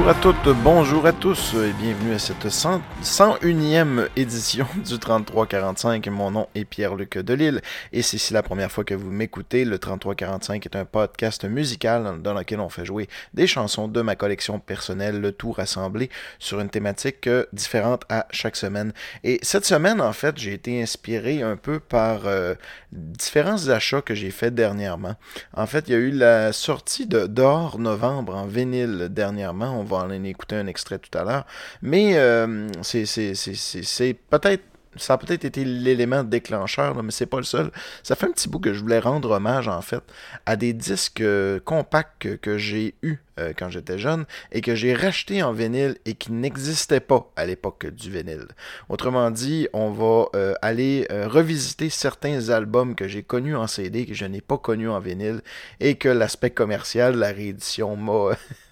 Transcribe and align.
Bonjour 0.00 0.16
à 0.16 0.22
toutes, 0.22 0.56
bonjour 0.64 1.06
à 1.06 1.12
tous 1.12 1.52
et 1.52 1.74
bienvenue 1.74 2.14
à 2.14 2.18
cette 2.18 2.46
101e 2.46 4.08
édition 4.16 4.66
du 4.86 4.98
3345. 4.98 6.08
Mon 6.08 6.30
nom 6.30 6.48
est 6.54 6.64
Pierre-Luc 6.64 7.18
Delille 7.18 7.60
et 7.92 8.00
si 8.00 8.18
c'est 8.18 8.32
la 8.32 8.42
première 8.42 8.72
fois 8.72 8.82
que 8.82 8.94
vous 8.94 9.10
m'écoutez, 9.10 9.66
le 9.66 9.78
3345 9.78 10.64
est 10.64 10.74
un 10.74 10.86
podcast 10.86 11.44
musical 11.44 12.22
dans 12.22 12.32
lequel 12.32 12.60
on 12.60 12.70
fait 12.70 12.86
jouer 12.86 13.10
des 13.34 13.46
chansons 13.46 13.88
de 13.88 14.00
ma 14.00 14.16
collection 14.16 14.58
personnelle, 14.58 15.20
le 15.20 15.32
tout 15.32 15.52
rassemblé 15.52 16.08
sur 16.38 16.60
une 16.60 16.70
thématique 16.70 17.26
euh, 17.26 17.44
différente 17.52 18.04
à 18.08 18.26
chaque 18.30 18.56
semaine. 18.56 18.94
Et 19.22 19.38
cette 19.42 19.66
semaine, 19.66 20.00
en 20.00 20.14
fait, 20.14 20.38
j'ai 20.38 20.54
été 20.54 20.82
inspiré 20.82 21.42
un 21.42 21.56
peu 21.56 21.78
par 21.78 22.22
euh, 22.24 22.54
différents 22.90 23.68
achats 23.68 24.00
que 24.00 24.14
j'ai 24.14 24.30
fait 24.30 24.50
dernièrement. 24.50 25.16
En 25.52 25.66
fait, 25.66 25.88
il 25.88 25.92
y 25.92 25.94
a 25.94 25.98
eu 25.98 26.10
la 26.10 26.54
sortie 26.54 27.06
de 27.06 27.26
D'Or 27.26 27.78
Novembre 27.78 28.34
en 28.34 28.46
vinyle 28.46 29.08
dernièrement 29.10 29.78
on 29.78 29.89
va 29.90 30.04
en 30.04 30.10
écouter 30.10 30.56
un 30.56 30.66
extrait 30.66 30.98
tout 30.98 31.16
à 31.16 31.24
l'heure. 31.24 31.46
Mais 31.82 32.16
euh, 32.16 32.68
c'est 32.82 34.14
peut-être 34.30 34.64
ça 34.96 35.14
a 35.14 35.18
peut-être 35.18 35.44
été 35.44 35.64
l'élément 35.64 36.24
déclencheur, 36.24 37.00
mais 37.00 37.12
c'est 37.12 37.24
pas 37.24 37.36
le 37.36 37.44
seul. 37.44 37.70
Ça 38.02 38.16
fait 38.16 38.26
un 38.26 38.32
petit 38.32 38.48
bout 38.48 38.58
que 38.58 38.74
je 38.74 38.80
voulais 38.80 38.98
rendre 38.98 39.30
hommage, 39.30 39.68
en 39.68 39.82
fait, 39.82 40.02
à 40.46 40.56
des 40.56 40.72
disques 40.72 41.20
euh, 41.20 41.60
compacts 41.60 42.36
que, 42.38 42.58
j'ai 42.58 42.96
eus 43.02 43.18
euh, 43.38 43.52
quand 43.56 43.70
j'étais 43.70 44.00
jeune 44.00 44.24
et 44.50 44.62
que 44.62 44.74
j'ai 44.74 44.92
racheté 44.92 45.44
en 45.44 45.52
vinyle 45.52 45.96
et 46.06 46.14
qui 46.14 46.32
n'existaient 46.32 46.98
pas 46.98 47.30
à 47.36 47.46
l'époque 47.46 47.86
du 47.86 48.10
vinyle. 48.10 48.48
Autrement 48.88 49.30
dit, 49.30 49.68
on 49.72 49.92
va 49.92 50.26
aller 50.60 51.06
revisiter 51.08 51.88
certains 51.88 52.48
albums 52.48 52.96
que 52.96 53.06
j'ai 53.06 53.22
connus 53.22 53.54
en 53.54 53.68
CD 53.68 54.06
que 54.06 54.14
je 54.14 54.24
n'ai 54.24 54.40
pas 54.40 54.58
connus 54.58 54.90
en 54.90 54.98
vinyle 54.98 55.40
et 55.78 55.94
que 55.94 56.08
l'aspect 56.08 56.50
commercial 56.50 57.14
la 57.14 57.28
réédition 57.28 57.94
m'a 57.94 58.36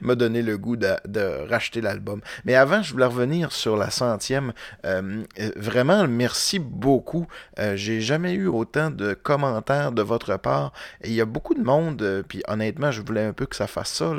m'a 0.00 0.14
donné 0.14 0.42
le 0.42 0.58
goût 0.58 0.76
de, 0.76 1.46
racheter 1.48 1.80
l'album. 1.80 2.20
Mais 2.44 2.54
avant, 2.54 2.82
je 2.82 2.92
voulais 2.92 3.06
revenir 3.06 3.52
sur 3.52 3.76
la 3.76 3.90
centième. 3.90 4.52
Euh, 4.84 5.24
vraiment, 5.56 6.06
merci 6.08 6.58
beaucoup. 6.58 7.26
Euh, 7.58 7.76
j'ai 7.76 8.00
jamais 8.00 8.32
eu 8.32 8.46
autant 8.46 8.90
de 8.90 9.14
commentaires 9.14 9.92
de 9.92 10.02
votre 10.02 10.36
part. 10.36 10.72
il 11.04 11.12
y 11.12 11.20
a 11.20 11.24
beaucoup 11.24 11.54
de 11.54 11.62
monde, 11.62 12.02
euh, 12.02 12.22
puis 12.26 12.42
honnêtement, 12.48 12.90
je 12.90 13.02
voulais 13.02 13.24
un 13.24 13.32
peu 13.32 13.46
que 13.46 13.56
ça 13.56 13.66
fasse 13.66 13.92
ça. 13.92 14.12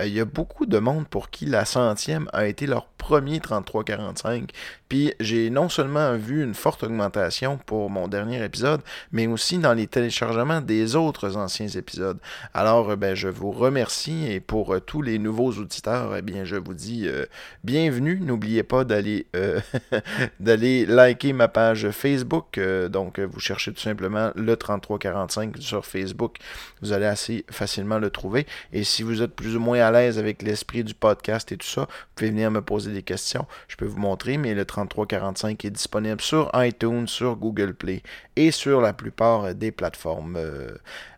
il 0.00 0.12
y 0.12 0.20
a 0.20 0.24
beaucoup 0.24 0.66
de 0.66 0.78
monde 0.78 1.06
pour 1.08 1.30
qui 1.30 1.46
la 1.46 1.64
centième 1.64 2.28
a 2.32 2.46
été 2.46 2.66
leur 2.66 2.86
premier 2.86 3.38
33-45. 3.38 4.50
Puis 4.88 5.12
j'ai 5.20 5.50
non 5.50 5.68
seulement 5.68 6.16
vu 6.16 6.42
une 6.42 6.54
forte 6.54 6.84
augmentation 6.84 7.58
pour 7.66 7.90
mon 7.90 8.08
dernier 8.08 8.42
épisode, 8.42 8.80
mais 9.12 9.26
aussi 9.26 9.58
dans 9.58 9.74
les 9.74 9.86
téléchargements 9.86 10.60
des 10.60 10.96
autres 10.96 11.36
anciens 11.36 11.68
épisodes. 11.68 12.18
Alors, 12.54 12.96
ben, 12.96 13.14
je 13.14 13.28
vous 13.28 13.50
remercie 13.50 14.30
et 14.30 14.40
pour 14.40 14.74
tous 14.84 15.02
les 15.02 15.18
nouveaux 15.18 15.52
auditeurs, 15.52 16.16
eh 16.16 16.22
bien, 16.22 16.44
je 16.44 16.56
vous 16.56 16.74
dis 16.74 17.08
euh, 17.08 17.26
bienvenue. 17.64 18.20
N'oubliez 18.20 18.62
pas 18.62 18.84
d'aller 18.84 19.26
euh, 19.34 19.60
d'aller 20.40 20.86
liker 20.86 21.32
ma 21.32 21.48
page 21.48 21.90
Facebook. 21.90 22.58
Euh, 22.58 22.88
donc, 22.88 23.18
vous 23.18 23.40
cherchez 23.40 23.72
tout 23.72 23.80
simplement 23.80 24.30
le 24.34 24.56
3345 24.56 25.56
sur 25.58 25.84
Facebook. 25.86 26.36
Vous 26.82 26.92
allez 26.92 27.06
assez 27.06 27.44
facilement 27.50 27.98
le 27.98 28.10
trouver. 28.10 28.46
Et 28.72 28.84
si 28.84 29.02
vous 29.02 29.22
êtes 29.22 29.34
plus 29.34 29.56
ou 29.56 29.60
moins 29.60 29.80
à 29.80 29.90
l'aise 29.90 30.18
avec 30.18 30.42
l'esprit 30.42 30.84
du 30.84 30.94
podcast 30.94 31.50
et 31.52 31.56
tout 31.56 31.66
ça, 31.66 31.82
vous 31.82 32.14
pouvez 32.14 32.30
venir 32.30 32.50
me 32.50 32.60
poser 32.60 32.92
des 32.92 33.02
questions. 33.02 33.46
Je 33.68 33.76
peux 33.76 33.86
vous 33.86 34.00
montrer, 34.00 34.36
mais 34.36 34.54
le 34.54 34.64
3345 34.64 35.64
est 35.64 35.70
disponible 35.70 36.20
sur 36.20 36.50
iTunes, 36.54 37.08
sur 37.08 37.36
Google 37.36 37.74
Play 37.74 38.02
et 38.36 38.50
sur 38.50 38.80
la 38.80 38.92
plupart 38.92 39.54
des 39.54 39.72
plateformes. 39.72 40.38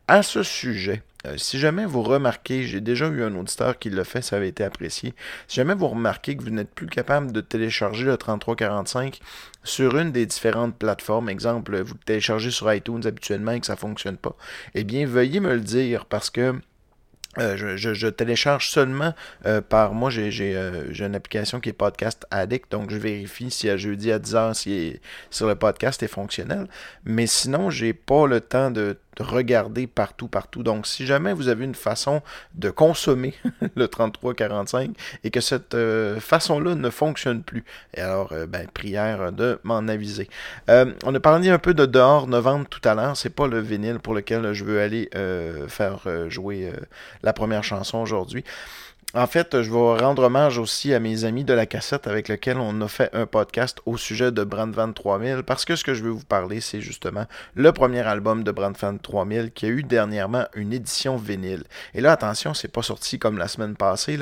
à 0.09 0.22
ce 0.22 0.43
sujet, 0.43 1.03
si 1.37 1.59
jamais 1.59 1.87
vous 1.87 2.03
remarquez, 2.03 2.64
j'ai 2.64 2.81
déjà 2.81 3.09
eu 3.09 3.22
un 3.22 3.34
auditeur 3.34 3.78
qui 3.78 3.91
l'a 3.91 4.04
fait, 4.04 4.22
ça 4.22 4.37
avait 4.37 4.48
été 4.48 4.64
apprécié. 4.64 5.14
Si 5.48 5.56
jamais 5.56 5.75
vous 5.75 5.88
remarquez 5.88 6.37
que 6.37 6.42
vous 6.42 6.50
n'êtes 6.50 6.70
plus 6.70 6.87
capable 6.87 7.32
de 7.32 7.41
télécharger 7.41 8.04
le 8.04 8.16
3345 8.16 9.20
sur 9.64 9.97
une 9.98 10.12
des 10.12 10.26
différentes 10.26 10.76
plateformes, 10.76 11.28
exemple, 11.28 11.81
vous 11.81 11.94
le 11.94 12.04
téléchargez 12.04 12.50
sur 12.50 12.72
iTunes 12.72 13.03
habituellement 13.04 13.53
et 13.53 13.60
que 13.60 13.66
ça 13.66 13.75
ne 13.75 13.78
fonctionne 13.78 14.16
pas, 14.16 14.37
eh 14.75 14.84
bien, 14.84 15.06
veuillez 15.06 15.41
me 15.41 15.54
le 15.54 15.60
dire 15.60 16.06
parce 16.06 16.31
que 16.31 16.54
euh, 17.38 17.76
je, 17.76 18.08
télécharge 18.08 18.70
seulement 18.70 19.12
euh, 19.44 19.60
par 19.60 19.93
moi 19.93 20.08
j'ai 20.08 20.56
une 20.56 21.14
application 21.14 21.60
qui 21.60 21.69
est 21.69 21.75
Podcast 21.75 22.25
Addict 22.31 22.72
donc 22.72 22.91
je 22.91 22.97
vérifie 22.97 23.50
si 23.50 23.69
à 23.69 23.76
jeudi 23.76 24.10
à 24.10 24.19
10h 24.19 24.54
si, 24.54 25.00
sur 25.31 25.47
le 25.47 25.54
podcast 25.54 26.03
est 26.03 26.08
fonctionnel 26.08 26.66
mais 27.04 27.26
sinon 27.26 27.69
j'ai 27.69 27.93
pas 27.93 28.26
le 28.26 28.41
temps 28.41 28.70
de 28.70 28.97
regarder 29.22 29.87
partout, 29.87 30.28
partout. 30.28 30.62
Donc, 30.62 30.87
si 30.87 31.06
jamais 31.06 31.32
vous 31.32 31.49
avez 31.49 31.65
une 31.65 31.75
façon 31.75 32.22
de 32.54 32.71
consommer 32.71 33.34
le 33.77 33.88
3345 33.88 34.91
et 35.25 35.31
que 35.31 35.41
cette 35.41 35.75
euh, 35.75 36.21
façon-là 36.21 36.75
ne 36.75 36.91
fonctionne 36.91 37.43
plus, 37.43 37.65
et 37.94 38.00
alors, 38.00 38.32
euh, 38.32 38.47
ben, 38.47 38.66
prière 38.69 39.32
de 39.32 39.59
m'en 39.62 39.88
aviser. 39.88 40.28
Euh, 40.69 40.93
on 41.05 41.15
a 41.15 41.21
parlé 41.21 41.49
un 41.49 41.59
peu 41.59 41.75
de 41.75 41.87
dehors 41.87 42.26
novembre 42.26 42.66
tout 42.69 42.87
à 42.88 42.94
l'heure. 42.94 43.16
C'est 43.16 43.31
pas 43.31 43.47
le 43.47 43.60
vinyle 43.60 43.99
pour 43.99 44.15
lequel 44.15 44.53
je 44.53 44.65
veux 44.65 44.81
aller 44.81 45.09
faire 45.69 46.06
jouer 46.28 46.72
la 47.22 47.32
première 47.32 47.65
chanson 47.65 47.99
aujourd'hui. 47.99 48.44
En 49.15 49.27
fait, 49.28 49.62
je 49.62 49.71
vais 49.71 50.05
rendre 50.05 50.25
hommage 50.25 50.59
aussi 50.59 50.93
à 50.93 50.99
mes 50.99 51.25
amis 51.25 51.44
de 51.44 51.55
la 51.55 51.65
cassette 51.65 52.06
avec 52.09 52.28
lesquels 52.28 52.59
on 52.59 52.81
a 52.83 52.89
fait 52.89 53.09
un 53.15 53.25
podcast 53.25 53.78
au 53.87 53.97
sujet 53.97 54.33
de 54.33 54.43
Brandvan 54.43 54.93
3000 54.93 55.43
parce 55.44 55.65
que 55.65 55.77
ce 55.77 55.84
que 55.84 55.94
je 55.94 56.03
veux 56.03 56.11
vous 56.11 56.25
parler, 56.25 56.61
c'est 56.61 56.81
justement 56.81 57.25
le 57.55 57.72
premier 57.72 58.00
album 58.00 58.43
de 58.43 58.50
Brandvan 58.50 58.99
3000 58.99 59.53
qui 59.53 59.67
a 59.67 59.69
eu 59.69 59.84
dernièrement 59.84 60.47
une 60.55 60.72
édition 60.72 61.17
vinyle. 61.17 61.65
Et 61.94 62.00
là, 62.00 62.12
attention, 62.12 62.53
c'est 62.53 62.69
pas 62.69 62.83
sorti 62.83 63.19
comme 63.19 63.39
la 63.39 63.49
semaine 63.49 63.77
passée. 63.77 64.19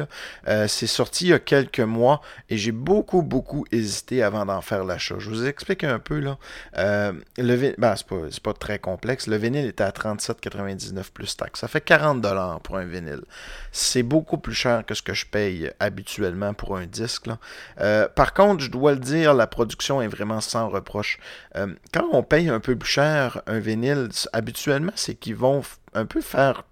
Euh, 0.49 0.69
c'est 0.69 0.87
sorti 0.87 1.25
il 1.25 1.31
y 1.31 1.33
a 1.33 1.39
quelques 1.39 1.81
mois 1.81 2.21
et 2.51 2.59
j'ai 2.59 2.73
beaucoup, 2.73 3.23
beaucoup 3.23 3.65
hésité 3.73 4.23
avant 4.23 4.45
d'en 4.45 4.61
faire 4.61 4.85
l'achat. 4.85 5.17
Je 5.19 5.31
vous 5.31 5.47
explique 5.47 5.83
un 5.83 5.99
peu. 5.99 6.21
là. 6.21 6.37
Euh, 6.77 7.13
le 7.39 7.75
ben, 7.79 7.95
c'est 7.97 8.43
pas, 8.43 8.53
très 8.53 8.79
complexe. 8.79 9.27
Le 9.29 9.37
vinyle 9.37 9.67
était 9.67 9.83
à 9.83 9.91
37,99 9.91 11.11
plus 11.13 11.37
taxes. 11.37 11.61
Ça 11.61 11.69
fait 11.69 11.85
40$ 11.85 12.61
pour 12.61 12.77
un 12.77 12.85
vinyle. 12.85 13.23
C'est 13.73 14.03
beaucoup 14.03 14.39
plus 14.39 14.55
cher 14.55 14.74
que 14.83 14.95
ce 14.95 15.03
que 15.03 15.15
je 15.15 15.27
paye 15.27 15.71
habituellement 15.81 16.55
pour 16.55 16.77
un 16.77 16.87
disque. 16.87 17.27
Euh, 17.81 18.09
par 18.09 18.35
contre, 18.35 18.63
je 18.63 18.71
dois 18.71 18.93
le 18.93 18.99
dire, 18.99 19.35
la 19.35 19.47
production 19.47 20.03
est 20.03 20.09
vraiment 20.09 20.41
sans 20.41 20.69
reproche. 20.69 21.19
Euh, 21.57 21.75
quand 21.93 22.07
on 22.13 22.23
paye 22.23 22.49
un 22.49 22.61
peu 22.61 22.77
plus 22.77 22.89
cher 22.89 23.43
un 23.47 23.59
vinyle, 23.59 24.09
habituellement, 24.33 24.93
c'est 24.95 25.15
qu'ils 25.15 25.37
vont 25.37 25.63
un 25.95 26.07
peu 26.07 26.21
faire 26.21 26.65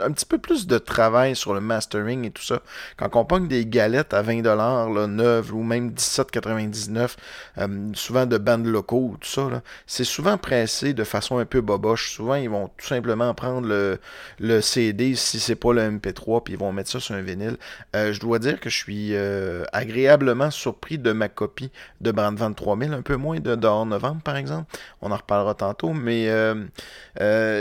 un 0.00 0.12
petit 0.12 0.26
peu 0.26 0.38
plus 0.38 0.66
de 0.66 0.78
travail 0.78 1.34
sur 1.34 1.54
le 1.54 1.60
mastering 1.60 2.24
et 2.24 2.30
tout 2.30 2.42
ça. 2.42 2.60
Quand 2.96 3.14
on 3.16 3.24
pogne 3.24 3.48
des 3.48 3.66
galettes 3.66 4.14
à 4.14 4.22
20$ 4.22 4.42
là, 4.42 5.06
neuves 5.06 5.52
ou 5.52 5.62
même 5.62 5.90
17,99$, 5.90 7.16
euh, 7.58 7.68
souvent 7.94 8.26
de 8.26 8.38
bandes 8.38 8.66
locaux, 8.66 9.16
tout 9.20 9.28
ça, 9.28 9.62
c'est 9.86 10.04
souvent 10.04 10.38
pressé 10.38 10.94
de 10.94 11.04
façon 11.04 11.38
un 11.38 11.44
peu 11.44 11.60
boboche. 11.60 12.12
Souvent, 12.12 12.36
ils 12.36 12.48
vont 12.48 12.68
tout 12.76 12.86
simplement 12.86 13.34
prendre 13.34 13.66
le, 13.66 13.98
le 14.38 14.60
CD 14.60 15.14
si 15.16 15.40
c'est 15.40 15.56
pas 15.56 15.72
le 15.72 15.82
MP3 15.82 16.44
puis 16.44 16.54
ils 16.54 16.58
vont 16.58 16.72
mettre 16.72 16.90
ça 16.90 17.00
sur 17.00 17.14
un 17.14 17.22
vinyle. 17.22 17.56
Euh, 17.96 18.12
je 18.12 18.20
dois 18.20 18.38
dire 18.38 18.60
que 18.60 18.70
je 18.70 18.76
suis 18.76 19.14
euh, 19.14 19.64
agréablement 19.72 20.50
surpris 20.50 20.98
de 20.98 21.12
ma 21.12 21.28
copie 21.28 21.70
de 22.00 22.12
Brand 22.12 22.36
23000, 22.36 22.92
un 22.92 23.02
peu 23.02 23.16
moins 23.16 23.40
de 23.40 23.56
dehors 23.56 23.86
novembre 23.86 24.22
par 24.22 24.36
exemple. 24.36 24.76
On 25.00 25.10
en 25.10 25.16
reparlera 25.16 25.54
tantôt, 25.54 25.92
mais 25.92 26.28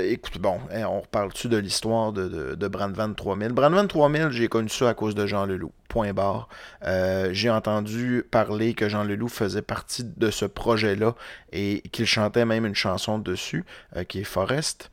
écoute, 0.07 0.38
bon, 0.39 0.59
hein, 0.71 0.83
on 0.85 1.01
reparle-tu 1.01 1.47
de 1.47 1.57
l'histoire 1.57 2.10
de, 2.11 2.67
Brandvan 2.67 3.13
3000. 3.13 3.49
Brandvan 3.49 3.87
3000, 3.87 4.29
j'ai 4.31 4.47
connu 4.47 4.69
ça 4.69 4.89
à 4.89 4.93
cause 4.93 5.15
de 5.15 5.25
Jean 5.25 5.45
Leloup. 5.45 5.71
Point 5.87 6.13
barre. 6.13 6.47
Euh, 6.83 7.29
j'ai 7.33 7.49
entendu 7.49 8.25
parler 8.29 8.73
que 8.73 8.87
Jean 8.87 9.03
Leloup 9.03 9.27
faisait 9.27 9.61
partie 9.61 10.03
de 10.03 10.31
ce 10.31 10.45
projet-là 10.45 11.15
et 11.51 11.81
qu'il 11.91 12.05
chantait 12.05 12.45
même 12.45 12.65
une 12.65 12.75
chanson 12.75 13.19
dessus, 13.19 13.65
euh, 13.95 14.03
qui 14.03 14.21
est 14.21 14.25
Forest. 14.25 14.91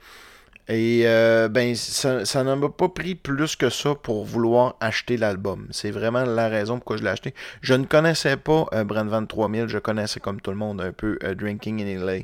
Et 0.68 1.02
euh, 1.06 1.48
ben 1.48 1.74
ça, 1.74 2.26
ça 2.26 2.44
n'a 2.44 2.56
pas 2.68 2.88
pris 2.90 3.14
plus 3.14 3.56
que 3.56 3.70
ça 3.70 3.94
pour 3.94 4.24
vouloir 4.24 4.76
acheter 4.80 5.16
l'album. 5.16 5.66
C'est 5.70 5.90
vraiment 5.90 6.24
la 6.24 6.48
raison 6.48 6.76
pourquoi 6.76 6.98
je 6.98 7.04
l'ai 7.04 7.08
acheté. 7.08 7.34
Je 7.62 7.74
ne 7.74 7.86
connaissais 7.86 8.36
pas 8.36 8.66
euh, 8.74 8.84
Brand 8.84 9.26
3000, 9.26 9.68
je 9.68 9.78
connaissais 9.78 10.20
comme 10.20 10.40
tout 10.40 10.50
le 10.50 10.56
monde 10.56 10.80
un 10.80 10.92
peu 10.92 11.18
euh, 11.24 11.34
Drinking 11.34 11.82
in 11.82 12.04
LA, 12.04 12.18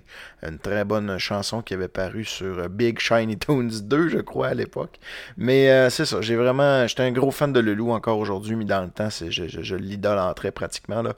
une 0.47 0.59
très 0.59 0.85
bonne 0.85 1.17
chanson 1.19 1.63
qui 1.63 1.73
avait 1.73 1.89
paru 1.89 2.25
sur 2.25 2.59
euh, 2.59 2.69
Big 2.69 2.99
Shiny 2.99 3.39
Tones 3.39 3.71
2, 3.71 4.09
je 4.11 4.19
crois, 4.19 4.49
à 4.49 4.55
l'époque. 4.55 4.99
Mais 5.39 5.89
c'est 5.91 6.05
ça, 6.05 6.21
j'ai 6.21 6.37
vraiment, 6.37 6.87
j'étais 6.87 7.03
un 7.03 7.13
gros 7.13 7.31
fan 7.31 7.53
de 7.53 7.61
Lelou 7.61 7.91
encore 7.91 8.19
aujourd'hui, 8.19 8.57
mais 8.57 8.65
dans 8.65 8.83
le 8.83 8.91
temps, 8.91 9.09
je, 9.11 9.31
je, 9.31 9.63
je 9.63 9.77
l'idolâtrais 9.77 10.53
pratiquement. 10.53 11.03
Là. 11.03 11.15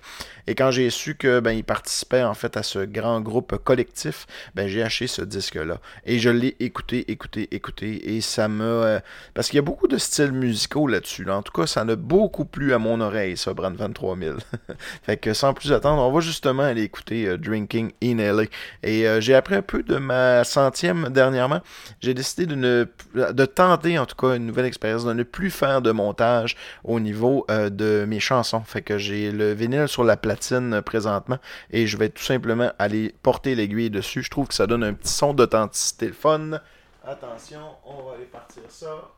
Et 0.46 0.54
quand 0.54 0.70
j'ai 0.70 0.90
su 0.90 1.16
que 1.16 1.40
ben, 1.40 1.52
il 1.52 1.64
participait 1.64 2.22
en 2.22 2.34
fait 2.34 2.56
à 2.56 2.62
ce 2.62 2.80
grand 2.84 3.20
groupe 3.20 3.56
collectif, 3.56 4.26
ben, 4.54 4.68
j'ai 4.68 4.82
acheté 4.82 5.06
ce 5.06 5.22
disque-là. 5.22 5.80
Et 6.04 6.18
je 6.18 6.30
l'ai 6.30 6.56
écouté, 6.60 7.10
écouter, 7.16 7.48
écouter. 7.54 8.14
Et 8.14 8.20
ça 8.20 8.48
m'a. 8.48 9.00
parce 9.34 9.48
qu'il 9.48 9.56
y 9.56 9.58
a 9.58 9.62
beaucoup 9.62 9.88
de 9.88 9.98
styles 9.98 10.32
musicaux 10.32 10.86
là-dessus. 10.86 11.28
En 11.30 11.42
tout 11.42 11.52
cas, 11.52 11.66
ça 11.66 11.82
en 11.82 11.96
beaucoup 11.96 12.44
plu 12.44 12.72
à 12.72 12.78
mon 12.78 13.00
oreille, 13.00 13.36
ça, 13.36 13.54
Brand 13.54 13.76
23000. 13.76 14.36
fait 15.02 15.16
que 15.16 15.32
sans 15.32 15.54
plus 15.54 15.72
attendre, 15.72 16.02
on 16.02 16.12
va 16.12 16.20
justement 16.20 16.62
aller 16.62 16.82
écouter 16.82 17.36
Drinking 17.38 17.92
in 18.02 18.16
LA. 18.18 18.44
Et 18.82 19.06
j'ai 19.20 19.34
appris 19.34 19.54
un 19.54 19.62
peu 19.62 19.82
de 19.82 19.96
ma 19.96 20.44
centième 20.44 21.08
dernièrement. 21.08 21.60
J'ai 22.00 22.14
décidé 22.14 22.46
de, 22.46 22.54
ne, 22.54 22.86
de 23.32 23.44
tenter, 23.46 23.98
en 23.98 24.06
tout 24.06 24.16
cas, 24.16 24.36
une 24.36 24.46
nouvelle 24.46 24.66
expérience, 24.66 25.04
de 25.04 25.12
ne 25.12 25.22
plus 25.22 25.50
faire 25.50 25.82
de 25.82 25.90
montage 25.90 26.56
au 26.84 27.00
niveau 27.00 27.46
de 27.48 28.04
mes 28.06 28.20
chansons. 28.20 28.62
Fait 28.62 28.82
que 28.82 28.98
j'ai 28.98 29.32
le 29.32 29.52
vinyle 29.52 29.88
sur 29.88 30.04
la 30.04 30.16
platine 30.16 30.82
présentement 30.82 31.38
et 31.70 31.86
je 31.86 31.96
vais 31.96 32.08
tout 32.08 32.22
simplement 32.22 32.70
aller 32.78 33.14
porter 33.22 33.54
l'aiguille 33.54 33.90
dessus. 33.90 34.22
Je 34.22 34.30
trouve 34.30 34.48
que 34.48 34.54
ça 34.54 34.66
donne 34.66 34.84
un 34.84 34.94
petit 34.94 35.12
son 35.12 35.34
d'authenticité 35.34 36.12
fun. 36.12 36.60
Attention, 37.06 37.60
on 37.84 38.02
va 38.02 38.14
aller 38.16 38.24
partir 38.24 38.64
ça. 38.68 39.12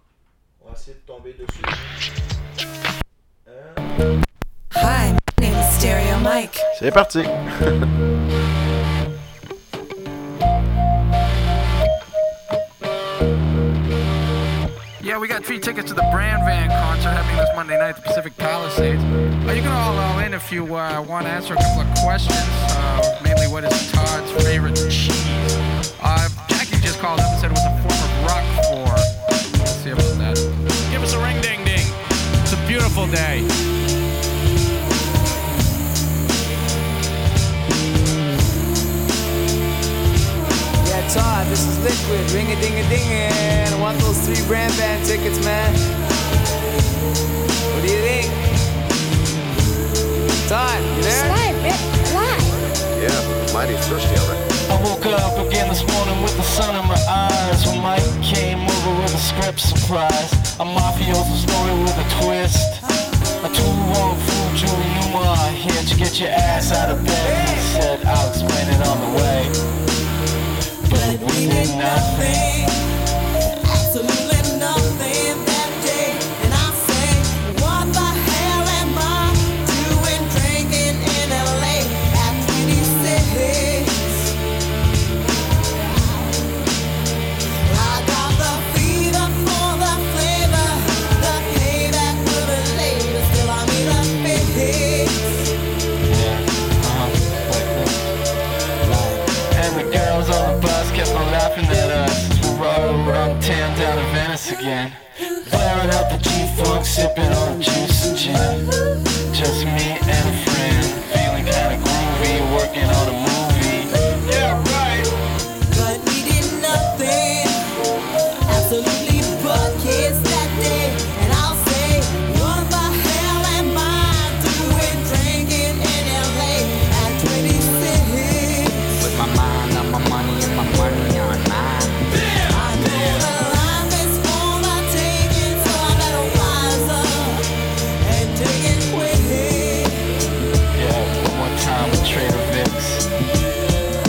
On 0.61 0.69
va 0.69 0.75
essayer 0.77 0.95
de 0.95 1.07
tomber 1.07 1.33
dessus. 1.33 1.63
Hi, 4.75 5.17
Stereo 5.73 6.19
Mike. 6.23 6.61
C'est 6.79 6.93
parti. 6.93 7.23
Yeah, 15.01 15.19
we 15.19 15.27
got 15.27 15.43
free 15.43 15.59
tickets 15.59 15.89
to 15.89 15.95
the 15.95 16.07
Brand 16.13 16.45
Van 16.45 16.69
concert 16.69 17.13
happening 17.13 17.39
this 17.39 17.49
Monday 17.57 17.79
night 17.79 17.89
at 17.89 17.97
the 17.97 18.03
Pacific 18.03 18.37
Palisades. 18.37 19.03
Uh, 19.03 19.53
you 19.53 19.63
can 19.63 19.73
all 19.73 19.97
all 19.97 20.19
in 20.19 20.35
if 20.35 20.53
you 20.53 20.77
uh, 20.77 21.01
want 21.01 21.25
to 21.25 21.33
answer 21.33 21.55
a 21.55 21.57
couple 21.57 21.81
of 21.81 21.99
questions? 22.05 22.37
Uh, 22.37 23.19
mainly, 23.25 23.47
what 23.47 23.65
is 23.65 23.88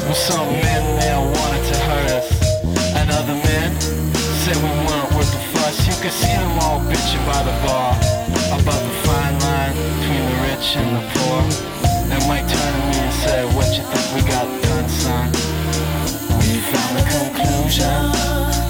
With 0.10 0.18
some 0.18 0.52
men 0.54 1.00
there 1.00 1.20
wanted 1.20 1.64
to 1.72 1.78
hurt 1.86 2.10
us, 2.18 2.28
and 2.98 3.12
other 3.12 3.36
men 3.36 3.80
said 4.42 4.56
we 4.58 4.72
weren't 4.90 5.14
worth 5.14 5.30
the 5.30 5.38
fuss. 5.54 5.86
You 5.86 5.94
could 6.02 6.12
see 6.12 6.34
them 6.34 6.58
all 6.66 6.80
bitching 6.90 7.24
by 7.30 7.44
the 7.44 7.54
bar 7.62 7.94
about 8.58 8.82
the 8.82 8.96
fine 9.06 9.38
line 9.46 9.76
between 9.78 10.26
the 10.26 10.38
rich 10.50 10.78
and 10.78 10.90
the 10.98 11.04
poor. 11.14 11.40
And 12.10 12.28
Mike 12.28 12.48
turned 12.50 12.76
to 12.76 12.84
me 12.90 12.98
and 13.06 13.14
said, 13.22 13.54
"What 13.54 13.68
you 13.78 13.84
think 13.84 14.06
we 14.16 14.22
got 14.28 14.48
done, 14.64 14.90
son? 14.90 15.30
We 16.40 16.58
found 16.72 16.98
the 16.98 17.06
conclusion." 17.06 18.69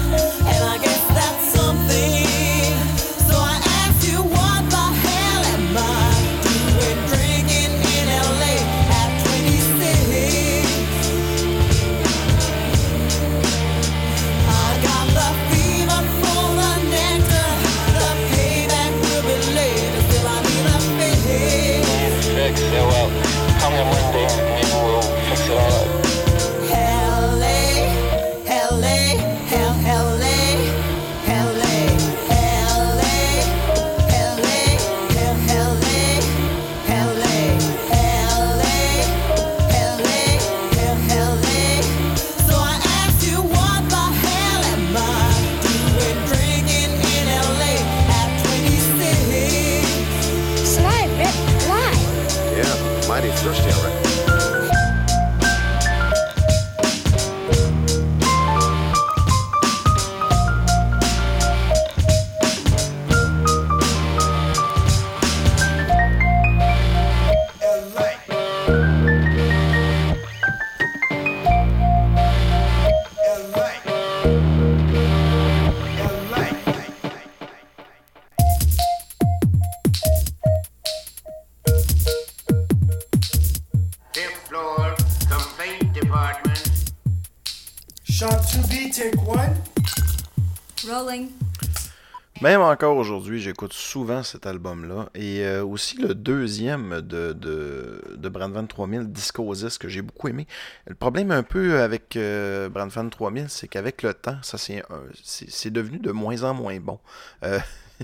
Encore 92.70 92.96
aujourd'hui, 92.96 93.40
j'écoute 93.40 93.72
souvent 93.72 94.22
cet 94.22 94.46
album-là. 94.46 95.10
Et 95.14 95.44
euh, 95.44 95.64
aussi 95.64 95.98
le 95.98 96.14
deuxième 96.14 97.00
de, 97.00 97.32
de, 97.32 98.02
de 98.16 98.28
Brandvan 98.28 98.66
3000, 98.66 99.10
Discosis, 99.10 99.78
que 99.78 99.88
j'ai 99.88 100.02
beaucoup 100.02 100.28
aimé. 100.28 100.46
Le 100.86 100.94
problème 100.94 101.30
un 101.30 101.42
peu 101.42 101.80
avec 101.80 102.16
euh, 102.16 102.68
Brandvan 102.68 103.08
3000, 103.08 103.46
c'est 103.48 103.68
qu'avec 103.68 104.02
le 104.02 104.14
temps, 104.14 104.38
ça 104.42 104.56
c'est 104.58 105.70
devenu 105.70 105.98
de 105.98 106.12
moins 106.12 106.42
en 106.44 106.54
moins 106.54 106.78
bon. 106.78 106.98
Euh, 107.44 107.58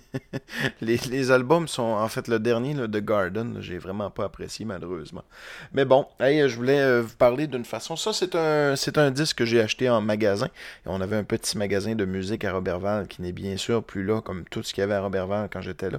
les, 0.80 1.30
albums 1.30 1.68
sont 1.68 1.82
en 1.82 2.08
fait 2.08 2.28
le 2.28 2.38
dernier, 2.38 2.74
là, 2.74 2.86
The 2.86 3.04
Garden, 3.04 3.58
j'ai 3.60 3.78
vraiment 3.78 4.10
pas 4.10 4.24
apprécié 4.24 4.64
malheureusement. 4.64 5.24
Mais 5.72 5.84
bon, 5.84 6.06
je 6.20 6.54
voulais 6.54 6.80
euh, 6.80 7.02
vous 7.02 7.16
parler 7.16 7.46
d'une 7.46 7.64
façon. 7.64 7.96
Ça, 7.96 8.12
c'est 8.12 8.34
un, 8.98 9.10
disque 9.10 9.38
que 9.38 9.44
j'ai 9.44 9.60
acheté 9.60 9.88
en 9.88 10.00
magasin. 10.00 10.48
On 10.84 11.00
avait 11.00 11.16
un 11.16 11.24
petit 11.24 11.56
magasin 11.58 11.94
de 11.94 12.04
musique 12.04 12.44
à 12.44 12.52
Robertval 12.52 13.06
qui 13.06 13.22
n'est 13.22 13.32
bien 13.32 13.56
sûr 13.56 13.82
plus 13.82 14.04
là, 14.04 14.20
comme 14.20 14.44
tout 14.44 14.62
ce 14.62 14.72
qu'il 14.72 14.82
y 14.82 14.84
avait 14.84 14.94
à 14.94 15.00
Robertval 15.00 15.48
quand 15.52 15.60
j'étais 15.60 15.90
là. 15.90 15.98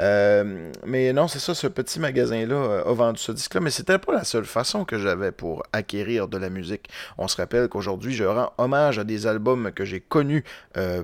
Euh, 0.00 0.70
mais 0.84 1.12
non, 1.12 1.28
c'est 1.28 1.38
ça, 1.38 1.54
ce 1.54 1.66
petit 1.66 2.00
magasin-là 2.00 2.54
euh, 2.54 2.84
a 2.84 2.92
vendu 2.92 3.20
ce 3.20 3.32
disque-là, 3.32 3.60
mais 3.60 3.70
c'était 3.70 3.98
pas 3.98 4.12
la 4.12 4.24
seule 4.24 4.44
façon 4.44 4.84
que 4.84 4.98
j'avais 4.98 5.32
pour 5.32 5.62
acquérir 5.72 6.28
de 6.28 6.38
la 6.38 6.48
musique. 6.48 6.88
On 7.18 7.28
se 7.28 7.36
rappelle 7.36 7.68
qu'aujourd'hui, 7.68 8.14
je 8.14 8.24
rends 8.24 8.52
hommage 8.58 8.98
à 8.98 9.04
des 9.04 9.26
albums 9.26 9.72
que 9.72 9.84
j'ai 9.84 10.00
connus 10.00 10.44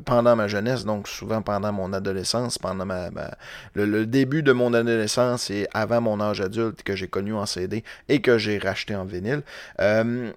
pendant 0.04 0.37
ma 0.37 0.49
jeunesse, 0.49 0.85
donc 0.85 1.09
souvent 1.09 1.42
pendant 1.42 1.73
mon 1.73 1.92
adolescence, 1.92 2.29
pendant 2.60 2.87
le, 3.75 4.06
début 4.06 4.42
de 4.42 4.52
mon 4.52 4.75
adolescence 4.75 5.50
et 5.50 5.66
avant 5.72 6.00
mon 6.00 6.20
âge 6.20 6.40
adulte 6.40 6.82
que 6.82 6.96
j'ai 6.96 7.08
connu 7.08 7.34
en 7.34 7.46
CD 7.46 7.84
et 8.08 8.20
que 8.20 8.38
j'ai 8.38 8.58
racheté 8.58 8.94
en 8.94 9.04
vinyle. 9.04 9.42
Euh, 9.80 10.32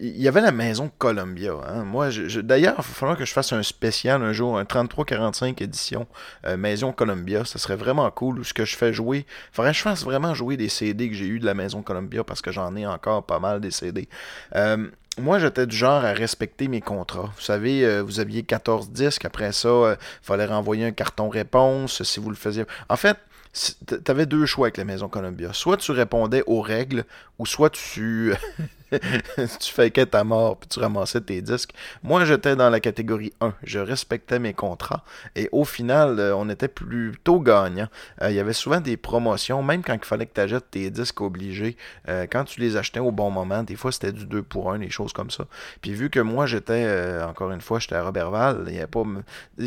il 0.00 0.20
y 0.20 0.28
avait 0.28 0.40
la 0.40 0.52
maison 0.52 0.90
Columbia. 0.98 1.54
hein. 1.66 1.84
Moi, 1.84 2.08
d'ailleurs, 2.42 2.74
il 2.74 2.76
va 2.76 2.82
falloir 2.82 3.18
que 3.18 3.24
je 3.24 3.32
fasse 3.32 3.52
un 3.52 3.62
spécial 3.62 4.22
un 4.22 4.32
jour, 4.32 4.58
un 4.58 4.64
33-45 4.64 5.62
édition 5.62 6.06
euh, 6.46 6.56
Maison 6.56 6.92
Columbia. 6.92 7.44
Ça 7.44 7.58
serait 7.58 7.76
vraiment 7.76 8.10
cool. 8.10 8.44
Ce 8.44 8.54
que 8.54 8.64
je 8.64 8.76
fais 8.76 8.92
jouer, 8.92 9.18
il 9.18 9.54
faudrait 9.54 9.72
que 9.72 9.78
je 9.78 9.82
fasse 9.82 10.04
vraiment 10.04 10.34
jouer 10.34 10.56
des 10.56 10.68
CD 10.68 11.08
que 11.08 11.14
j'ai 11.14 11.26
eu 11.26 11.40
de 11.40 11.46
la 11.46 11.54
Maison 11.54 11.82
Columbia 11.82 12.24
parce 12.24 12.42
que 12.42 12.52
j'en 12.52 12.74
ai 12.76 12.86
encore 12.86 13.24
pas 13.24 13.38
mal 13.38 13.60
des 13.60 13.70
CD. 13.70 14.08
Euh, 14.56 14.88
moi, 15.18 15.38
j'étais 15.38 15.66
du 15.66 15.76
genre 15.76 16.04
à 16.04 16.12
respecter 16.12 16.68
mes 16.68 16.80
contrats. 16.80 17.32
Vous 17.36 17.42
savez, 17.42 17.84
euh, 17.84 18.02
vous 18.02 18.20
aviez 18.20 18.42
14 18.42 18.90
disques. 18.90 19.24
Après 19.24 19.52
ça, 19.52 19.96
il 20.00 20.24
fallait 20.24 20.46
renvoyer 20.46 20.86
un 20.86 20.92
carton 20.92 21.28
réponse 21.28 22.02
si 22.02 22.20
vous 22.20 22.30
le 22.30 22.36
faisiez. 22.36 22.64
En 22.88 22.96
fait, 22.96 23.18
tu 23.52 23.96
avais 24.06 24.26
deux 24.26 24.46
choix 24.46 24.66
avec 24.66 24.76
la 24.76 24.84
Maison 24.84 25.08
Columbia. 25.08 25.52
Soit 25.52 25.78
tu 25.78 25.90
répondais 25.92 26.42
aux 26.46 26.60
règles, 26.60 27.04
ou 27.38 27.46
soit 27.46 27.70
tu, 27.70 28.32
tu 29.60 29.72
fakais 29.72 30.06
ta 30.06 30.24
mort, 30.24 30.58
puis 30.58 30.68
tu 30.68 30.80
ramassais 30.80 31.20
tes 31.20 31.40
disques. 31.42 31.72
Moi, 32.02 32.24
j'étais 32.24 32.56
dans 32.56 32.70
la 32.70 32.80
catégorie 32.80 33.32
1. 33.40 33.54
Je 33.62 33.78
respectais 33.78 34.38
mes 34.38 34.54
contrats. 34.54 35.04
Et 35.36 35.48
au 35.52 35.64
final, 35.64 36.18
euh, 36.18 36.34
on 36.36 36.48
était 36.48 36.68
plutôt 36.68 37.40
gagnant. 37.40 37.88
Euh, 38.22 38.30
Il 38.30 38.36
y 38.36 38.40
avait 38.40 38.52
souvent 38.52 38.80
des 38.80 38.96
promotions, 38.96 39.62
même 39.62 39.82
quand 39.82 39.94
il 39.94 40.04
fallait 40.04 40.26
que 40.26 40.34
tu 40.34 40.40
achètes 40.40 40.70
tes 40.70 40.90
disques 40.90 41.20
obligés. 41.20 41.76
euh, 42.08 42.26
quand 42.30 42.44
tu 42.44 42.60
les 42.60 42.76
achetais 42.76 43.00
au 43.00 43.12
bon 43.12 43.30
moment, 43.30 43.62
des 43.62 43.76
fois, 43.76 43.92
c'était 43.92 44.12
du 44.12 44.26
2 44.26 44.42
pour 44.42 44.72
1, 44.72 44.78
des 44.78 44.90
choses 44.90 45.12
comme 45.12 45.30
ça. 45.30 45.44
Puis 45.82 45.92
vu 45.92 46.10
que 46.10 46.20
moi, 46.20 46.46
j'étais, 46.46 47.20
encore 47.22 47.50
une 47.52 47.60
fois, 47.60 47.78
j'étais 47.78 47.96
à 47.96 48.04
Robertval, 48.04 48.64
il 48.66 48.72
n'y 48.72 48.78
avait 48.78 48.86
pas... 48.86 49.04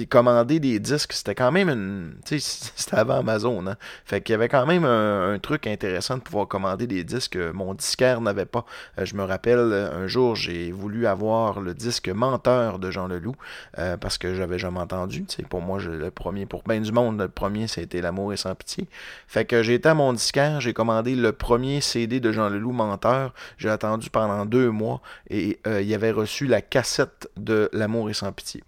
Commander 0.10 0.60
des 0.60 0.80
disques, 0.80 1.14
c'était 1.14 1.36
quand 1.36 1.52
même 1.52 1.70
une... 1.70 2.16
Tu 2.26 2.40
sais, 2.40 2.72
c'était 2.76 2.98
avant 2.98 3.20
Amazon, 3.20 3.66
hein. 3.68 3.78
Fait 4.06 4.22
qu'il 4.22 4.34
y 4.34 4.36
avait 4.36 4.50
quand 4.50 4.66
même 4.66 4.86
un, 4.86 5.38
truc 5.40 5.68
intéressant 5.68 6.18
de 6.18 6.22
pouvoir 6.22 6.48
commander 6.48 6.88
des 6.88 7.04
disques 7.04 7.34
que 7.34 7.52
mon 7.52 7.74
disquaire 7.74 8.22
n'avait 8.22 8.46
pas. 8.46 8.66
Euh, 9.00 9.06
je 9.14 9.18
me 9.18 9.26
rappelle, 9.26 9.92
un 9.94 10.08
jour, 10.08 10.36
j'ai 10.36 10.72
voulu 10.72 11.06
avoir 11.06 11.62
le 11.62 11.76
disque 11.76 12.10
Menteur 12.10 12.80
de 12.80 12.90
Jean 12.90 13.08
Leloup, 13.08 13.36
euh, 13.78 13.96
parce 13.96 14.18
que 14.18 14.34
j'avais 14.34 14.58
jamais 14.58 14.80
entendu. 14.80 15.26
Pour 15.50 15.62
moi, 15.62 15.80
le 15.80 16.10
premier, 16.10 16.48
pour 16.48 16.64
ben 16.64 16.82
du 16.82 16.92
monde, 16.92 17.20
le 17.20 17.28
premier, 17.28 17.68
c'était 17.68 18.02
L'amour 18.02 18.34
et 18.34 18.38
sans 18.38 18.56
pitié. 18.56 18.88
Fait 19.28 19.46
que 19.46 19.62
j'ai 19.62 19.76
été 19.76 19.88
à 19.88 19.94
mon 19.94 20.14
disquaire, 20.14 20.62
j'ai 20.62 20.74
commandé 20.74 21.16
le 21.16 21.32
premier 21.32 21.80
CD 21.80 22.20
de 22.20 22.32
Jean 22.32 22.50
Leloup, 22.50 22.72
Menteur. 22.72 23.36
J'ai 23.60 23.70
attendu 23.70 24.10
pendant 24.10 24.48
deux 24.48 24.72
mois 24.72 25.00
et 25.30 25.60
euh, 25.68 25.84
il 25.84 25.94
avait 25.94 26.12
reçu 26.12 26.48
la 26.48 26.64
cassette 26.64 27.30
de 27.38 27.70
L'amour 27.72 28.10
et 28.10 28.14
sans 28.14 28.32
pitié. 28.32 28.64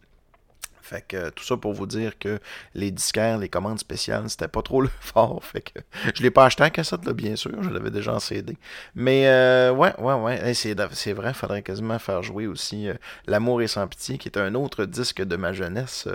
Fait 0.86 1.02
que 1.02 1.18
euh, 1.18 1.32
tout 1.32 1.44
ça 1.44 1.58
pour 1.58 1.74
vous 1.74 1.88
dire 1.88 2.20
que 2.20 2.40
les 2.76 2.92
disquaires, 2.92 3.40
les 3.40 3.50
commandes 3.50 3.80
spéciales, 3.80 4.30
c'était 4.30 4.48
pas 4.48 4.62
trop 4.62 4.82
le 4.84 4.90
fort. 5.00 5.44
Fait 5.44 5.62
que 5.62 5.80
je 6.14 6.22
l'ai 6.22 6.30
pas 6.30 6.46
acheté 6.46 6.64
en 6.64 6.70
cassette, 6.70 7.04
là, 7.06 7.14
bien 7.14 7.36
sûr. 7.36 7.52
Je 7.64 7.72
l'avais 7.72 7.90
déjà 7.90 8.14
en 8.14 8.20
CD. 8.20 8.56
Mais 8.94 9.28
euh, 9.28 9.72
ouais, 9.72 10.00
ouais, 10.00 10.14
ouais. 10.14 10.54
C'est, 10.54 11.14
vrai, 11.14 11.34
faudrait 11.34 11.64
quasiment 11.64 11.98
faire 11.98 12.22
jouer 12.22 12.46
aussi 12.46 12.88
euh, 12.88 12.94
L'amour 13.26 13.64
et 13.64 13.68
sans 13.68 13.88
pitié, 13.88 14.20
qui 14.20 14.30
est 14.30 14.38
un 14.38 14.54
autre 14.54 14.86
disque 14.86 15.24
de 15.24 15.36
ma 15.36 15.54
jeunesse. 15.54 16.08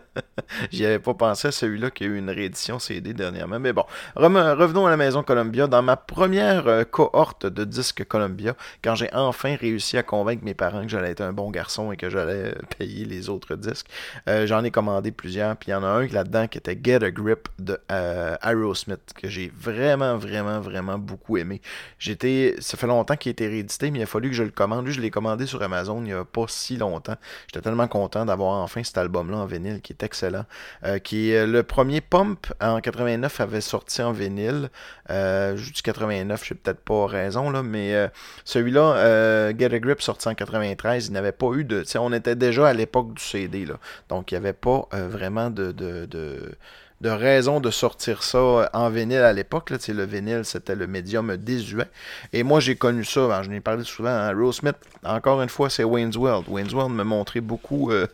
J'y 0.70 0.84
avais 0.84 0.98
pas 0.98 1.14
pensé 1.14 1.48
à 1.48 1.52
celui-là 1.52 1.90
qui 1.90 2.04
a 2.04 2.08
eu 2.08 2.18
une 2.18 2.28
réédition 2.28 2.78
CD 2.78 3.14
dernièrement. 3.14 3.58
Mais 3.58 3.72
bon, 3.72 3.84
revenons 4.14 4.86
à 4.86 4.90
la 4.90 4.98
maison 4.98 5.22
Columbia. 5.22 5.68
Dans 5.68 5.82
ma 5.82 5.96
première 5.96 6.84
cohorte 6.90 7.46
de 7.46 7.64
disques 7.64 8.04
Columbia, 8.04 8.54
quand 8.84 8.94
j'ai 8.94 9.08
enfin 9.14 9.56
réussi 9.56 9.96
à 9.96 10.02
convaincre 10.02 10.44
mes 10.44 10.54
parents 10.54 10.82
que 10.82 10.88
j'allais 10.88 11.12
être 11.12 11.22
un 11.22 11.32
bon 11.32 11.50
garçon 11.50 11.92
et 11.92 11.96
que 11.96 12.10
j'allais 12.10 12.54
payer 12.78 13.06
les 13.06 13.30
autres 13.30 13.56
disques, 13.56 13.86
euh, 14.28 14.46
j'en 14.46 14.64
ai 14.64 14.70
commandé 14.70 15.12
plusieurs. 15.12 15.56
Puis 15.56 15.70
il 15.70 15.72
y 15.72 15.74
en 15.74 15.82
a 15.82 15.86
un 15.86 16.06
là-dedans 16.06 16.48
qui 16.48 16.58
était 16.58 16.78
Get 16.82 17.04
a 17.04 17.10
Grip 17.10 17.48
de 17.58 17.78
euh, 17.90 18.36
Aerosmith, 18.42 19.12
que 19.14 19.28
j'ai 19.28 19.52
vraiment, 19.56 20.16
vraiment, 20.16 20.60
vraiment 20.60 20.98
beaucoup 20.98 21.36
aimé. 21.36 21.60
J'étais, 21.98 22.56
ça 22.60 22.76
fait 22.76 22.86
longtemps 22.86 23.16
qu'il 23.16 23.30
a 23.30 23.32
été 23.32 23.46
réédité, 23.46 23.90
mais 23.90 24.00
il 24.00 24.02
a 24.02 24.06
fallu 24.06 24.30
que 24.30 24.36
je 24.36 24.42
le 24.42 24.50
commande. 24.50 24.86
Lui, 24.86 24.92
je 24.92 25.00
l'ai 25.00 25.10
commandé 25.10 25.46
sur 25.46 25.62
Amazon 25.62 25.98
il 25.98 26.04
n'y 26.04 26.12
a 26.12 26.24
pas 26.24 26.46
si 26.48 26.76
longtemps. 26.76 27.16
J'étais 27.46 27.62
tellement 27.62 27.88
content 27.88 28.24
d'avoir 28.24 28.62
enfin 28.62 28.82
cet 28.82 28.98
album-là 28.98 29.38
en 29.38 29.46
vinyle 29.46 29.80
qui 29.80 29.92
est 29.92 30.02
excellent. 30.02 30.44
Euh, 30.84 30.98
qui 30.98 31.32
le 31.32 31.62
premier 31.62 32.00
Pump 32.00 32.46
en 32.60 32.80
89 32.80 33.40
avait 33.40 33.60
sorti 33.60 34.02
en 34.02 34.12
vinyle. 34.12 34.70
Je 35.08 35.72
dis 35.72 35.82
89, 35.82 36.44
j'ai 36.44 36.54
peut-être 36.54 36.80
pas 36.80 37.06
raison, 37.06 37.50
là, 37.50 37.62
mais 37.62 38.10
celui-là, 38.44 39.52
Get 39.58 39.74
a 39.74 39.78
Grip, 39.78 40.00
sorti 40.00 40.28
en 40.28 40.34
93, 40.34 41.08
il 41.08 41.12
n'avait 41.12 41.32
pas 41.32 41.52
eu 41.52 41.64
de. 41.64 41.84
On 41.98 42.12
était 42.12 42.36
déjà 42.36 42.68
à 42.68 42.72
l'époque 42.72 43.14
du 43.14 43.22
CD, 43.22 43.64
là. 43.64 43.74
Donc 44.08 44.30
il 44.30 44.34
n'y 44.34 44.38
avait 44.38 44.52
pas 44.52 44.88
euh, 44.94 45.08
vraiment 45.08 45.50
de. 45.50 45.72
de, 45.72 46.06
de 46.06 46.56
de 47.02 47.08
raison 47.10 47.58
de 47.58 47.70
sortir 47.70 48.22
ça 48.22 48.38
euh, 48.38 48.66
en 48.72 48.88
vinyle 48.88 49.18
à 49.18 49.32
l'époque. 49.32 49.70
Le 49.70 50.04
vinyle, 50.04 50.44
c'était 50.44 50.76
le 50.76 50.86
médium 50.86 51.36
désuet. 51.36 51.88
Et 52.32 52.44
moi, 52.44 52.60
j'ai 52.60 52.76
connu 52.76 53.04
ça, 53.04 53.26
ben, 53.26 53.42
je 53.42 53.50
n'ai 53.50 53.60
parlé 53.60 53.82
souvent, 53.84 54.10
hein, 54.10 54.52
Smith, 54.52 54.76
encore 55.04 55.42
une 55.42 55.48
fois, 55.48 55.68
c'est 55.68 55.84
Wayne's 55.84 56.16
World. 56.16 56.46
Wayne's 56.48 56.72
World 56.72 56.94
me 56.94 57.02
montrait 57.02 57.40
beaucoup 57.40 57.90
euh, 57.90 58.06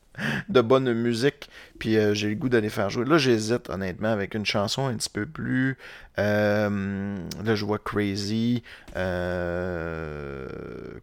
de 0.50 0.60
bonne 0.60 0.92
musique, 0.92 1.48
puis 1.84 1.98
euh, 1.98 2.14
j'ai 2.14 2.30
le 2.30 2.34
goût 2.34 2.48
d'aller 2.48 2.70
faire 2.70 2.88
jouer. 2.88 3.04
Là, 3.04 3.18
j'hésite, 3.18 3.68
honnêtement, 3.68 4.08
avec 4.08 4.32
une 4.32 4.46
chanson 4.46 4.86
un 4.86 4.94
petit 4.94 5.10
peu 5.10 5.26
plus... 5.26 5.76
euh, 6.18 7.14
là, 7.44 7.54
je 7.54 7.62
vois 7.66 7.78
Crazy, 7.78 8.62
euh, 8.96 10.46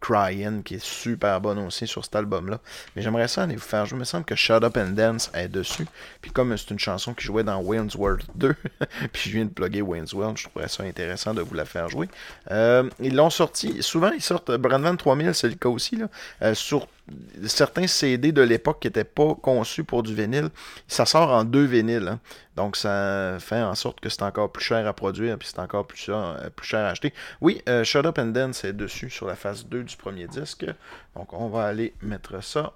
Crying, 0.01 0.63
qui 0.63 0.73
est 0.75 0.83
super 0.83 1.39
bonne 1.39 1.59
aussi 1.59 1.85
sur 1.85 2.03
cet 2.03 2.15
album-là. 2.15 2.59
Mais 2.95 3.03
j'aimerais 3.03 3.27
ça 3.27 3.43
aller 3.43 3.57
vous 3.57 3.61
faire 3.61 3.85
jouer. 3.85 3.97
Il 3.97 3.99
me 3.99 4.05
semble 4.05 4.25
que 4.25 4.33
Shut 4.33 4.63
Up 4.63 4.75
and 4.75 4.93
Dance 4.93 5.29
est 5.35 5.49
dessus. 5.49 5.85
Puis 6.19 6.31
comme 6.31 6.57
c'est 6.57 6.71
une 6.71 6.79
chanson 6.79 7.13
qui 7.13 7.25
jouait 7.25 7.43
dans 7.43 7.61
Wayne's 7.61 7.93
World 7.93 8.23
2, 8.33 8.55
puis 9.13 9.29
je 9.29 9.29
viens 9.29 9.45
de 9.45 9.51
plugger 9.51 9.83
Wayne's 9.83 10.09
je 10.09 10.43
trouverais 10.49 10.67
ça 10.67 10.81
intéressant 10.81 11.35
de 11.35 11.43
vous 11.43 11.53
la 11.53 11.65
faire 11.65 11.89
jouer. 11.89 12.09
Ils 12.49 13.15
l'ont 13.15 13.29
sorti, 13.29 13.83
souvent 13.83 14.09
ils 14.13 14.21
sortent, 14.23 14.49
Brandvan 14.49 14.95
3000 14.95 15.35
c'est 15.35 15.47
le 15.47 15.53
cas 15.53 15.69
aussi, 15.69 15.97
là, 15.97 16.55
sur 16.55 16.87
certains 17.45 17.87
CD 17.87 18.31
de 18.31 18.41
l'époque 18.41 18.79
qui 18.79 18.87
n'étaient 18.87 19.03
pas 19.03 19.35
conçus 19.35 19.83
pour 19.83 20.03
du 20.03 20.15
vinyle, 20.15 20.49
ça 20.87 21.05
sort 21.05 21.29
en 21.31 21.43
deux 21.43 21.65
vinyles. 21.65 22.07
hein. 22.07 22.19
Donc 22.55 22.75
ça 22.75 23.37
fait 23.39 23.61
en 23.61 23.75
sorte 23.75 23.99
que 23.99 24.09
c'est 24.09 24.23
encore 24.23 24.51
plus 24.51 24.63
cher 24.63 24.85
à 24.87 24.93
produire, 24.93 25.37
puis 25.37 25.47
c'est 25.47 25.59
encore 25.59 25.85
plus 25.87 25.97
cher, 25.97 26.37
euh, 26.39 26.49
plus 26.49 26.67
cher 26.67 26.85
à 26.85 26.89
acheter. 26.89 27.13
Oui, 27.39 27.61
euh, 27.69 27.83
Shut 27.83 28.05
Up 28.05 28.17
and 28.19 28.27
Dance 28.27 28.63
est 28.63 28.73
dessus 28.73 29.09
sur 29.09 29.27
la 29.27 29.35
phase 29.35 29.65
2 29.65 29.83
du 29.83 29.95
premier 29.95 30.27
disque. 30.27 30.65
Donc 31.15 31.33
on 31.33 31.47
va 31.49 31.65
aller 31.65 31.93
mettre 32.01 32.43
ça. 32.43 32.73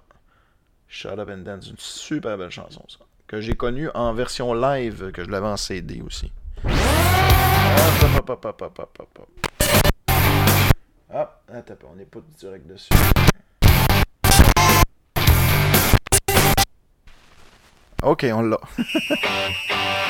Shut 0.88 1.18
Up 1.18 1.28
and 1.32 1.38
Dance, 1.38 1.68
une 1.68 1.78
super 1.78 2.38
belle 2.38 2.50
chanson 2.50 2.82
ça. 2.88 3.04
Que 3.26 3.40
j'ai 3.40 3.54
connue 3.54 3.90
en 3.94 4.12
version 4.14 4.54
live, 4.54 5.10
que 5.12 5.24
je 5.24 5.30
l'avais 5.30 5.48
en 5.48 5.56
CD 5.56 6.00
aussi. 6.00 6.32
Hop, 6.64 6.70
hop, 8.18 8.30
hop, 8.30 8.44
hop, 8.44 8.62
hop, 8.62 8.78
hop, 8.78 8.98
hop, 9.00 9.18
hop. 9.18 9.28
Attends, 11.48 11.74
on 11.92 11.96
n'est 11.96 12.04
pas 12.04 12.20
direct 12.38 12.66
dessus. 12.66 12.92
Ok, 18.06 18.22
on 18.32 18.42
l'a. 18.50 18.60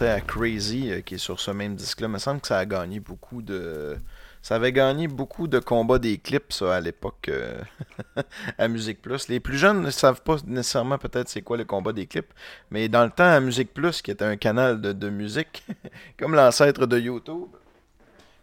À 0.00 0.20
Crazy, 0.20 0.92
euh, 0.92 1.00
qui 1.00 1.16
est 1.16 1.18
sur 1.18 1.40
ce 1.40 1.50
même 1.50 1.74
disque-là. 1.74 2.06
Il 2.06 2.12
me 2.12 2.18
semble 2.18 2.40
que 2.40 2.46
ça 2.46 2.58
a 2.58 2.66
gagné 2.66 3.00
beaucoup 3.00 3.42
de. 3.42 3.96
Ça 4.42 4.54
avait 4.54 4.72
gagné 4.72 5.08
beaucoup 5.08 5.48
de 5.48 5.58
combats 5.58 5.98
des 5.98 6.18
clips, 6.18 6.52
ça, 6.52 6.76
à 6.76 6.80
l'époque, 6.80 7.28
euh, 7.28 7.60
à 8.58 8.68
Musique 8.68 9.02
Plus. 9.02 9.28
Les 9.28 9.40
plus 9.40 9.58
jeunes 9.58 9.82
ne 9.82 9.90
savent 9.90 10.22
pas 10.22 10.36
nécessairement 10.46 10.98
peut-être 10.98 11.28
c'est 11.28 11.42
quoi 11.42 11.56
le 11.56 11.64
combat 11.64 11.92
des 11.92 12.06
clips, 12.06 12.32
mais 12.70 12.88
dans 12.88 13.04
le 13.04 13.10
temps, 13.10 13.24
à 13.28 13.40
Musique 13.40 13.74
Plus, 13.74 14.00
qui 14.00 14.12
était 14.12 14.24
un 14.24 14.36
canal 14.36 14.80
de 14.80 15.10
musique, 15.10 15.64
comme 16.18 16.34
l'ancêtre 16.34 16.86
de 16.86 16.98
YouTube, 16.98 17.48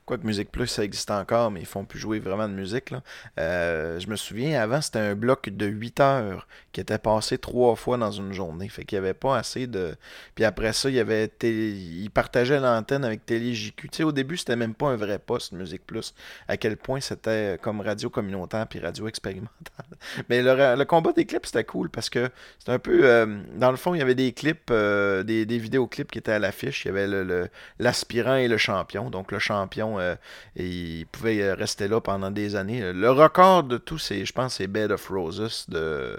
Quoique 0.05 0.25
Musique 0.27 0.51
Plus, 0.51 0.67
ça 0.67 0.83
existe 0.83 1.09
encore, 1.09 1.49
mais 1.49 1.61
ils 1.61 1.65
font 1.65 1.83
plus 1.83 1.97
jouer 1.97 2.19
vraiment 2.19 2.47
de 2.47 2.53
musique. 2.53 2.91
Là. 2.91 3.01
Euh, 3.39 3.99
je 3.99 4.07
me 4.07 4.15
souviens, 4.15 4.61
avant, 4.61 4.79
c'était 4.79 4.99
un 4.99 5.15
bloc 5.15 5.49
de 5.49 5.65
8 5.65 5.99
heures 5.99 6.47
qui 6.73 6.79
était 6.81 6.99
passé 6.99 7.39
trois 7.39 7.75
fois 7.75 7.97
dans 7.97 8.11
une 8.11 8.31
journée. 8.31 8.69
Fait 8.69 8.85
qu'il 8.85 8.99
n'y 8.99 9.03
avait 9.05 9.15
pas 9.15 9.35
assez 9.37 9.65
de. 9.65 9.95
Puis 10.35 10.43
après 10.45 10.73
ça, 10.73 10.89
il 10.89 10.95
y 10.95 10.99
avait 10.99 11.27
télé... 11.27 11.71
ils 11.71 12.09
partageaient 12.11 12.59
l'antenne 12.59 13.03
avec 13.03 13.25
Télé 13.25 13.55
JQ. 13.55 13.89
Tu 13.89 13.97
sais, 13.97 14.03
au 14.03 14.11
début, 14.11 14.37
c'était 14.37 14.55
même 14.55 14.75
pas 14.75 14.89
un 14.89 14.95
vrai 14.95 15.17
poste 15.17 15.53
Musique 15.53 15.85
Plus. 15.87 16.13
À 16.47 16.57
quel 16.57 16.77
point 16.77 16.99
c'était 17.01 17.57
comme 17.61 17.81
radio 17.81 18.09
communautaire 18.11 18.67
puis 18.67 18.77
radio 18.79 19.07
expérimentale. 19.07 19.49
Mais 20.29 20.43
le, 20.43 20.75
le 20.77 20.85
combat 20.85 21.13
des 21.13 21.25
clips, 21.25 21.47
c'était 21.47 21.63
cool 21.63 21.89
parce 21.89 22.11
que 22.11 22.29
c'était 22.59 22.71
un 22.73 22.79
peu. 22.79 22.99
euh, 23.05 23.39
dans 23.55 23.71
le 23.71 23.77
fond, 23.77 23.95
il 23.95 23.99
y 23.99 24.01
avait 24.01 24.13
des 24.15 24.33
clips, 24.33 24.69
euh, 24.69 25.23
des, 25.23 25.47
des 25.47 25.57
vidéoclips 25.57 26.11
qui 26.11 26.19
étaient 26.19 26.31
à 26.31 26.39
l'affiche. 26.39 26.85
Il 26.85 26.89
y 26.89 26.91
avait 26.91 27.07
le- 27.07 27.23
le- 27.23 27.49
l'aspirant 27.79 28.35
et 28.35 28.47
le 28.47 28.57
champion. 28.57 29.09
Donc 29.09 29.31
le 29.31 29.39
champion, 29.39 29.94
euh, 29.99 30.15
il 30.55 31.05
pouvait 31.07 31.53
rester 31.53 31.87
là 31.87 32.01
pendant 32.01 32.31
des 32.31 32.55
années. 32.55 32.93
Le 32.93 33.11
record 33.11 33.63
de 33.63 33.77
tout, 33.77 33.97
c'est, 33.97 34.25
je 34.25 34.33
pense, 34.33 34.55
c'est 34.55 34.67
Bed 34.67 34.91
of 34.91 35.07
Roses 35.09 35.65
de. 35.69 36.17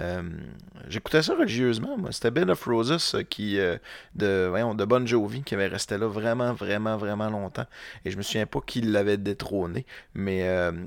euh, 0.00 0.22
J'écoutais 0.88 1.22
ça 1.22 1.34
religieusement, 1.34 1.98
moi. 1.98 2.12
C'était 2.12 2.30
Bed 2.30 2.48
of 2.50 2.64
Roses 2.64 3.14
euh, 3.14 3.22
qui, 3.22 3.58
de, 4.14 4.46
voyons, 4.48 4.74
de 4.74 4.84
Bon 4.84 5.06
Jovi 5.06 5.42
qui 5.42 5.54
avait 5.54 5.66
resté 5.66 5.98
là 5.98 6.06
vraiment, 6.06 6.52
vraiment, 6.52 6.96
vraiment 6.96 7.28
longtemps. 7.30 7.66
Et 8.04 8.10
je 8.10 8.16
me 8.16 8.22
souviens 8.22 8.46
pas 8.46 8.60
qui 8.64 8.80
l'avait 8.80 9.16
détrôné, 9.16 9.84
mais 10.14 10.38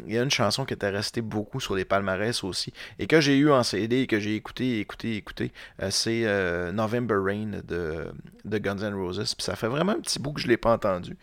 il 0.07 0.13
y 0.13 0.17
a 0.17 0.23
une 0.23 0.31
chanson 0.31 0.65
qui 0.65 0.73
était 0.73 0.89
restée 0.89 1.21
beaucoup 1.21 1.59
sur 1.59 1.75
les 1.75 1.85
palmarès 1.85 2.43
aussi, 2.43 2.73
et 2.99 3.07
que 3.07 3.19
j'ai 3.21 3.37
eu 3.37 3.51
en 3.51 3.63
CD 3.63 4.01
et 4.01 4.07
que 4.07 4.19
j'ai 4.19 4.35
écouté, 4.35 4.79
écouté, 4.79 5.15
écouté. 5.15 5.51
c'est 5.89 6.23
November 6.73 7.15
Rain 7.23 7.61
de, 7.67 8.05
de 8.45 8.57
Guns 8.57 8.77
N' 8.77 8.93
Roses. 8.95 9.35
Puis 9.35 9.43
ça 9.43 9.55
fait 9.55 9.67
vraiment 9.67 9.93
un 9.93 9.99
petit 9.99 10.19
bout 10.19 10.33
que 10.33 10.41
je 10.41 10.47
l'ai 10.47 10.57
pas 10.57 10.73
entendu. 10.73 11.17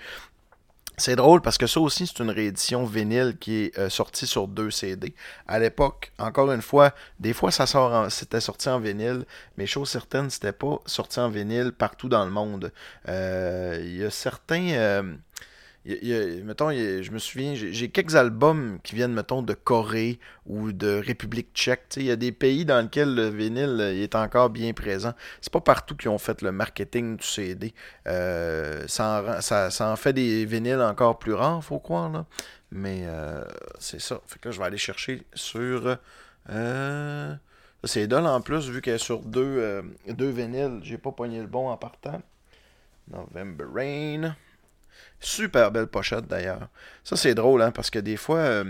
C'est 1.00 1.14
drôle 1.14 1.40
parce 1.42 1.58
que 1.58 1.68
ça 1.68 1.78
aussi, 1.80 2.08
c'est 2.08 2.18
une 2.18 2.30
réédition 2.30 2.84
vinyle 2.84 3.36
qui 3.38 3.54
est 3.66 3.78
euh, 3.78 3.88
sortie 3.88 4.26
sur 4.26 4.48
deux 4.48 4.70
CD. 4.72 5.14
À 5.46 5.60
l'époque, 5.60 6.12
encore 6.18 6.50
une 6.50 6.60
fois, 6.62 6.92
des 7.20 7.32
fois 7.32 7.52
ça 7.52 7.66
sort 7.66 7.92
en- 7.92 8.10
c'était 8.10 8.40
sorti 8.40 8.68
en 8.68 8.80
vinyle, 8.80 9.24
mais 9.56 9.66
chose 9.66 9.88
certaine, 9.88 10.28
c'était 10.28 10.52
pas 10.52 10.80
sorti 10.86 11.20
en 11.20 11.28
vinyle 11.30 11.70
partout 11.72 12.08
dans 12.08 12.24
le 12.24 12.32
monde. 12.32 12.72
Euh, 13.08 13.78
Il 13.80 13.96
y 13.96 14.04
a 14.04 14.10
certains. 14.10 15.16
Mettons, 16.44 16.70
je 16.70 17.10
me 17.10 17.18
souviens, 17.18 17.54
j'ai 17.54 17.88
quelques 17.90 18.14
albums 18.14 18.78
qui 18.82 18.94
viennent, 18.94 19.14
mettons, 19.14 19.42
de 19.42 19.54
Corée 19.54 20.18
ou 20.46 20.72
de 20.72 21.02
République 21.04 21.48
tchèque. 21.54 21.94
Il 21.96 22.04
y 22.04 22.10
a 22.10 22.16
des 22.16 22.32
pays 22.32 22.64
dans 22.64 22.80
lesquels 22.82 23.14
le 23.14 23.28
vinyle 23.28 23.78
euh, 23.80 24.02
est 24.02 24.14
encore 24.14 24.50
bien 24.50 24.72
présent. 24.72 25.14
C'est 25.40 25.52
pas 25.52 25.60
partout 25.60 25.96
qu'ils 25.96 26.10
ont 26.10 26.18
fait 26.18 26.42
le 26.42 26.52
marketing 26.52 27.16
du 27.16 27.26
CD. 27.26 27.74
Euh, 28.06 28.84
ça, 28.86 29.40
en, 29.80 29.96
fait 29.96 30.12
des 30.12 30.44
vinyles 30.44 30.80
encore 30.80 31.18
plus 31.18 31.32
rares, 31.32 31.64
faut 31.64 31.78
croire. 31.78 32.10
Là. 32.10 32.26
Mais 32.70 33.02
euh, 33.04 33.44
c'est 33.78 34.00
ça. 34.00 34.20
Fait 34.26 34.38
que 34.38 34.48
là, 34.48 34.52
je 34.52 34.58
vais 34.58 34.66
aller 34.66 34.78
chercher 34.78 35.22
sur. 35.34 35.96
C'est 37.84 38.08
dole 38.08 38.26
en 38.26 38.40
plus, 38.40 38.68
vu 38.68 38.82
qu'elle 38.82 38.96
est 38.96 38.98
sur 38.98 39.20
deux, 39.20 39.82
deux 40.08 40.30
vinyles. 40.30 40.80
J'ai 40.82 40.98
pas 40.98 41.12
pogné 41.12 41.40
le 41.40 41.46
bon 41.46 41.68
en 41.68 41.76
partant. 41.76 42.20
November 43.10 43.64
Rain. 43.72 44.36
Super 45.20 45.70
belle 45.70 45.88
pochette 45.88 46.26
d'ailleurs. 46.26 46.68
Ça, 47.04 47.16
c'est 47.16 47.34
drôle, 47.34 47.62
hein, 47.62 47.72
parce 47.72 47.90
que 47.90 47.98
des 47.98 48.16
fois, 48.16 48.38
euh, 48.38 48.64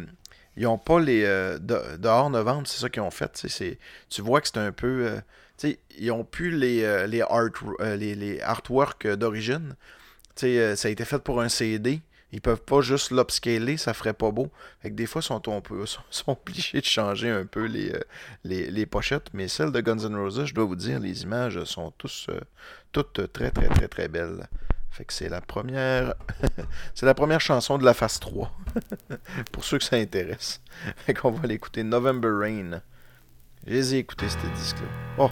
ils 0.56 0.66
ont 0.66 0.78
pas 0.78 1.00
les. 1.00 1.24
euh, 1.24 1.58
de- 1.58 1.96
dehors 1.98 2.30
novembre, 2.30 2.66
c'est 2.66 2.80
ça 2.80 2.88
qu'ils 2.88 3.02
ont 3.02 3.10
fait. 3.10 3.46
tu 4.10 4.22
vois 4.22 4.40
que 4.40 4.48
c'est 4.48 4.58
un 4.58 4.72
peu. 4.72 5.20
euh, 5.64 5.72
ils 5.98 6.10
ont 6.12 6.24
plus 6.24 6.50
les, 6.50 6.82
euh, 6.84 8.38
artworks 8.42 9.06
d'origine. 9.06 9.74
Ça 10.36 10.46
a 10.46 10.88
été 10.88 11.04
fait 11.04 11.18
pour 11.18 11.40
un 11.40 11.48
CD. 11.48 12.00
Ils 12.32 12.40
peuvent 12.40 12.62
pas 12.62 12.82
juste 12.82 13.10
l'upscaler, 13.10 13.76
ça 13.78 13.94
ferait 13.94 14.12
pas 14.12 14.30
beau. 14.30 14.50
Fait 14.82 14.90
que 14.90 14.94
des 14.94 15.06
fois, 15.06 15.20
ils 15.22 15.24
sont, 15.24 15.40
sont, 16.10 16.32
obligés 16.32 16.80
de 16.80 16.84
changer 16.84 17.30
un 17.30 17.46
peu 17.46 17.66
les, 18.44 18.86
pochettes. 18.86 19.28
Mais 19.32 19.48
celles 19.48 19.72
de 19.72 19.80
Guns 19.80 19.98
N' 19.98 20.16
Roses, 20.16 20.44
je 20.44 20.54
dois 20.54 20.64
vous 20.64 20.76
dire, 20.76 21.00
les 21.00 21.22
images 21.22 21.62
sont 21.64 21.92
tous, 21.98 22.28
toutes 22.92 23.32
très, 23.32 23.50
très, 23.50 23.68
très, 23.68 23.88
très 23.88 24.08
belles. 24.08 24.48
Fait 24.98 25.04
que 25.04 25.12
c'est 25.12 25.28
la 25.28 25.40
première. 25.40 26.14
c'est 26.94 27.06
la 27.06 27.14
première 27.14 27.40
chanson 27.40 27.78
de 27.78 27.84
la 27.84 27.94
phase 27.94 28.18
3. 28.18 28.50
pour 29.52 29.62
ceux 29.62 29.78
que 29.78 29.84
ça 29.84 29.94
intéresse. 29.94 30.60
Fait 30.96 31.14
qu'on 31.14 31.30
va 31.30 31.46
l'écouter 31.46 31.84
November 31.84 32.30
Rain. 32.32 32.82
Je 33.64 33.74
les 33.74 33.94
ai 33.94 33.98
écoutés, 33.98 34.28
ces 34.28 34.48
disques-là. 34.56 34.88
Oh! 35.18 35.30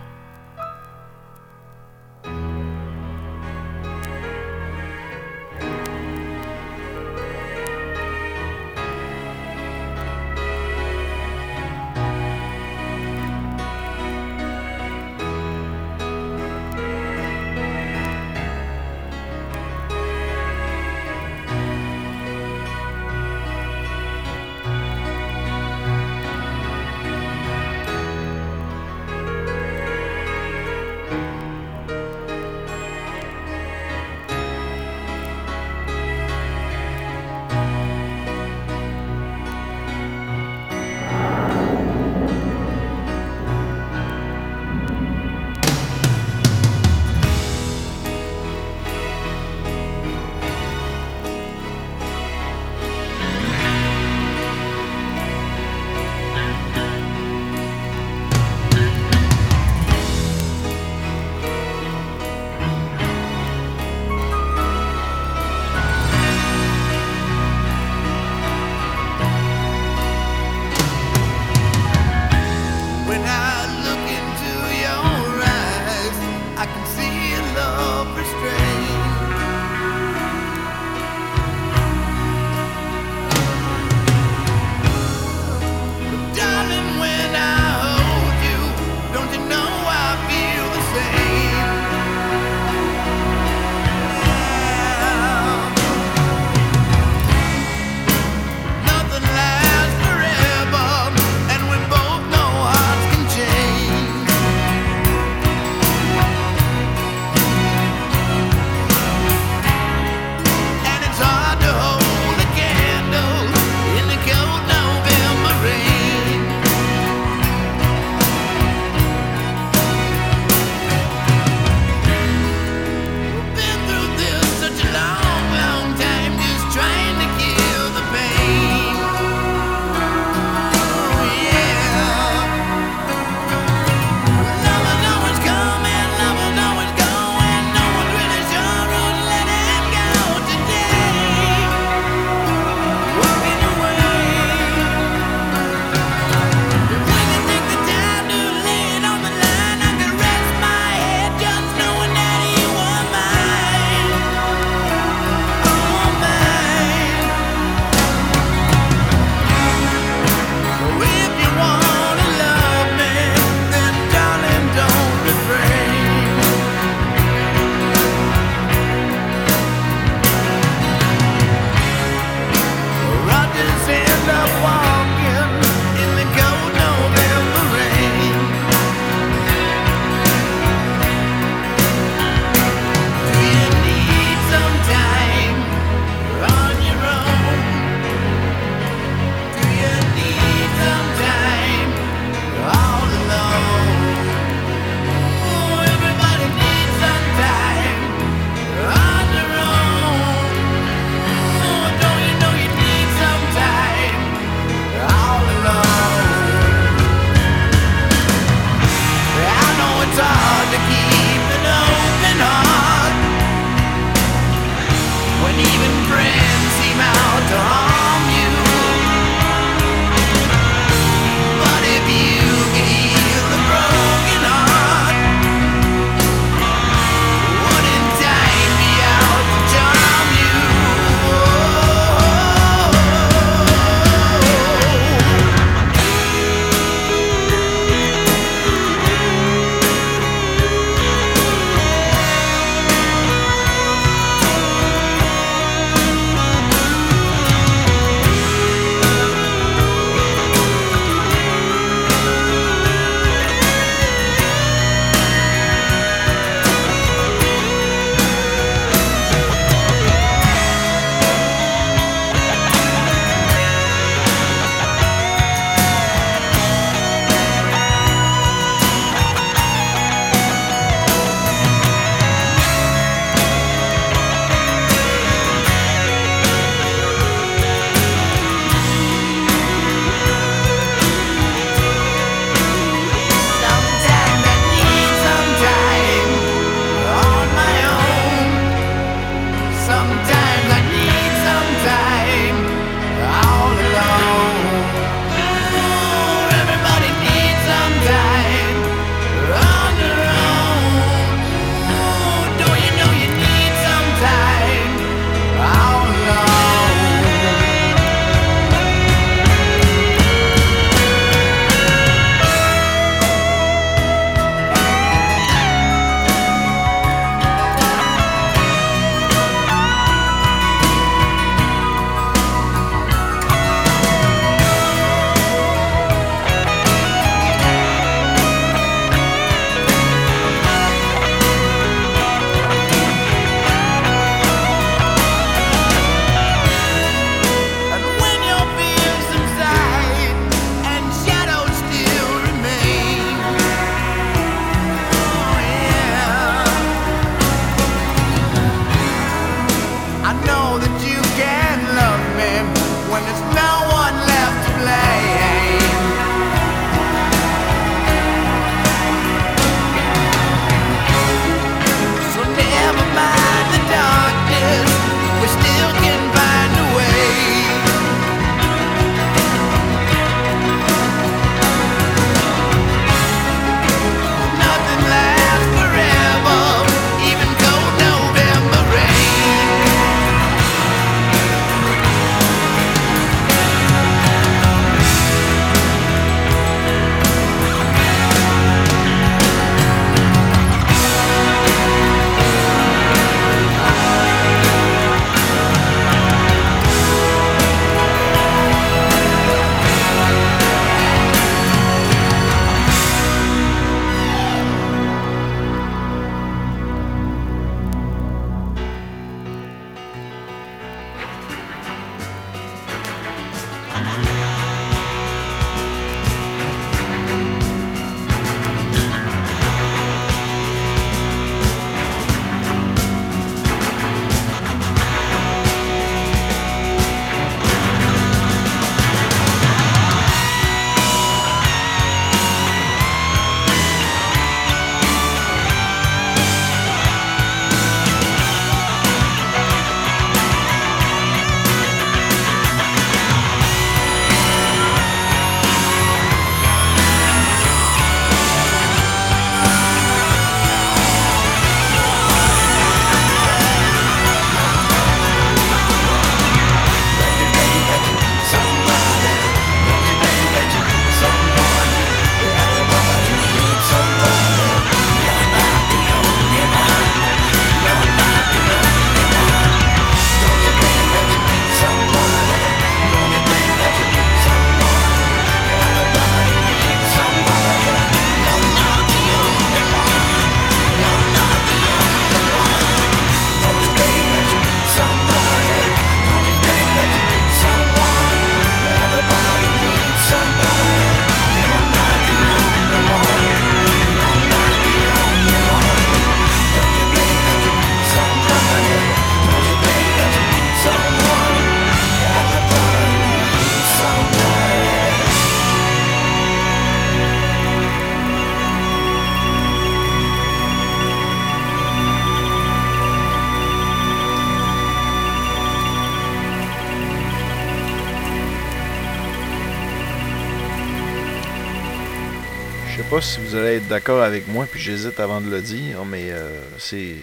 Si 523.26 523.40
vous 523.40 523.56
allez 523.56 523.76
être 523.76 523.88
d'accord 523.88 524.22
avec 524.22 524.46
moi, 524.46 524.66
puis 524.70 524.80
j'hésite 524.80 525.18
avant 525.18 525.40
de 525.40 525.50
le 525.50 525.60
dire, 525.60 526.04
mais 526.04 526.30
euh, 526.30 526.60
c'est. 526.78 527.16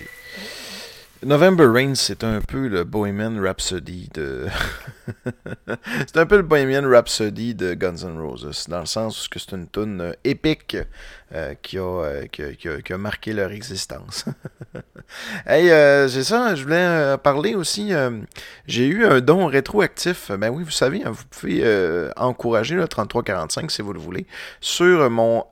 November 1.24 1.68
Rain, 1.68 1.96
c'est 1.96 2.26
un 2.26 2.42
peu 2.42 2.68
le 2.68 2.84
Bohemian 2.84 3.42
Rhapsody 3.42 4.10
de. 4.14 4.48
c'est 6.06 6.18
un 6.18 6.26
peu 6.26 6.36
le 6.36 6.44
Bohemian 6.44 6.90
Rhapsody 6.90 7.56
de 7.56 7.74
Guns 7.74 8.04
N' 8.04 8.20
Roses, 8.20 8.66
dans 8.68 8.82
le 8.82 8.86
sens 8.86 9.26
où 9.26 9.40
c'est 9.40 9.56
une 9.56 9.70
tune 9.70 10.02
euh, 10.02 10.12
épique 10.26 10.76
euh, 11.34 11.54
qui, 11.62 11.78
a, 11.78 11.82
euh, 11.82 12.26
qui, 12.28 12.44
a, 12.44 12.54
qui 12.54 12.70
a- 12.70 12.82
qui 12.82 12.94
a 12.94 12.98
marqué 12.98 13.34
leur 13.34 13.52
existence. 13.52 14.26
hey, 15.48 15.70
euh, 15.72 16.08
c'est 16.08 16.24
ça, 16.24 16.56
je 16.56 16.64
voulais 16.64 16.76
euh, 16.78 17.18
parler 17.18 17.56
aussi. 17.56 17.92
j'ai 18.68 18.88
eu 18.88 19.06
un 19.06 19.20
don 19.22 19.46
rétroactif. 19.48 20.32
Ben 20.32 20.50
oui, 20.50 20.64
vous 20.64 20.72
savez, 20.72 21.04
hein, 21.04 21.12
vous 21.12 21.24
pouvez 21.30 21.64
encourager 22.18 22.76
le 22.76 22.88
3345 22.88 23.72
si 23.72 23.82
vous 23.82 23.94
le 23.94 24.00
voulez. 24.00 24.26
Sur 24.62 25.10
mon, 25.10 25.46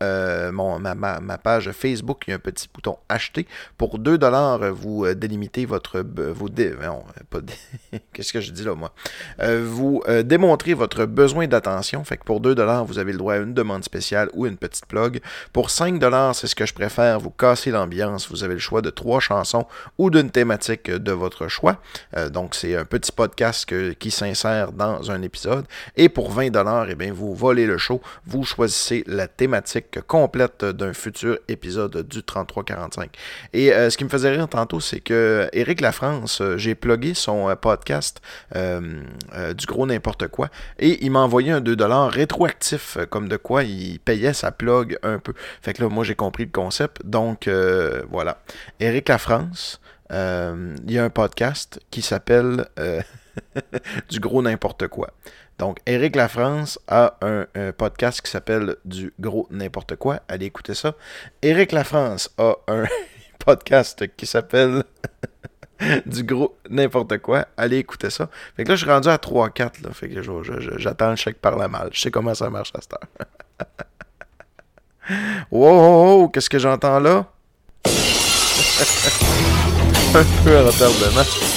mon 0.51 0.79
ma, 0.79 0.95
ma- 0.95 1.19
ma 1.19 1.37
page 1.37 1.71
Facebook, 1.71 2.23
il 2.27 2.31
y 2.31 2.33
a 2.33 2.35
un 2.35 2.39
petit 2.39 2.69
bouton 2.73 2.97
acheter. 3.09 3.47
Pour 3.77 3.97
2$, 3.99 4.69
vous 4.69 5.13
délimitez 5.15 5.65
votre. 5.65 6.01
Vos 6.01 6.49
dé- 6.49 6.73
non, 6.81 7.03
pas 7.29 7.39
Qu'est-ce 8.13 8.33
que 8.33 8.41
je 8.41 8.51
dis 8.51 8.63
là, 8.63 8.75
moi? 8.75 8.93
Vous 9.39 10.03
démontrez 10.23 10.73
votre 10.73 11.05
besoin 11.05 11.47
d'attention. 11.47 12.03
Fait 12.03 12.17
que 12.17 12.23
pour 12.23 12.41
2$, 12.41 12.85
vous 12.85 12.99
avez 12.99 13.11
le 13.11 13.17
droit 13.17 13.33
à 13.33 13.37
une 13.37 13.53
demande 13.53 13.83
spéciale 13.83 14.29
ou 14.33 14.45
une 14.45 14.57
petite 14.57 14.85
plug. 14.85 15.21
Pour 15.53 15.70
5$, 15.71 16.33
c'est 16.33 16.47
ce 16.47 16.55
que 16.55 16.65
je 16.65 16.73
préfère. 16.73 17.19
Vous 17.19 17.29
cassez 17.29 17.71
l'ambiance. 17.71 18.29
Vous 18.29 18.43
avez 18.43 18.55
le 18.55 18.59
choix 18.59 18.81
de 18.81 18.89
trois 18.89 19.19
chansons 19.19 19.65
ou 19.97 20.09
d'une 20.09 20.29
thématique 20.29 20.91
de 20.91 21.11
votre 21.11 21.47
choix. 21.47 21.77
Euh, 22.17 22.29
donc, 22.29 22.55
c'est 22.55 22.75
un 22.75 22.85
petit 22.85 23.11
podcast 23.11 23.65
qui 23.97 24.11
s'insère 24.11 24.73
dans 24.73 25.09
un 25.11 25.21
épisode. 25.21 25.65
Et 25.95 26.09
pour 26.09 26.35
20$, 26.35 26.87
eh 26.89 26.95
bien, 26.95 27.13
vous 27.13 27.33
volez 27.33 27.65
le 27.65 27.77
show. 27.77 28.01
Vous 28.25 28.43
choisissez 28.43 29.03
la 29.07 29.27
thématique 29.27 29.99
complète 30.07 30.65
d'un 30.65 30.93
futur 30.93 31.39
épisode 31.47 32.05
du 32.07 32.21
3345. 32.21 33.15
Et 33.53 33.73
euh, 33.73 33.89
ce 33.89 33.97
qui 33.97 34.03
me 34.03 34.09
faisait 34.09 34.31
rire 34.31 34.49
tantôt, 34.49 34.81
c'est 34.81 34.99
que 34.99 35.49
Eric 35.53 35.79
Lafrance, 35.79 36.41
euh, 36.41 36.57
j'ai 36.57 36.75
plugué 36.75 37.13
son 37.13 37.55
podcast 37.61 38.21
du 38.53 39.65
gros 39.65 39.85
n'importe 39.85 40.27
quoi. 40.27 40.49
Et 40.79 41.03
il 41.05 41.11
m'a 41.11 41.19
envoyé 41.19 41.51
un 41.51 41.61
2$ 41.61 42.07
rétroactif, 42.09 42.97
comme 43.09 43.27
de 43.27 43.37
quoi 43.37 43.63
il 43.63 43.99
payait 43.99 44.33
sa 44.33 44.51
plug 44.51 44.97
un 45.03 45.19
peu. 45.19 45.33
Fait 45.61 45.73
que 45.73 45.83
là, 45.83 45.89
moi, 45.89 46.03
j'ai 46.03 46.15
compris 46.15 46.45
le 46.45 46.51
concept. 46.51 47.05
Donc, 47.05 47.47
euh, 47.47 48.03
voilà. 48.09 48.41
Eric 48.79 49.09
Lafrance, 49.09 49.81
euh, 50.11 50.75
il 50.85 50.93
y 50.93 50.99
a 50.99 51.03
un 51.03 51.09
podcast 51.09 51.79
qui 51.89 52.01
s'appelle 52.01 52.65
euh, 52.79 53.01
Du 54.09 54.19
gros 54.19 54.41
n'importe 54.41 54.87
quoi. 54.87 55.11
Donc, 55.57 55.77
Eric 55.85 56.15
Lafrance 56.15 56.79
a 56.87 57.17
un, 57.21 57.45
podcast 57.71 58.21
qui 58.21 58.31
s'appelle 58.31 58.75
Du 58.83 59.13
gros 59.19 59.47
n'importe 59.51 59.95
quoi. 59.95 60.21
Allez 60.27 60.47
écouter 60.47 60.73
ça. 60.73 60.95
Eric 61.41 61.71
Lafrance 61.71 62.29
a 62.37 62.55
un 62.67 62.85
podcast 63.39 64.05
qui 64.15 64.25
s'appelle 64.25 64.83
Du 66.05 66.23
gros 66.23 66.57
n'importe 66.69 67.17
quoi. 67.19 67.47
Allez 67.57 67.77
écouter 67.77 68.09
ça. 68.09 68.29
Fait 68.55 68.63
que 68.63 68.69
là, 68.69 68.75
je 68.75 68.83
suis 68.83 68.91
rendu 68.91 69.09
à 69.09 69.17
3-4. 69.17 69.83
Là. 69.83 69.91
Fait 69.93 70.09
que 70.09 70.21
j'attends 70.77 71.09
le 71.11 71.15
chèque 71.15 71.39
par 71.39 71.57
la 71.57 71.67
malle. 71.67 71.89
Je 71.91 72.01
sais 72.01 72.11
comment 72.11 72.33
ça 72.35 72.49
marche 72.49 72.71
à 72.75 72.81
cette 72.81 72.93
heure. 72.93 73.77
Wow, 75.51 76.29
qu'est-ce 76.29 76.49
que 76.49 76.59
j'entends 76.59 76.99
là? 76.99 77.25
un 80.13 80.25
peu 80.43 80.57
à 80.57 80.63
retardement. 80.63 81.50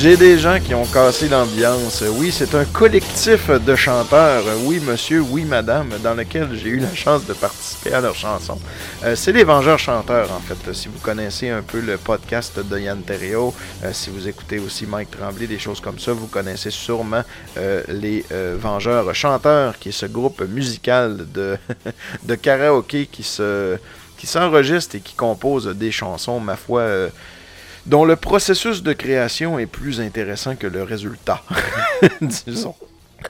J'ai 0.00 0.16
des 0.16 0.38
gens 0.38 0.60
qui 0.60 0.76
ont 0.76 0.84
cassé 0.84 1.28
l'ambiance. 1.28 2.04
Oui, 2.08 2.30
c'est 2.30 2.54
un 2.54 2.64
collectif 2.64 3.50
de 3.50 3.74
chanteurs. 3.74 4.44
Oui, 4.62 4.78
monsieur, 4.78 5.20
oui, 5.20 5.44
madame, 5.44 5.88
dans 6.04 6.14
lequel 6.14 6.50
j'ai 6.54 6.68
eu 6.68 6.78
la 6.78 6.94
chance 6.94 7.26
de 7.26 7.32
participer 7.32 7.92
à 7.92 8.00
leur 8.00 8.14
chanson. 8.14 8.60
Euh, 9.02 9.16
c'est 9.16 9.32
les 9.32 9.42
Vengeurs 9.42 9.80
chanteurs, 9.80 10.30
en 10.30 10.38
fait. 10.38 10.72
Si 10.72 10.86
vous 10.86 11.00
connaissez 11.00 11.50
un 11.50 11.62
peu 11.62 11.80
le 11.80 11.98
podcast 11.98 12.60
de 12.60 12.78
Yann 12.78 13.02
Terrio, 13.02 13.52
euh, 13.82 13.90
si 13.92 14.10
vous 14.10 14.28
écoutez 14.28 14.60
aussi 14.60 14.86
Mike 14.86 15.10
Tremblay, 15.10 15.48
des 15.48 15.58
choses 15.58 15.80
comme 15.80 15.98
ça, 15.98 16.12
vous 16.12 16.28
connaissez 16.28 16.70
sûrement 16.70 17.24
euh, 17.56 17.82
les 17.88 18.24
euh, 18.30 18.56
Vengeurs 18.56 19.12
chanteurs, 19.16 19.80
qui 19.80 19.88
est 19.88 19.92
ce 19.92 20.06
groupe 20.06 20.42
musical 20.42 21.26
de, 21.34 21.56
de 22.22 22.34
karaoké 22.36 23.06
qui 23.06 23.24
se 23.24 23.76
qui 24.18 24.26
s'enregistre 24.26 24.96
et 24.96 25.00
qui 25.00 25.14
compose 25.14 25.68
des 25.68 25.92
chansons, 25.92 26.40
ma 26.40 26.56
foi, 26.56 26.80
euh, 26.80 27.08
dont 27.86 28.04
le 28.04 28.16
processus 28.16 28.82
de 28.82 28.92
création 28.92 29.58
est 29.58 29.66
plus 29.66 30.00
intéressant 30.00 30.56
que 30.56 30.66
le 30.66 30.82
résultat. 30.82 31.42
Disons. 32.20 32.74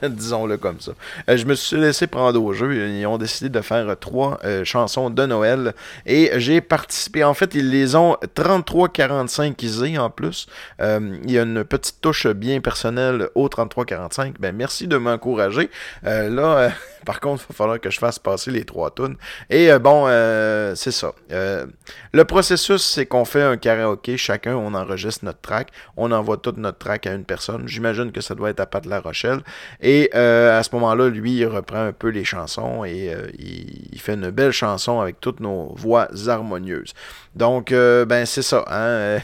Disons-le 0.03 0.57
comme 0.57 0.79
ça. 0.79 0.91
Euh, 1.29 1.37
je 1.37 1.45
me 1.45 1.55
suis 1.55 1.77
laissé 1.77 2.07
prendre 2.07 2.41
au 2.41 2.53
jeu. 2.53 2.87
Ils 2.87 3.05
ont 3.07 3.17
décidé 3.17 3.49
de 3.49 3.61
faire 3.61 3.97
trois 3.99 4.39
euh, 4.45 4.63
chansons 4.63 5.09
de 5.09 5.25
Noël. 5.25 5.73
Et 6.05 6.31
j'ai 6.35 6.61
participé. 6.61 7.23
En 7.23 7.33
fait, 7.33 7.55
ils 7.55 7.69
les 7.69 7.95
ont 7.95 8.15
33-45 8.35 9.63
isés 9.63 9.97
en 9.97 10.09
plus. 10.09 10.47
Euh, 10.81 11.17
il 11.23 11.31
y 11.31 11.39
a 11.39 11.43
une 11.43 11.63
petite 11.63 12.01
touche 12.01 12.27
bien 12.27 12.61
personnelle 12.61 13.29
au 13.35 13.47
33-45. 13.47 14.35
Ben, 14.39 14.55
merci 14.55 14.87
de 14.87 14.97
m'encourager. 14.97 15.69
Là, 16.03 16.71
par 17.05 17.19
contre, 17.19 17.43
il 17.43 17.53
va 17.53 17.55
falloir 17.55 17.79
que 17.79 17.89
je 17.89 17.99
fasse 17.99 18.19
passer 18.19 18.51
les 18.51 18.65
trois 18.65 18.91
tunes. 18.91 19.15
Et 19.49 19.71
euh, 19.71 19.79
bon, 19.79 20.05
euh, 20.07 20.75
c'est 20.75 20.91
ça. 20.91 21.13
Euh, 21.31 21.65
le 22.13 22.25
processus, 22.25 22.83
c'est 22.83 23.05
qu'on 23.05 23.25
fait 23.25 23.41
un 23.41 23.57
karaoké. 23.57 24.17
Chacun, 24.17 24.55
on 24.55 24.73
enregistre 24.73 25.25
notre 25.25 25.41
track. 25.41 25.69
On 25.97 26.11
envoie 26.11 26.37
toute 26.37 26.57
notre 26.57 26.77
track 26.77 27.07
à 27.07 27.13
une 27.13 27.25
personne. 27.25 27.67
J'imagine 27.67 28.11
que 28.11 28.21
ça 28.21 28.35
doit 28.35 28.49
être 28.49 28.59
à 28.59 28.65
Pat 28.65 28.85
La 28.85 28.99
Rochelle. 28.99 29.41
Et 29.81 30.11
à 30.13 30.61
ce 30.63 30.69
moment-là, 30.73 31.09
lui, 31.09 31.37
il 31.37 31.45
reprend 31.45 31.85
un 31.85 31.93
peu 31.93 32.09
les 32.09 32.23
chansons 32.23 32.83
et 32.83 33.13
il 33.37 33.99
fait 33.99 34.13
une 34.13 34.29
belle 34.29 34.51
chanson 34.51 34.99
avec 34.99 35.19
toutes 35.19 35.39
nos 35.39 35.73
voix 35.75 36.07
harmonieuses. 36.27 36.93
Donc, 37.35 37.71
euh, 37.71 38.05
ben, 38.05 38.25
c'est 38.25 38.41
ça. 38.41 38.65
Hein? 38.69 39.19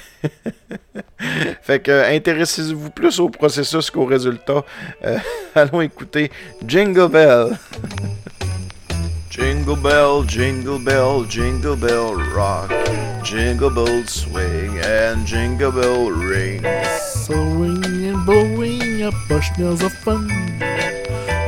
fait 1.62 1.80
que, 1.80 2.16
intéressez-vous 2.16 2.90
plus 2.92 3.20
au 3.20 3.30
processus 3.30 3.90
qu'au 3.90 4.06
résultat. 4.06 4.64
Euh, 5.04 5.18
allons 5.56 5.82
écouter 5.82 6.32
Jingle 6.66 7.10
Bell. 7.10 7.58
Jingle 9.36 9.76
bell, 9.76 10.24
jingle 10.26 10.80
bell, 10.80 11.26
jingle 11.26 11.76
bell 11.76 12.16
rock. 12.34 12.72
Jingle 13.22 13.70
bells 13.70 14.10
swing 14.10 14.80
and 14.80 15.26
jingle 15.28 15.74
bell 15.74 16.10
ring. 16.10 16.64
Sowing 17.12 17.84
and 17.84 18.26
blowing 18.26 19.04
up 19.04 19.14
bushnells 19.28 19.84
of 19.84 19.92
fun. 19.92 20.28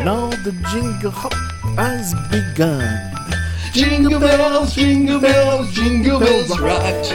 Now 0.04 0.32
the 0.44 0.52
jingle 0.70 1.12
hop 1.12 1.34
has 1.78 2.14
begun. 2.30 3.17
Jingle 3.78 4.20
bells, 4.20 4.74
jingle 4.74 5.20
bells, 5.20 5.72
jingle 5.72 6.20
bells 6.20 6.60
rock. 6.60 7.06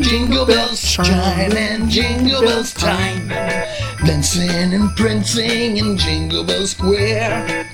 Jingle 0.00 0.44
bells 0.44 0.82
chime 0.82 1.52
and 1.52 1.88
jingle 1.88 2.40
bells 2.40 2.74
time. 2.74 3.28
Dancing 4.04 4.74
and 4.74 4.90
prancing 4.96 5.76
in 5.76 5.96
Jingle 5.96 6.42
Bell 6.42 6.66
Square. 6.66 7.68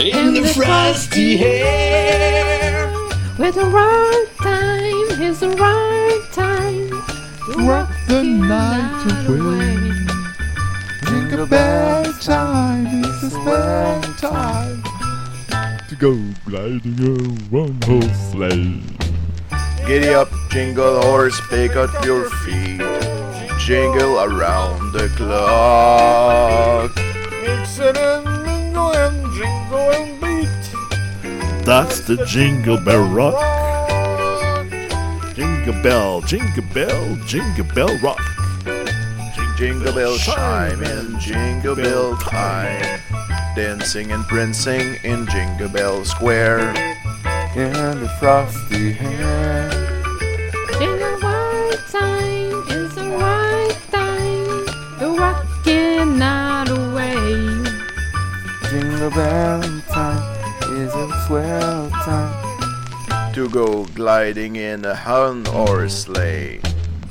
In 0.00 0.34
the 0.34 0.52
frosty 0.52 1.38
air. 1.44 2.90
With 3.38 3.54
the 3.54 3.66
right 3.66 4.26
time, 4.42 5.22
it's 5.22 5.38
the 5.38 5.50
right 5.50 6.26
time. 6.32 6.88
to 7.52 7.68
Rock 7.68 7.88
the 8.08 8.24
night 8.24 9.28
away. 9.28 9.92
Jingle 11.04 11.46
bell 11.46 12.12
time 12.14 13.04
is 13.04 13.20
the 13.20 13.30
spell 13.30 14.02
time 14.14 14.79
to 14.79 14.79
go 16.00 16.16
gliding 16.46 16.98
a 16.98 17.12
one 17.50 17.78
horse 17.84 18.32
sleigh. 18.32 18.80
Giddy 19.86 20.08
up, 20.08 20.30
jingle 20.48 21.02
horse, 21.02 21.38
pick 21.50 21.76
up 21.76 21.90
your 22.02 22.30
feet. 22.40 22.80
Jingle 23.58 24.18
around 24.18 24.92
the 24.92 25.12
clock. 25.16 26.96
Mixing 27.44 27.98
and 27.98 28.24
mingle 28.42 28.94
and 28.94 29.30
jingle 29.34 29.90
and 29.92 30.20
beat. 30.22 31.66
That's 31.66 32.00
the 32.00 32.24
jingle 32.24 32.78
bell 32.80 33.04
rock. 33.04 33.36
Jingle 35.34 35.82
bell, 35.82 36.22
jingle 36.22 36.64
bell, 36.72 37.16
jingle 37.26 37.66
bell 37.74 37.94
rock. 37.98 38.22
Jingle 39.58 39.92
bell 39.92 40.16
chime 40.16 40.82
in 40.82 41.20
jingle 41.20 41.76
bell 41.76 42.16
time. 42.16 43.09
Dancing 43.56 44.12
and 44.12 44.24
prancing 44.26 44.96
in 45.02 45.26
Jingle 45.26 45.68
Bell 45.68 46.04
Square. 46.04 46.70
In 47.56 47.72
the 47.72 48.08
frosty 48.20 48.96
air. 49.00 49.70
In 50.80 50.98
the 50.98 51.18
right 51.20 51.76
time, 51.90 52.64
it's 52.68 52.94
the 52.94 53.10
right 53.18 53.76
time. 53.90 54.98
to 55.00 55.16
Rocking 55.18 56.16
night 56.16 56.68
away. 56.70 57.34
Jingle 58.70 59.10
bell 59.10 59.62
time 59.88 60.22
is 60.76 60.94
a 60.94 61.26
swell 61.26 61.90
time. 61.90 63.32
To 63.34 63.48
go 63.48 63.84
gliding 63.96 64.56
in 64.56 64.84
a 64.84 64.94
hun 64.94 65.44
or 65.48 65.88
sleigh. 65.88 66.60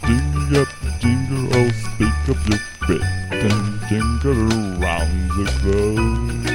Jingle 0.06 0.62
up, 0.62 0.70
jingle 1.02 1.60
all, 1.60 1.70
speak 1.72 2.30
up 2.30 2.50
your 2.50 2.60
bit 2.88 3.79
jingle 3.90 4.54
around 4.84 5.30
the 5.30 5.46
globe. 5.64 6.46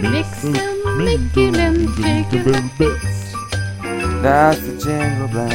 Mix 0.00 0.40
them 0.40 0.54
Jingle 0.96 1.84
chicken. 1.94 2.42
bell 2.42 2.70
bells. 2.78 3.18
That's 4.22 4.60
the 4.60 4.72
jingle 4.82 5.28
bell. 5.28 5.52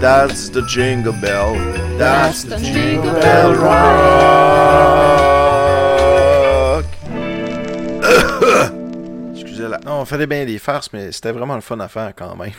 That's 0.00 0.50
the 0.50 0.60
jingle 0.66 1.12
bell. 1.14 1.54
That's 1.96 2.42
the 2.44 2.58
jingle 2.58 2.74
jingle 2.74 3.20
bell 3.22 3.54
rock. 3.54 4.84
Excusez-la. 9.32 9.78
Non, 9.86 10.00
on 10.02 10.04
faisait 10.04 10.26
bien 10.26 10.44
des 10.44 10.58
farces, 10.58 10.92
mais 10.92 11.10
c'était 11.10 11.32
vraiment 11.32 11.54
le 11.54 11.62
fun 11.62 11.80
à 11.80 11.88
faire 11.88 12.12
quand 12.14 12.36
même. 12.36 12.52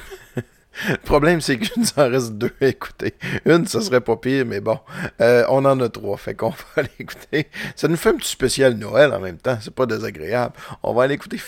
Le 0.90 0.98
problème, 0.98 1.42
c'est 1.42 1.60
qu'il 1.60 1.72
nous 1.82 1.88
en 1.98 2.10
reste 2.10 2.34
deux 2.34 2.54
à 2.62 2.68
écouter. 2.68 3.14
Une, 3.46 3.68
ça 3.68 3.82
serait 3.82 4.02
pas 4.02 4.16
pire, 4.16 4.46
mais 4.46 4.62
bon. 4.62 4.80
Euh, 5.20 5.44
on 5.50 5.64
en 5.66 5.80
a 5.80 5.90
trois, 5.90 6.18
fait 6.18 6.34
qu'on 6.34 6.50
va 6.50 6.56
aller 6.78 6.90
écouter. 7.00 7.48
Ça 7.76 7.88
nous 7.88 7.98
fait 7.98 8.10
un 8.10 8.16
petit 8.16 8.32
spécial 8.32 8.74
Noël 8.76 9.14
en 9.14 9.20
même 9.20 9.38
temps, 9.38 9.58
c'est 9.62 9.74
pas 9.74 9.86
désagréable. 9.86 10.56
On 10.82 10.94
va 10.94 11.04
aller 11.04 11.16
écouter 11.16 11.40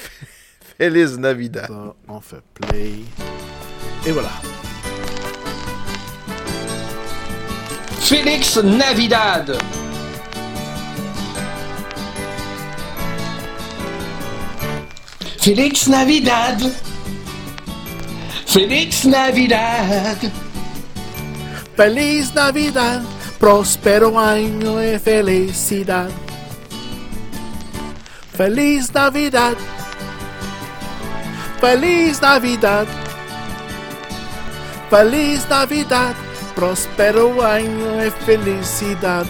Feliz 0.77 1.17
Navidad. 1.17 1.67
Ça, 1.67 1.95
on 2.07 2.19
fait 2.19 2.41
play. 2.53 2.91
Et 4.05 4.11
voilà. 4.11 4.31
Félix 7.99 8.57
Navidad. 8.57 9.57
Félix 15.39 15.87
Navidad. 15.87 16.71
Félix 18.53 19.03
Navidad. 19.03 20.15
Feliz 21.75 22.31
Navidad, 22.35 23.01
próspero 23.39 24.19
año 24.19 24.79
y 24.79 24.99
felicidad. 24.99 26.11
Feliz 28.37 28.93
Navidad. 28.93 29.55
Feliz 31.59 32.21
Navidad. 32.21 32.85
Feliz 34.87 35.49
Navidad, 35.49 36.13
próspero 36.55 37.43
año 37.43 38.05
y 38.05 38.11
felicidad. 38.23 39.25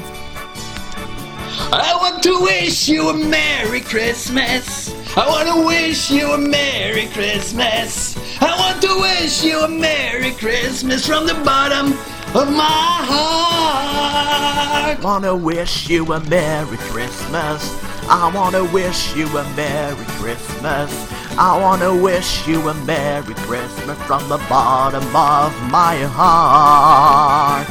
I 1.72 1.96
want 1.96 2.22
to 2.24 2.42
wish 2.42 2.90
you 2.90 3.08
a 3.08 3.14
Merry 3.14 3.80
Christmas. 3.80 4.94
I 5.16 5.26
want 5.26 5.48
to 5.48 5.66
wish 5.66 6.12
you 6.12 6.34
a 6.34 6.38
Merry 6.38 7.08
Christmas. 7.14 8.18
I 8.42 8.56
want 8.58 8.82
to 8.82 9.00
wish 9.00 9.44
you 9.44 9.60
a 9.62 9.68
Merry 9.68 10.32
Christmas 10.32 11.06
from 11.06 11.26
the 11.28 11.36
bottom 11.46 11.94
of 12.36 12.52
my 12.52 13.04
heart. 13.12 15.02
Wanna 15.04 15.36
wish 15.36 15.90
you 15.90 16.14
a 16.14 16.20
Merry 16.22 16.78
Christmas. 16.78 17.62
I 18.10 18.32
wanna 18.34 18.64
wish 18.66 19.16
you 19.16 19.28
a 19.38 19.44
Merry 19.56 20.06
Christmas. 20.20 20.92
I 21.38 21.58
wanna 21.60 21.94
wish 21.96 22.48
you 22.48 22.70
a 22.70 22.74
Merry 22.86 23.34
Christmas 23.46 23.98
from 24.04 24.28
the 24.30 24.38
bottom 24.50 25.04
of 25.16 25.54
my 25.72 25.98
heart. 26.16 27.68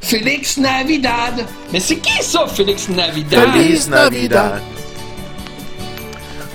Félix 0.00 0.56
Navidad. 0.56 1.46
Mais 1.72 1.80
c'est 1.80 1.96
qui 1.96 2.22
ça, 2.22 2.46
Félix 2.46 2.88
Navidad? 2.88 3.50
Feliz 3.52 3.88
Navidad. 3.88 4.62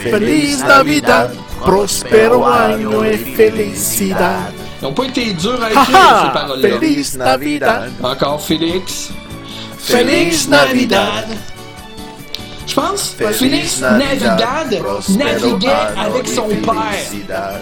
Feliz 0.10 0.64
Navidad, 0.64 1.32
próspero 1.64 2.48
año 2.48 3.06
y 3.06 3.18
felicidad. 3.18 4.52
Ils 4.82 4.86
n'ont 4.86 4.94
pas 4.94 5.06
été 5.06 5.34
durs 5.34 5.62
à 5.62 5.70
écrire, 5.70 5.96
Haha, 5.96 6.26
ces 6.26 6.40
paroles-là. 6.40 6.70
Feliz 6.70 7.18
Navidad. 7.18 7.92
Encore 8.02 8.42
Félix. 8.42 9.10
Feliz 9.78 10.50
Navidad. 10.50 11.26
Je 12.66 12.74
pense 12.74 13.16
Feliz 13.18 13.38
Félix 13.38 13.82
Navidad, 13.82 14.40
Navidad 14.40 14.80
prospero 14.80 15.18
naviguait 15.18 15.70
anno 15.70 16.16
avec 16.16 16.28
y 16.28 16.36
son 16.36 16.48
père. 16.48 16.74
felicidad. 17.10 17.62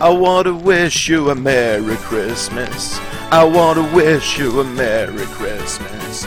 I 0.00 0.10
want 0.10 0.44
to 0.44 0.54
wish 0.54 1.08
you 1.08 1.30
a 1.30 1.34
Merry 1.34 1.96
Christmas. 2.08 3.00
I 3.32 3.44
want 3.44 3.76
to 3.76 3.82
wish 3.94 4.38
you 4.38 4.60
a 4.60 4.64
Merry 4.64 5.26
Christmas. 5.38 6.26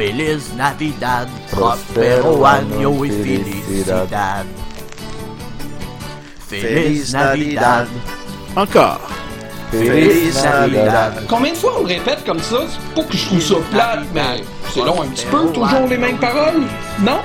Navidad. 0.00 0.16
Feliz 0.16 0.54
Navidad, 0.56 1.28
próspero 1.50 2.46
año 2.46 3.04
y 3.04 3.10
felicidad. 3.10 4.46
Feliz 6.48 7.12
Navidad. 7.12 7.86
Encore. 8.56 9.00
Feliz 9.70 10.42
Navidad. 10.42 11.26
Combien 11.28 11.52
de 11.52 11.58
fois 11.58 11.72
on 11.76 11.80
le 11.80 11.88
répète 11.88 12.24
comme 12.24 12.40
ça? 12.40 12.60
C'est 12.68 12.94
pas 12.94 13.08
que 13.08 13.16
je 13.16 13.26
trouve 13.26 13.40
ça 13.40 13.54
plate, 13.70 14.06
mais 14.14 14.42
c'est 14.72 14.80
long 14.80 15.02
un 15.02 15.08
petit 15.08 15.26
peu, 15.26 15.52
toujours 15.52 15.86
les 15.88 15.98
mêmes 15.98 16.18
paroles? 16.18 16.62
Non? 17.00 17.20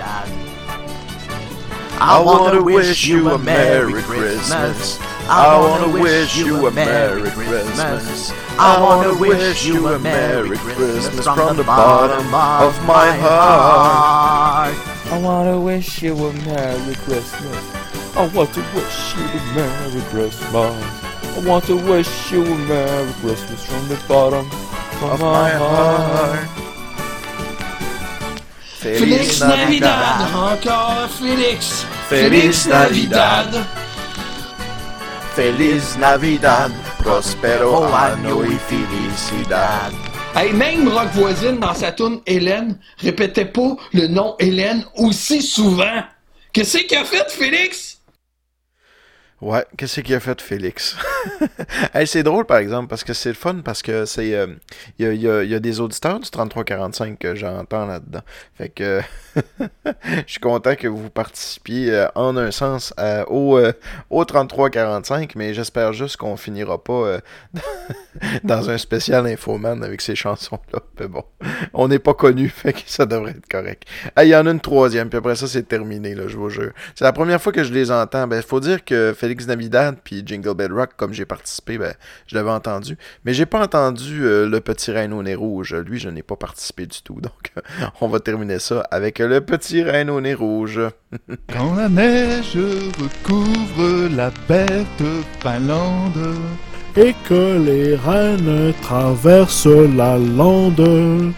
I 2.01 2.19
want 2.21 2.51
to 2.51 2.61
wish 2.61 3.07
you 3.07 3.29
a 3.29 3.37
Merry 3.37 4.03
Christmas. 4.03 4.99
I 5.27 5.59
want 5.59 5.83
to 5.91 6.01
wish 6.01 6.37
you 6.37 6.67
a 6.67 6.71
Merry 6.71 7.29
Christmas. 7.31 8.31
I 8.59 8.79
want 8.79 9.11
to 9.11 9.19
wish 9.19 9.65
you 9.65 9.87
a 9.87 9.97
Merry 9.97 10.55
Christmas 10.57 11.25
from 11.25 11.57
the 11.57 11.63
bottom 11.63 12.27
of 12.27 12.85
my 12.85 13.11
heart. 13.17 14.75
I 15.11 15.17
wanna 15.17 15.59
wish 15.59 16.03
you 16.03 16.13
a 16.13 16.33
Merry 16.33 16.95
Christmas. 16.95 17.57
I 18.15 18.27
want 18.35 18.53
to 18.53 18.61
wish 18.75 19.15
you 19.15 19.23
a 19.23 19.53
Merry 19.55 20.01
Christmas. 20.11 20.53
I 20.53 21.43
want 21.45 21.65
to 21.65 21.75
wish 21.75 22.31
you 22.31 22.45
a 22.45 22.57
Merry 22.67 23.13
Christmas 23.13 23.65
from 23.65 23.87
the 23.87 24.01
bottom 24.07 24.45
of, 25.01 25.03
Of 25.03 25.21
my 25.21 25.49
heart. 25.49 26.47
Félix 28.79 29.41
Navidad. 29.41 30.31
Encore 30.35 31.09
Félix. 31.09 31.83
Feliz 32.09 32.67
Navidad. 32.67 33.65
Feliz 35.35 35.97
Navidad. 35.97 36.71
Prospero 37.03 37.93
año 37.93 38.45
y 38.45 38.57
felicidad. 38.69 39.91
Hey, 40.33 40.53
même 40.53 40.87
Rock 40.87 41.09
Voisine, 41.13 41.59
dans 41.59 41.73
sa 41.73 41.91
tune 41.91 42.21
Hélène, 42.25 42.79
répétait 42.99 43.43
pas 43.43 43.75
le 43.93 44.07
nom 44.07 44.35
Hélène 44.39 44.85
aussi 44.95 45.41
souvent. 45.41 46.03
Qu'est-ce 46.53 46.77
qu'il 46.77 46.97
a 46.97 47.03
fait, 47.03 47.29
Félix? 47.29 47.94
Ouais, 49.41 49.65
qu'est-ce 49.77 49.99
qu'il 49.99 50.15
a 50.15 50.19
fait 50.21 50.41
Félix? 50.41 50.95
hey, 51.93 52.07
c'est 52.07 52.23
drôle 52.23 52.45
par 52.45 52.57
exemple 52.57 52.87
parce 52.87 53.03
que 53.03 53.13
c'est 53.13 53.29
le 53.29 53.35
fun 53.35 53.55
parce 53.65 53.81
que 53.81 54.05
c'est 54.05 54.33
euh, 54.33 54.47
il 54.97 55.05
y, 55.05 55.27
a, 55.27 55.43
y 55.43 55.53
a- 55.53 55.59
des 55.59 55.79
auditeurs 55.81 56.19
du 56.21 56.29
3345 56.29 57.19
que 57.19 57.35
j'entends 57.35 57.85
là-dedans. 57.85 58.21
Fait 58.57 58.69
que 58.69 59.01
je 59.35 60.23
suis 60.25 60.39
content 60.39 60.75
que 60.75 60.87
vous 60.87 61.09
participiez 61.09 61.93
euh, 61.93 62.07
en 62.15 62.37
un 62.37 62.49
sens 62.51 62.93
euh, 62.97 63.25
au, 63.27 63.59
au 64.09 64.23
3345, 64.25 65.35
mais 65.35 65.53
j'espère 65.53 65.91
juste 65.91 66.15
qu'on 66.15 66.37
finira 66.37 66.81
pas 66.81 66.93
euh, 66.93 67.19
dans 68.45 68.69
un 68.69 68.77
spécial 68.77 69.27
Infoman 69.27 69.83
avec 69.83 69.99
ces 69.99 70.15
chansons-là. 70.15 70.79
Mais 70.99 71.07
bon, 71.07 71.23
on 71.73 71.89
n'est 71.89 71.99
pas 71.99 72.13
connu, 72.13 72.47
fait 72.47 72.71
que 72.71 72.79
ça 72.85 73.05
devrait 73.05 73.31
être 73.31 73.47
correct. 73.49 73.83
Il 74.21 74.27
y 74.29 74.35
en 74.35 74.47
a 74.47 74.51
une 74.51 74.61
troisième, 74.61 75.09
puis 75.09 75.17
après 75.17 75.35
ça, 75.35 75.45
c'est 75.47 75.67
terminé, 75.67 76.15
là, 76.15 76.29
je 76.29 76.37
vous 76.37 76.49
jure. 76.49 76.71
C'est 76.95 77.03
la 77.03 77.11
première 77.13 77.41
fois 77.41 77.51
que 77.51 77.65
je 77.65 77.73
les 77.73 77.91
entends. 77.91 78.27
Ben, 78.27 78.41
faut 78.41 78.61
dire 78.61 78.85
que 78.85 79.13
Félix 79.25 79.47
Navidad 79.47 79.97
puis 80.03 80.21
Jingle 80.23 80.53
Bell 80.53 80.71
Rock, 80.71 80.91
comme 80.95 81.11
j'ai 81.11 81.25
participé, 81.25 81.79
ben, 81.79 81.95
je 82.27 82.35
l'avais 82.35 82.51
entendu. 82.51 82.95
Mais 83.23 83.33
j'ai 83.33 83.47
pas 83.47 83.63
entendu 83.63 84.23
euh, 84.23 84.47
Le 84.47 84.61
Petit 84.61 84.91
Reine 84.91 85.13
au 85.13 85.23
nez 85.23 85.33
rouge. 85.33 85.73
Lui, 85.73 85.97
je 85.97 86.09
n'ai 86.09 86.21
pas 86.21 86.35
participé 86.35 86.85
du 86.85 87.01
tout. 87.01 87.19
Donc, 87.19 87.51
on 88.01 88.07
va 88.07 88.19
terminer 88.19 88.59
ça 88.59 88.81
avec 88.91 89.17
Le 89.17 89.41
Petit 89.41 89.81
Reine 89.81 90.11
au 90.11 90.21
nez 90.21 90.35
rouge. 90.35 90.79
Quand 91.51 91.73
la 91.73 91.89
neige 91.89 92.55
recouvre 92.55 94.15
la 94.15 94.29
bête 94.47 95.03
Finlande, 95.39 96.35
Et 96.95 97.15
que 97.27 97.57
les 97.65 97.95
reines 97.95 98.73
traversent 98.83 99.65
la 99.65 100.19
lande. 100.19 101.33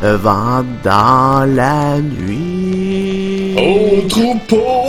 Vent 0.00 0.64
dans 0.84 1.44
la 1.52 1.98
nuit. 2.00 3.56
Au 3.58 4.08
troupeau 4.08 4.81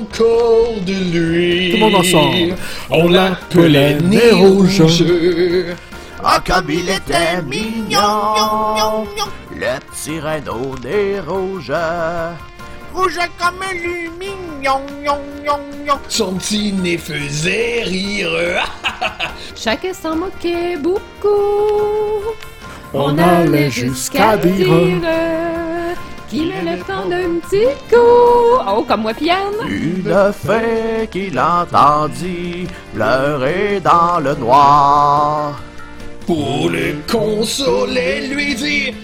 encore 0.00 0.74
de 0.86 0.92
lui. 0.92 1.70
Tout 1.70 1.76
le 1.76 1.80
monde 1.80 1.94
ensemble. 1.94 2.56
On 2.90 3.08
l'appelait 3.08 3.98
Nez 4.00 4.32
Rouge. 4.32 4.82
Ah, 6.22 6.42
comme 6.46 6.68
il 6.68 6.88
était 6.90 7.40
mignon, 7.46 9.06
le 9.54 9.78
petit 9.90 10.20
reine 10.20 10.48
au 10.50 10.76
nez 10.78 11.18
rouge. 11.18 11.72
rouge 12.92 13.18
comme 13.38 13.62
un 13.62 13.72
lumignon, 13.72 14.82
yon. 15.02 15.58
Son 16.08 16.34
petit 16.34 16.72
nez 16.72 16.98
faisait 16.98 17.84
rire. 17.84 18.30
Chacun 19.56 19.94
s'en 19.94 20.16
moquait 20.16 20.76
beaucoup. 20.76 21.30
On 22.92 23.16
allait 23.16 23.70
jusqu'à 23.70 24.36
dire 24.36 24.68
qu'il 26.30 26.52
allait 26.52 26.76
prendre 26.78 27.12
un 27.12 27.40
petit 27.40 27.66
coup. 27.90 28.62
Oh, 28.68 28.84
comme 28.86 29.02
moi, 29.02 29.12
Piane. 29.14 29.68
Une 29.68 30.32
fée 30.32 31.08
qui 31.10 31.30
l'entendit 31.30 32.66
pleurer 32.94 33.80
dans 33.82 34.20
le 34.20 34.34
noir. 34.36 35.60
Pour 36.26 36.70
le 36.70 36.94
consoler, 37.10 38.28
lui 38.28 38.54
dit 38.54 38.94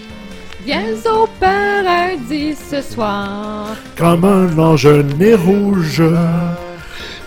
Viens 0.65 0.95
au 1.05 1.27
paradis 1.39 2.55
ce 2.69 2.81
soir. 2.81 3.67
comme 3.97 4.25
un 4.25 4.57
ange 4.57 4.87
nez 4.87 5.35
rouge. 5.35 6.03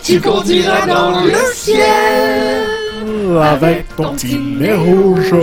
Tu 0.03 0.19
conduiras 0.19 0.85
dans 0.87 1.21
le 1.23 1.33
ciel. 1.53 2.65
Avec 3.41 3.95
ton 3.95 4.13
petit 4.13 4.37
nez 4.37 4.73
rouge. 4.73 5.33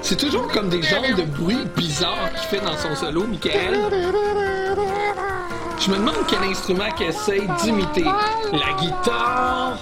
C'est 0.02 0.16
toujours 0.16 0.48
comme 0.48 0.68
des 0.68 0.82
genres 0.82 1.02
de 1.16 1.22
bruits 1.22 1.66
bizarres 1.76 2.30
qu'il 2.34 2.48
fait 2.48 2.64
dans 2.64 2.76
son 2.76 2.94
solo, 2.94 3.26
Michael. 3.26 3.78
Je 5.78 5.90
me 5.90 5.96
demande 5.96 6.14
quel 6.28 6.42
instrument 6.44 6.90
qu'il 6.96 7.06
essaye 7.06 7.48
d'imiter. 7.62 8.04
La 8.04 8.72
guitare. 8.78 9.78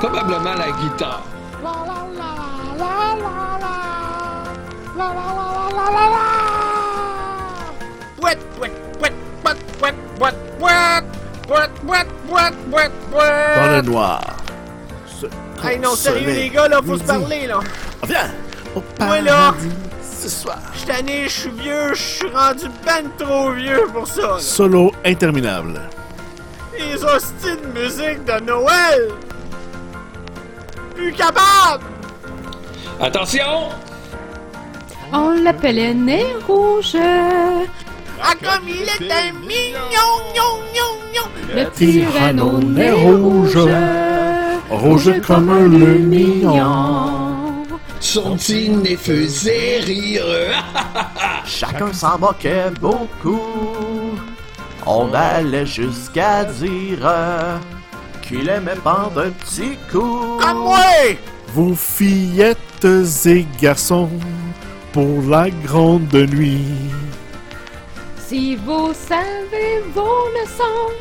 Probablement 0.00 0.54
la 0.54 0.70
guitare. 0.72 1.22
Pouet, 8.20 8.38
pouet, 8.56 8.72
pouet, 8.98 9.12
pouet, 9.42 9.54
pouet, 9.78 9.94
pouet, 10.18 10.34
pouet, 10.58 11.02
pouet, 11.50 11.68
pouet, 11.84 12.04
pouet, 12.28 12.50
pouet, 12.70 12.90
pouet. 13.10 13.56
Dans 13.56 13.76
le 13.76 13.82
noir. 13.82 14.20
se 15.06 15.26
Hey, 15.66 15.78
non, 15.78 15.94
sérieux, 15.94 16.32
les 16.32 16.48
gars, 16.48 16.68
là, 16.68 16.80
faut 16.84 16.96
se 16.96 17.02
parler, 17.02 17.46
là. 17.46 17.60
Viens, 18.06 18.30
au 18.74 18.82
Moi, 19.00 19.20
là, 19.20 19.54
ce 20.02 20.28
soir. 20.28 20.58
je 20.72 20.78
suis 20.78 20.86
tanné, 20.86 21.24
je 21.24 21.28
suis 21.28 21.50
vieux, 21.50 21.94
je 21.94 22.02
suis 22.02 22.28
rendu 22.28 22.66
ben 22.84 23.10
trop 23.18 23.50
vieux 23.52 23.86
pour 23.92 24.06
ça, 24.06 24.22
là. 24.22 24.38
Solo 24.38 24.92
interminable. 25.04 25.80
Les 26.78 27.04
hosties 27.04 27.56
de 27.62 27.78
musique 27.78 28.24
de 28.24 28.40
Noël. 28.44 29.10
Plus 30.94 31.12
capable. 31.12 31.84
Attention! 33.00 33.70
On 35.12 35.30
l'appelait 35.42 35.94
Nez 35.94 36.36
Rouge. 36.46 36.96
Ah, 38.22 38.34
comme 38.42 38.68
il 38.68 38.82
était 38.82 39.32
mignon, 39.32 39.80
gnon, 40.34 40.60
gnon, 40.74 40.99
Le 41.54 41.70
tyranno 41.70 42.58
Nez 42.58 42.90
rouge. 42.92 43.58
Rouge 44.70 45.20
comme 45.26 45.50
un 45.50 45.68
mignon. 45.68 47.64
Son 47.98 48.36
petit 48.36 48.70
nez 48.70 48.96
faisait 48.96 49.80
rire? 49.80 50.24
Chacun 51.44 51.92
s'en 51.92 52.18
moquait 52.18 52.70
beaucoup. 52.80 53.40
On 54.86 55.12
allait 55.12 55.66
jusqu'à 55.66 56.44
dire 56.44 57.12
qu'il 58.22 58.48
aimait 58.48 58.76
prendre 58.76 59.26
un 59.26 59.30
petit 59.30 59.76
coup. 59.90 60.38
Comme 60.40 60.60
moi. 60.60 60.78
Vous 61.48 61.74
fillettes 61.74 62.84
et 63.26 63.46
garçons, 63.60 64.08
pour 64.92 65.22
la 65.28 65.50
grande 65.50 66.14
nuit. 66.14 66.64
Si 68.30 68.54
vous 68.54 68.92
savez 68.94 69.82
vos 69.92 70.28
leçons, 70.36 70.92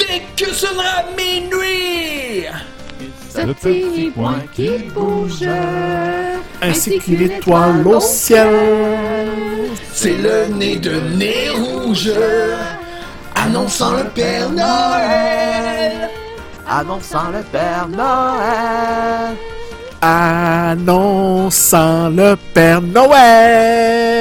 Dès 0.00 0.22
que 0.36 0.50
sonnera 0.52 1.04
minuit! 1.16 2.46
ce 3.30 3.42
petit 3.52 4.10
point 4.10 4.42
qui 4.52 4.70
bouge, 4.92 5.48
Ainsi 6.60 6.98
qu'une 6.98 7.22
étoile 7.22 7.86
au 7.86 8.00
ciel. 8.00 8.48
C'est 9.92 10.16
le 10.16 10.46
nez 10.56 10.74
de 10.74 10.98
nez 11.16 11.50
rouge, 11.50 12.10
annonçant 13.36 13.98
le 13.98 14.08
Père 14.08 14.50
Noël. 14.50 16.10
Annonçant 16.68 17.30
le 17.32 17.44
Père 17.44 17.86
Noël. 17.88 19.36
Annonçant 20.02 22.08
le 22.08 22.36
Père 22.52 22.82
Noël. 22.82 24.16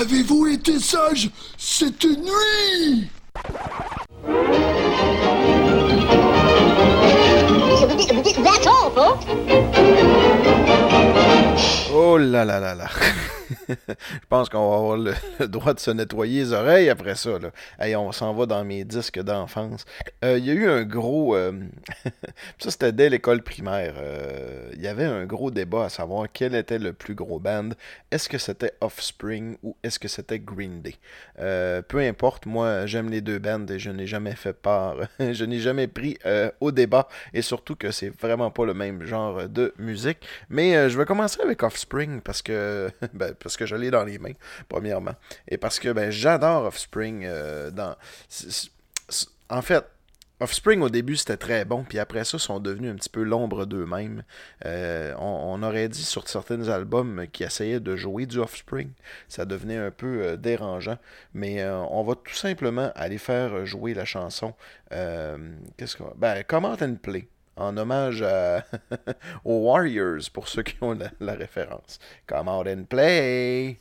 Avez-vous 0.00 0.46
été 0.48 0.78
sages 0.78 1.30
cette 1.56 2.04
nuit? 2.04 3.08
That's 8.42 8.66
all, 8.66 8.90
folks. 8.90 9.24
Oh 11.92 12.18
là 12.18 12.44
là 12.44 12.60
là 12.60 12.74
là. 12.74 12.86
Je 13.88 14.26
pense 14.28 14.48
qu'on 14.48 14.70
va 14.70 14.76
avoir 14.76 14.96
le, 15.38 15.48
droit 15.48 15.74
de 15.74 15.80
se 15.80 15.90
nettoyer 15.90 16.40
les 16.40 16.52
oreilles 16.52 16.88
après 16.88 17.14
ça. 17.14 17.38
Là. 17.38 17.50
On 17.98 18.12
s'en 18.12 18.34
va 18.34 18.46
dans 18.46 18.64
mes 18.64 18.84
disques 18.84 19.20
d'enfance. 19.20 19.84
Euh, 20.24 20.38
Il 20.38 20.44
y 20.44 20.50
a 20.50 20.54
eu 20.54 20.68
un 20.68 20.84
gros... 20.84 21.36
euh, 21.36 21.52
ça, 22.58 22.70
c'était 22.70 22.92
dès 22.92 23.10
l'école 23.10 23.42
primaire. 23.42 23.94
Euh, 23.98 24.70
Il 24.74 24.82
y 24.82 24.88
avait 24.88 25.04
un 25.04 25.24
gros 25.26 25.50
débat 25.50 25.84
à 25.84 25.88
savoir 25.88 26.26
quel 26.32 26.54
était 26.54 26.78
le 26.78 26.92
plus 26.92 27.14
gros 27.14 27.38
band. 27.38 27.70
Est-ce 28.10 28.28
que 28.28 28.38
c'était 28.38 28.72
Offspring 28.80 29.56
ou 29.62 29.76
est-ce 29.82 29.98
que 29.98 30.08
c'était 30.08 30.38
Green 30.38 30.82
Day? 30.82 30.94
Euh, 31.38 31.82
peu 31.82 31.98
importe, 31.98 32.46
moi, 32.46 32.86
j'aime 32.86 33.10
les 33.10 33.20
deux 33.20 33.38
bands 33.38 33.66
et 33.68 33.78
je 33.78 33.90
n'ai 33.90 34.06
jamais 34.06 34.34
fait 34.34 34.52
part. 34.52 34.96
je 35.20 35.44
n'ai 35.44 35.58
jamais 35.60 35.86
pris 35.86 36.18
euh, 36.26 36.50
au 36.60 36.72
débat 36.72 37.08
et 37.34 37.42
surtout 37.42 37.76
que 37.76 37.90
c'est 37.90 38.10
vraiment 38.20 38.50
pas 38.50 38.64
le 38.64 38.74
même 38.74 39.04
genre 39.04 39.48
de 39.48 39.74
musique. 39.78 40.18
Mais 40.48 40.76
euh, 40.76 40.88
je 40.88 40.98
vais 40.98 41.04
commencer 41.04 41.40
avec 41.40 41.62
Offspring 41.62 42.20
parce 42.20 42.42
que 42.42 42.90
ben, 43.14 43.34
parce 43.42 43.56
que 43.56 43.66
je 43.66 43.76
l'ai 43.76 43.90
dans 43.90 44.04
les 44.04 44.18
mains, 44.18 44.34
premièrement. 44.68 45.14
Et 45.48 45.58
parce 45.58 45.78
que 45.78 45.92
ben, 45.92 46.10
j'adore 46.10 46.64
Offspring. 46.64 47.24
euh, 47.24 47.70
dans... 47.70 47.96
En 49.48 49.62
fait, 49.62 49.84
Offspring 50.40 50.82
au 50.82 50.90
début 50.90 51.16
c'était 51.16 51.36
très 51.38 51.64
bon, 51.64 51.84
puis 51.84 51.98
après 51.98 52.24
ça 52.24 52.38
sont 52.38 52.60
devenus 52.60 52.90
un 52.90 52.96
petit 52.96 53.08
peu 53.08 53.22
l'ombre 53.22 53.64
d'eux-mêmes. 53.64 54.22
Euh, 54.66 55.14
on, 55.18 55.62
aurait 55.62 55.88
dit 55.88 56.02
sur 56.02 56.28
certains 56.28 56.68
albums 56.68 57.26
qui 57.32 57.42
essayaient 57.42 57.80
de 57.80 57.96
jouer 57.96 58.26
du 58.26 58.38
Offspring, 58.38 58.90
ça 59.28 59.46
devenait 59.46 59.78
un 59.78 59.90
peu 59.90 60.22
euh, 60.22 60.36
dérangeant. 60.36 60.98
Mais 61.32 61.64
on 61.66 62.02
va 62.02 62.14
tout 62.16 62.34
simplement 62.34 62.90
aller 62.96 63.18
faire 63.18 63.64
jouer 63.64 63.94
la 63.94 64.04
chanson. 64.04 64.54
Qu'est-ce 64.90 65.96
qu'on 65.96 66.12
Ben, 66.16 66.42
Comment 66.46 66.76
and 66.80 66.96
Play 67.02 67.28
en 67.56 67.76
hommage 67.76 68.24
aux 69.44 69.58
Warriors, 69.66 70.30
pour 70.32 70.48
ceux 70.48 70.62
qui 70.62 70.76
ont 70.82 70.92
la, 70.92 71.10
la 71.20 71.34
référence. 71.34 71.98
Come 72.26 72.48
out 72.48 72.66
and 72.68 72.84
play! 72.88 73.78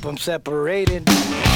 Keep 0.00 0.06
them 0.06 0.16
separated. 0.16 1.49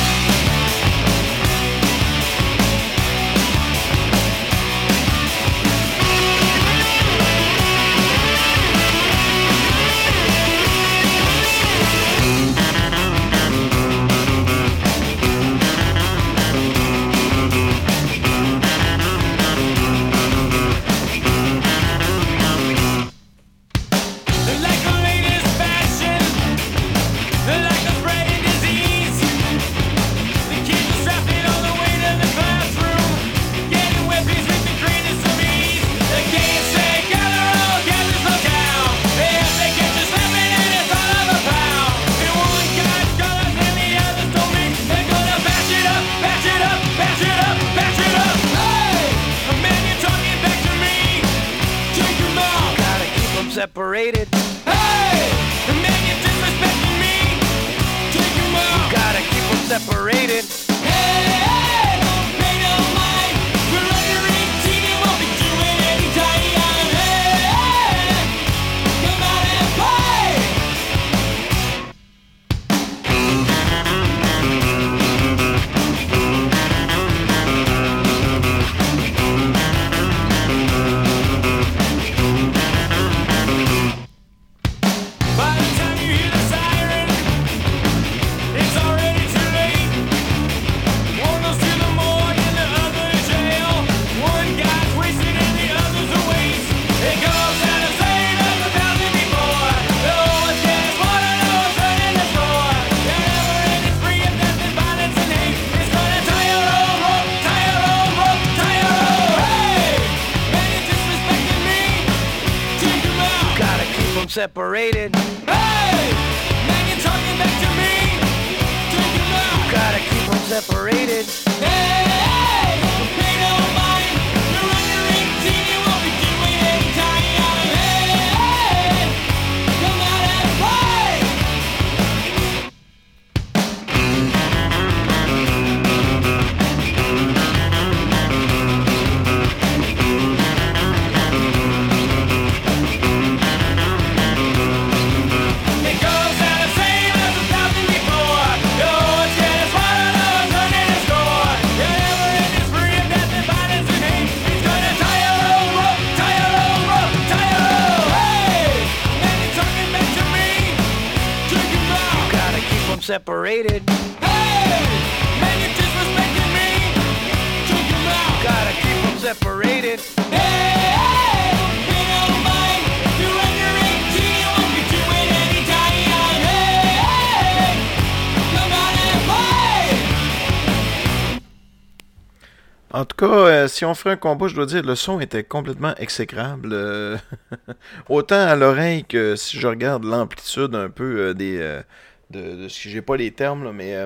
Si 183.75 183.85
on 183.85 183.95
ferait 183.95 184.12
un 184.14 184.16
combat, 184.16 184.47
je 184.47 184.55
dois 184.55 184.66
dire, 184.66 184.83
le 184.85 184.95
son 184.95 185.18
était 185.20 185.43
complètement 185.43 185.95
exécrable. 185.97 186.70
euh, 186.72 187.16
autant 188.09 188.37
à 188.47 188.55
l'oreille 188.55 189.05
que 189.05 189.35
si 189.37 189.59
je 189.59 189.66
regarde 189.66 190.05
l'amplitude 190.05 190.75
un 190.77 190.89
peu 190.91 191.18
euh, 191.31 191.35
des. 191.35 191.59
euh, 191.59 191.83
de, 192.31 192.68
ce 192.68 192.85
que 192.85 192.89
j'ai 192.89 193.03
pas 193.03 193.16
les 193.16 193.31
termes, 193.33 193.70
mais 193.72 193.97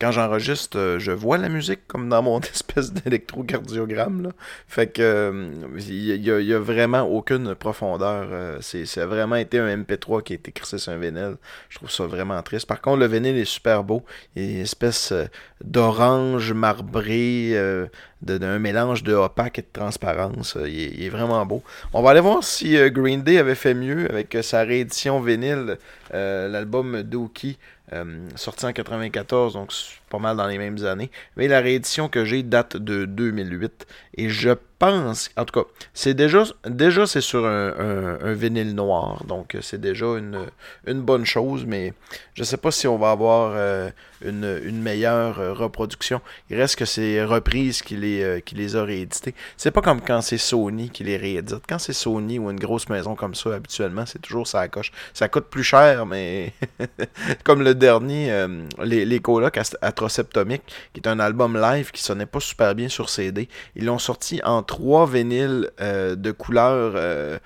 quand 0.00 0.10
j'enregistre, 0.12 0.78
euh, 0.78 0.98
je 0.98 1.12
vois 1.12 1.38
la 1.38 1.48
musique 1.48 1.86
comme 1.86 2.08
dans 2.08 2.22
mon 2.22 2.40
espèce 2.54 2.92
d'électrocardiogramme. 2.92 4.22
là. 4.22 4.30
Fait 4.66 4.86
que 4.88 5.02
euh, 5.02 5.50
il 5.78 6.16
y, 6.24 6.30
a- 6.30 6.40
il 6.40 6.46
y 6.46 6.54
a 6.54 6.58
vraiment 6.58 7.02
aucune 7.02 7.54
profondeur. 7.54 8.28
euh, 8.30 8.58
c'est, 8.60 8.84
vraiment 9.04 9.36
été 9.36 9.58
un 9.58 9.68
MP3 9.76 10.22
qui 10.22 10.32
a 10.32 10.36
été 10.36 10.52
crissé 10.52 10.78
sur 10.78 10.92
un 10.92 10.98
vinyle. 10.98 11.36
Je 11.68 11.76
trouve 11.78 11.90
ça 11.90 12.06
vraiment 12.06 12.40
triste. 12.42 12.66
Par 12.66 12.80
contre, 12.80 12.98
le 12.98 13.06
vinyle 13.06 13.36
est 13.36 13.44
super 13.44 13.84
beau. 13.84 14.02
Il 14.36 14.44
y 14.44 14.48
a 14.48 14.50
une 14.56 14.62
espèce 14.62 15.12
euh, 15.12 15.24
d'orange 15.64 16.52
marbré, 16.52 17.50
euh, 17.54 17.86
d'un 18.22 18.58
mélange 18.58 19.02
de 19.02 19.14
opaque 19.14 19.58
et 19.58 19.62
de 19.62 19.68
transparence. 19.72 20.56
Euh, 20.56 20.68
Il 20.68 21.02
est, 21.04 21.08
vraiment 21.08 21.44
beau. 21.46 21.62
On 21.92 22.02
va 22.02 22.10
aller 22.10 22.20
voir 22.20 22.42
si 22.42 22.76
euh, 22.76 22.90
Green 22.90 23.22
Day 23.22 23.38
avait 23.38 23.54
fait 23.54 23.74
mieux 23.74 24.08
avec 24.10 24.34
euh, 24.34 24.42
sa 24.42 24.62
réédition 24.62 25.20
vinyle, 25.20 25.78
euh, 26.14 26.48
l'album 26.48 27.02
Dookie, 27.02 27.58
euh, 27.92 28.28
sorti 28.36 28.66
en 28.66 28.72
94, 28.72 29.54
donc 29.54 29.72
pas 30.08 30.18
mal 30.18 30.36
dans 30.36 30.46
les 30.46 30.58
mêmes 30.58 30.84
années. 30.84 31.10
Mais 31.36 31.48
la 31.48 31.60
réédition 31.60 32.08
que 32.08 32.24
j'ai 32.24 32.42
date 32.42 32.76
de 32.76 33.04
2008. 33.04 33.86
Et 34.14 34.28
je 34.28 34.50
pense, 34.78 35.30
en 35.36 35.44
tout 35.44 35.60
cas, 35.60 35.68
c'est 35.94 36.14
déjà, 36.14 36.44
déjà 36.64 37.06
c'est 37.06 37.20
sur 37.20 37.46
un, 37.46 38.32
vinyle 38.34 38.74
noir, 38.74 39.24
donc 39.24 39.54
euh, 39.54 39.60
c'est 39.60 39.80
déjà 39.80 40.06
une, 40.16 40.46
une 40.86 41.00
bonne 41.00 41.24
chose, 41.24 41.64
mais 41.66 41.92
je 42.38 42.44
sais 42.44 42.56
pas 42.56 42.70
si 42.70 42.86
on 42.86 42.98
va 42.98 43.10
avoir 43.10 43.50
euh, 43.56 43.90
une, 44.22 44.60
une 44.64 44.80
meilleure 44.80 45.40
euh, 45.40 45.52
reproduction. 45.52 46.20
Il 46.50 46.56
reste 46.56 46.76
que 46.76 46.84
c'est 46.84 47.24
Reprise 47.24 47.82
qui 47.82 47.96
les, 47.96 48.22
euh, 48.22 48.40
les 48.52 48.76
a 48.76 48.84
réédités. 48.84 49.34
C'est 49.56 49.72
pas 49.72 49.82
comme 49.82 50.00
quand 50.00 50.20
c'est 50.20 50.38
Sony 50.38 50.88
qui 50.90 51.02
les 51.02 51.16
réédite. 51.16 51.62
Quand 51.68 51.80
c'est 51.80 51.92
Sony 51.92 52.38
ou 52.38 52.48
une 52.48 52.60
grosse 52.60 52.88
maison 52.88 53.16
comme 53.16 53.34
ça, 53.34 53.56
habituellement, 53.56 54.06
c'est 54.06 54.20
toujours 54.20 54.46
ça 54.46 54.68
coche. 54.68 54.92
Ça 55.14 55.28
coûte 55.28 55.46
plus 55.46 55.64
cher, 55.64 56.06
mais 56.06 56.52
comme 57.44 57.62
le 57.62 57.74
dernier, 57.74 58.46
les, 58.84 59.04
les 59.04 59.20
colocs 59.20 59.58
Atroseptomique, 59.82 60.62
qui 60.92 61.00
est 61.00 61.08
un 61.08 61.18
album 61.18 61.60
live 61.60 61.90
qui 61.90 62.02
sonnait 62.02 62.26
pas 62.26 62.40
super 62.40 62.76
bien 62.76 62.88
sur 62.88 63.08
CD. 63.10 63.48
Ils 63.74 63.86
l'ont 63.86 63.98
sorti 63.98 64.40
en 64.44 64.62
trois 64.68 65.06
vinyles 65.06 65.70
euh, 65.80 66.14
de 66.14 66.30
couleur 66.30 66.92
euh, 66.94 67.38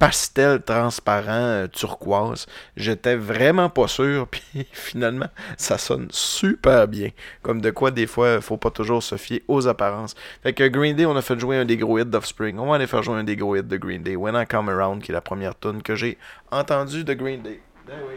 pastel 0.00 0.62
transparent 0.62 1.28
euh, 1.28 1.66
turquoise. 1.68 2.46
J'étais 2.74 3.14
vraiment 3.14 3.68
pas 3.68 3.86
sûr, 3.86 4.26
puis 4.30 4.66
finalement, 4.72 5.28
ça 5.56 5.78
sonne 5.78 6.08
super 6.10 6.88
bien. 6.88 7.10
Comme 7.42 7.60
de 7.60 7.70
quoi, 7.70 7.92
des 7.92 8.08
fois, 8.08 8.40
faut 8.40 8.56
pas 8.56 8.70
toujours 8.70 9.02
se 9.02 9.16
fier 9.16 9.44
aux 9.46 9.68
apparences. 9.68 10.16
Fait 10.42 10.54
que 10.54 10.66
Green 10.66 10.96
Day, 10.96 11.06
on 11.06 11.14
a 11.14 11.22
fait 11.22 11.38
jouer 11.38 11.58
un 11.58 11.66
des 11.66 11.76
gros 11.76 11.98
hits 11.98 12.06
d'Offspring. 12.06 12.58
On 12.58 12.70
va 12.70 12.76
aller 12.76 12.88
faire 12.88 13.02
jouer 13.02 13.16
un 13.16 13.24
des 13.24 13.36
gros 13.36 13.54
hits 13.54 13.62
de 13.62 13.76
Green 13.76 14.02
Day. 14.02 14.16
When 14.16 14.34
I 14.34 14.46
Come 14.46 14.70
Around, 14.70 15.02
qui 15.02 15.12
est 15.12 15.14
la 15.14 15.20
première 15.20 15.56
tune 15.56 15.82
que 15.82 15.94
j'ai 15.94 16.18
entendue 16.50 17.04
de 17.04 17.12
Green 17.12 17.42
Day. 17.42 17.60
Ben 17.86 17.98
oui. 18.08 18.14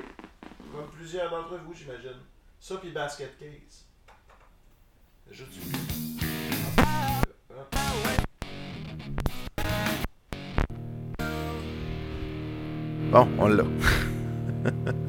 Comme 0.72 0.88
plusieurs 0.98 1.30
d'entre 1.30 1.60
vous, 1.68 1.74
j'imagine. 1.76 2.22
Ça, 2.60 2.78
puis 2.78 2.92
Basket 2.92 3.38
Case. 3.38 3.86
Je 5.30 5.44
Bon, 13.14 13.28
on 13.38 13.48
l'a. 13.48 13.64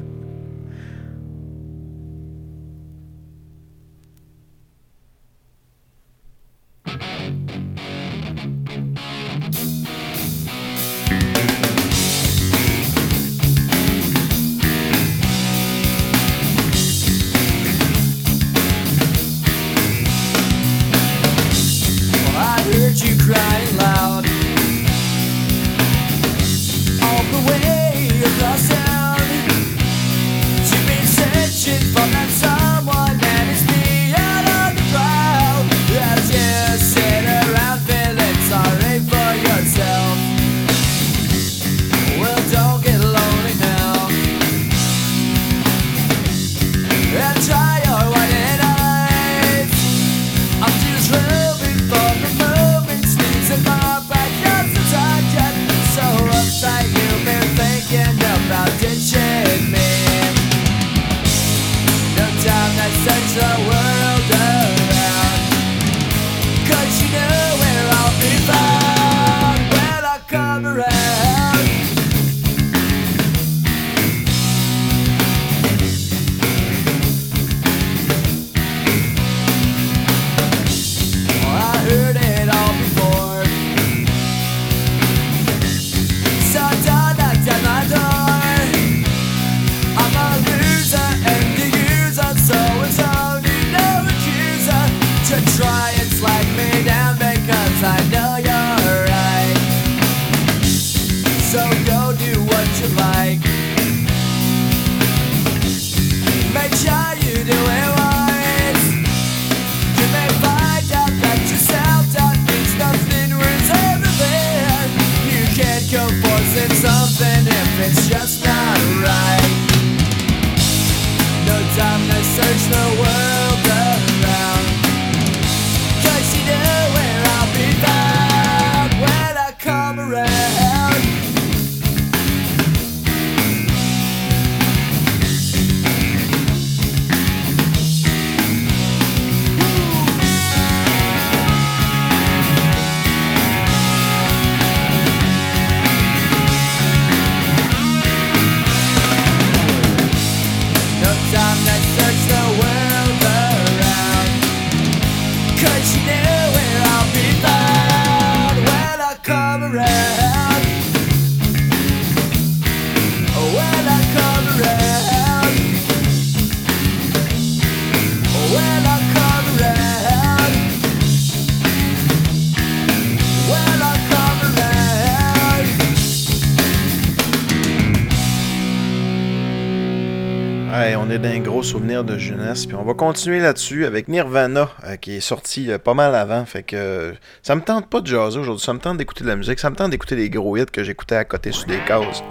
on 181.72 181.88
est 181.88 181.94
dans 181.94 182.00
un 182.00 182.02
gros 182.02 182.04
souvenir 182.04 182.04
de 182.04 182.18
jeunesse, 182.18 182.66
puis 182.66 182.76
on 182.76 182.84
va 182.84 182.94
continuer 182.94 183.40
là-dessus 183.40 183.86
avec 183.86 184.08
Nirvana, 184.08 184.70
euh, 184.84 184.96
qui 184.96 185.16
est 185.16 185.20
sorti 185.20 185.70
euh, 185.70 185.78
pas 185.78 185.94
mal 185.94 186.14
avant, 186.14 186.44
fait 186.44 186.62
que 186.62 187.14
ça 187.42 187.54
me 187.54 187.62
tente 187.62 187.88
pas 187.88 188.00
de 188.00 188.06
jaser 188.06 188.38
aujourd'hui, 188.38 188.64
ça 188.64 188.74
me 188.74 188.78
tente 188.78 188.98
d'écouter 188.98 189.24
de 189.24 189.28
la 189.28 189.36
musique, 189.36 189.58
ça 189.58 189.70
me 189.70 189.76
tente 189.76 189.90
d'écouter 189.90 190.16
les 190.16 190.28
gros 190.28 190.56
hits 190.56 190.66
que 190.66 190.84
j'écoutais 190.84 191.16
à 191.16 191.24
côté 191.24 191.52
sur 191.52 191.66
des 191.66 191.78
cases. 191.86 192.22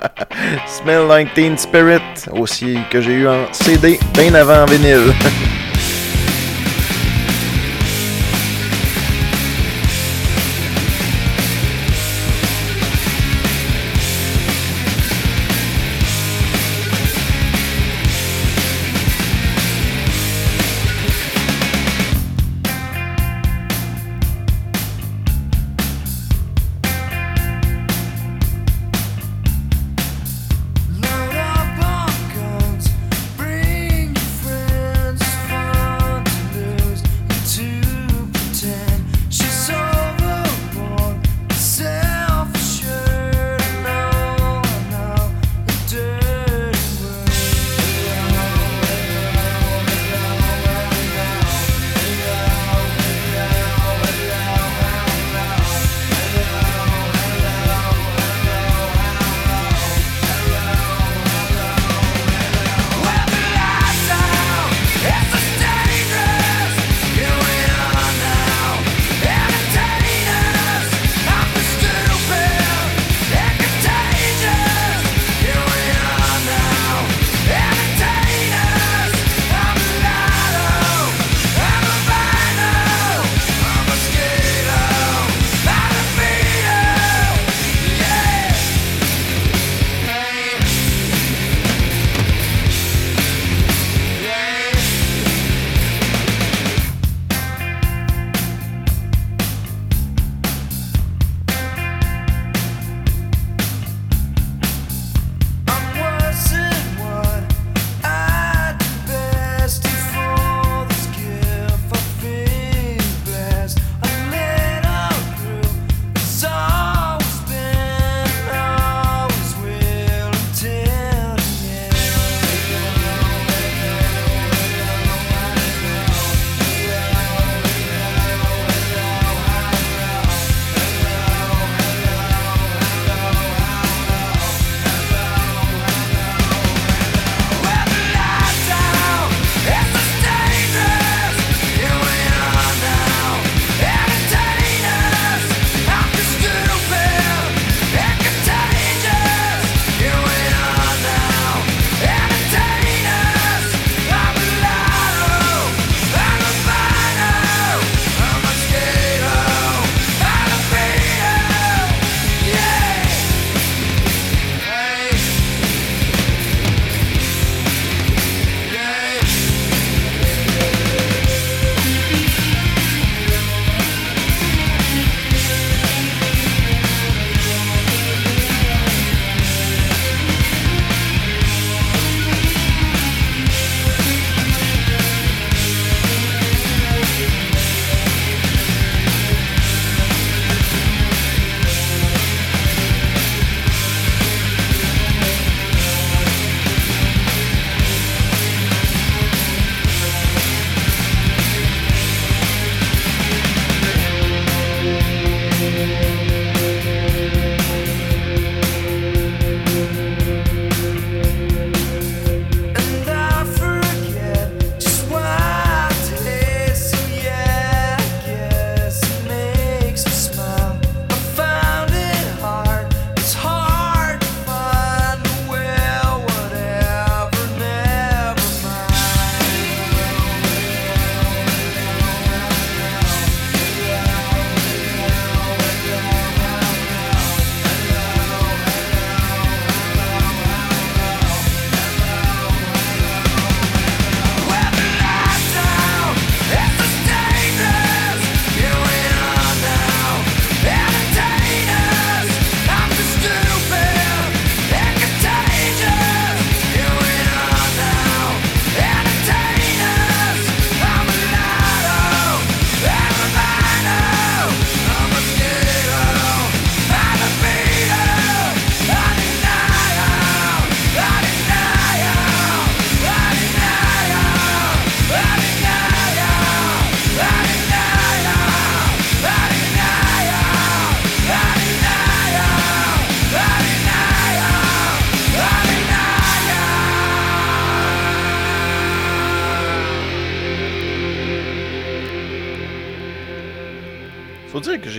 Smell 0.66 1.06
Like 1.06 1.32
Teen 1.34 1.56
Spirit, 1.56 2.02
aussi, 2.32 2.78
que 2.90 3.00
j'ai 3.00 3.12
eu 3.12 3.28
en 3.28 3.52
CD, 3.52 3.98
bien 4.14 4.34
avant 4.34 4.62
en 4.62 4.66
vinyle. 4.66 5.12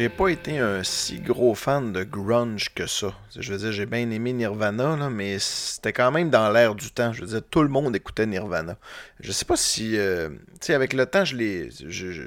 j'ai 0.05 0.09
pas 0.09 0.27
été 0.27 0.59
un 0.59 0.83
si 0.83 1.17
gros 1.19 1.55
fan 1.55 1.91
de 1.91 2.03
grunge 2.03 2.71
que 2.75 2.85
ça. 2.85 3.11
Je 3.35 3.51
veux 3.51 3.57
dire, 3.57 3.71
j'ai 3.71 3.87
bien 3.87 4.07
aimé 4.11 4.33
Nirvana, 4.33 4.95
là, 4.95 5.09
mais 5.09 5.39
c'était 5.39 5.93
quand 5.93 6.11
même 6.11 6.29
dans 6.29 6.51
l'air 6.51 6.75
du 6.75 6.91
temps. 6.91 7.11
Je 7.11 7.21
veux 7.21 7.27
dire, 7.27 7.41
tout 7.49 7.63
le 7.63 7.69
monde 7.69 7.95
écoutait 7.95 8.27
Nirvana. 8.27 8.77
Je 9.19 9.31
sais 9.31 9.45
pas 9.45 9.57
si, 9.57 9.97
euh, 9.97 10.29
tu 10.29 10.67
sais, 10.67 10.73
avec 10.75 10.93
le 10.93 11.07
temps, 11.07 11.25
je 11.25 11.69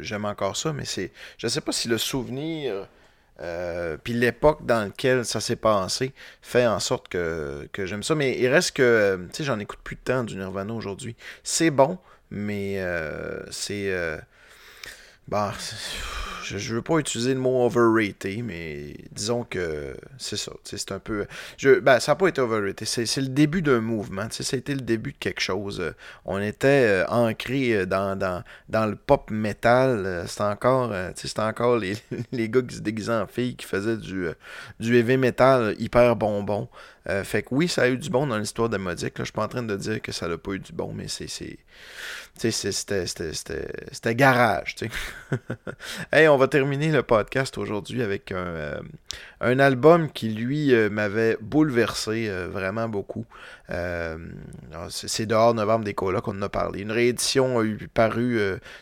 j'aime 0.02 0.24
encore 0.24 0.56
ça, 0.56 0.72
mais 0.72 0.84
c'est, 0.84 1.12
je 1.36 1.46
sais 1.46 1.60
pas 1.60 1.70
si 1.70 1.86
le 1.86 1.98
souvenir, 1.98 2.88
euh, 3.40 3.96
puis 4.02 4.12
l'époque 4.12 4.66
dans 4.66 4.86
laquelle 4.86 5.24
ça 5.24 5.38
s'est 5.40 5.54
passé 5.54 6.12
fait 6.42 6.66
en 6.66 6.80
sorte 6.80 7.06
que, 7.08 7.68
que 7.70 7.86
j'aime 7.86 8.02
ça. 8.02 8.16
Mais 8.16 8.40
il 8.40 8.48
reste 8.48 8.72
que, 8.72 9.20
tu 9.28 9.36
sais, 9.36 9.44
j'en 9.44 9.60
écoute 9.60 9.78
plus 9.84 9.94
de 9.94 10.00
temps 10.00 10.24
du 10.24 10.34
Nirvana 10.34 10.74
aujourd'hui. 10.74 11.14
C'est 11.44 11.70
bon, 11.70 11.96
mais 12.32 12.80
euh, 12.80 13.40
c'est, 13.52 13.92
euh, 13.92 14.18
bah, 15.28 15.54
je, 16.48 16.58
je 16.58 16.74
veux 16.74 16.82
pas 16.82 16.98
utiliser 16.98 17.34
le 17.34 17.40
mot 17.40 17.64
overrated, 17.64 18.42
mais 18.44 18.94
disons 19.12 19.44
que 19.44 19.94
c'est 20.18 20.36
ça. 20.36 20.52
C'est 20.64 20.92
un 20.92 20.98
peu. 20.98 21.26
Ben, 21.82 22.00
ça 22.00 22.12
n'a 22.12 22.16
pas 22.16 22.28
été 22.28 22.40
overrated. 22.40 22.86
C'est 22.86 23.20
le 23.20 23.28
début 23.28 23.62
d'un 23.62 23.80
mouvement. 23.80 24.26
Ça 24.30 24.56
a 24.56 24.58
été 24.58 24.74
le 24.74 24.80
début 24.80 25.12
de 25.12 25.18
quelque 25.18 25.40
chose. 25.40 25.82
On 26.24 26.40
était 26.40 26.84
euh, 26.86 27.06
ancré 27.08 27.74
euh, 27.74 27.86
dans, 27.86 28.16
dans, 28.18 28.42
dans 28.68 28.86
le 28.86 28.96
pop 28.96 29.30
metal. 29.30 30.04
Euh, 30.06 30.26
C'était 30.26 30.42
encore, 30.42 30.92
encore 31.38 31.76
les, 31.76 31.94
les 32.32 32.48
gars 32.48 32.62
qui 32.62 32.76
se 32.76 32.80
déguisaient 32.80 33.12
en 33.12 33.26
filles 33.26 33.56
qui 33.56 33.66
faisaient 33.66 33.96
du, 33.96 34.28
du 34.80 34.96
heavy 34.96 35.16
metal 35.16 35.74
hyper 35.78 36.16
bonbon. 36.16 36.68
Fait 37.24 37.42
que 37.42 37.48
oui, 37.52 37.68
ça 37.68 37.84
a 37.84 37.88
eu 37.88 37.96
du 37.96 38.10
bon 38.10 38.26
dans 38.26 38.36
l'histoire 38.36 38.68
de 38.68 38.76
Modic. 38.76 39.16
là. 39.18 39.24
Je 39.24 39.28
suis 39.28 39.32
pas 39.32 39.44
en 39.44 39.48
train 39.48 39.62
de 39.62 39.74
dire 39.76 40.02
que 40.02 40.12
ça 40.12 40.28
n'a 40.28 40.36
pas 40.36 40.52
eu 40.52 40.58
du 40.58 40.72
bon, 40.72 40.92
mais 40.94 41.08
c'est. 41.08 41.56
C'était- 42.38 44.14
garage, 44.14 44.76
hey, 46.12 46.28
on 46.28 46.36
va 46.36 46.48
terminer 46.48 46.90
le 46.92 47.02
podcast 47.02 47.58
aujourd'hui 47.58 48.02
avec 48.02 48.32
un, 48.32 48.36
euh, 48.36 48.80
un 49.40 49.58
album 49.58 50.10
qui, 50.10 50.28
lui, 50.30 50.72
euh, 50.74 50.88
m'avait 50.90 51.36
bouleversé 51.40 52.28
euh, 52.28 52.48
vraiment 52.50 52.88
beaucoup. 52.88 53.24
C'est 54.88 55.26
dehors 55.26 55.52
novembre 55.54 55.84
des 55.84 55.92
colas 55.94 56.20
qu'on 56.22 56.38
en 56.38 56.42
a 56.42 56.48
parlé. 56.48 56.80
Une 56.80 56.90
réédition 56.92 57.58
a 57.58 57.64
eu 57.64 57.76
paru 57.92 58.38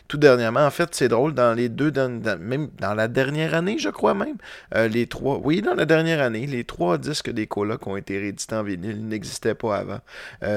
tout 0.07 0.17
dernièrement. 0.17 0.65
En 0.65 0.71
fait, 0.71 0.95
c'est 0.95 1.09
drôle, 1.09 1.33
dans 1.33 1.53
les 1.53 1.67
deux, 1.69 1.91
dernières- 1.91 2.21
dans- 2.37 2.39
même 2.41 2.69
dans 2.79 2.93
la 2.93 3.07
dernière 3.09 3.53
année, 3.53 3.77
je 3.79 3.89
crois 3.89 4.13
même, 4.13 4.37
les 4.89 5.07
trois, 5.07 5.39
oui, 5.43 5.61
dans 5.61 5.73
la 5.73 5.85
dernière 5.85 6.21
année, 6.21 6.47
les 6.47 6.63
trois 6.63 6.97
disques 6.97 7.29
des 7.29 7.47
colas 7.47 7.77
qui 7.77 7.87
ont 7.89 7.97
été 7.97 8.17
réédités 8.17 8.55
en 8.55 8.63
vinyle 8.63 9.05
n'existaient 9.07 9.55
pas 9.55 9.77
avant. 9.77 9.99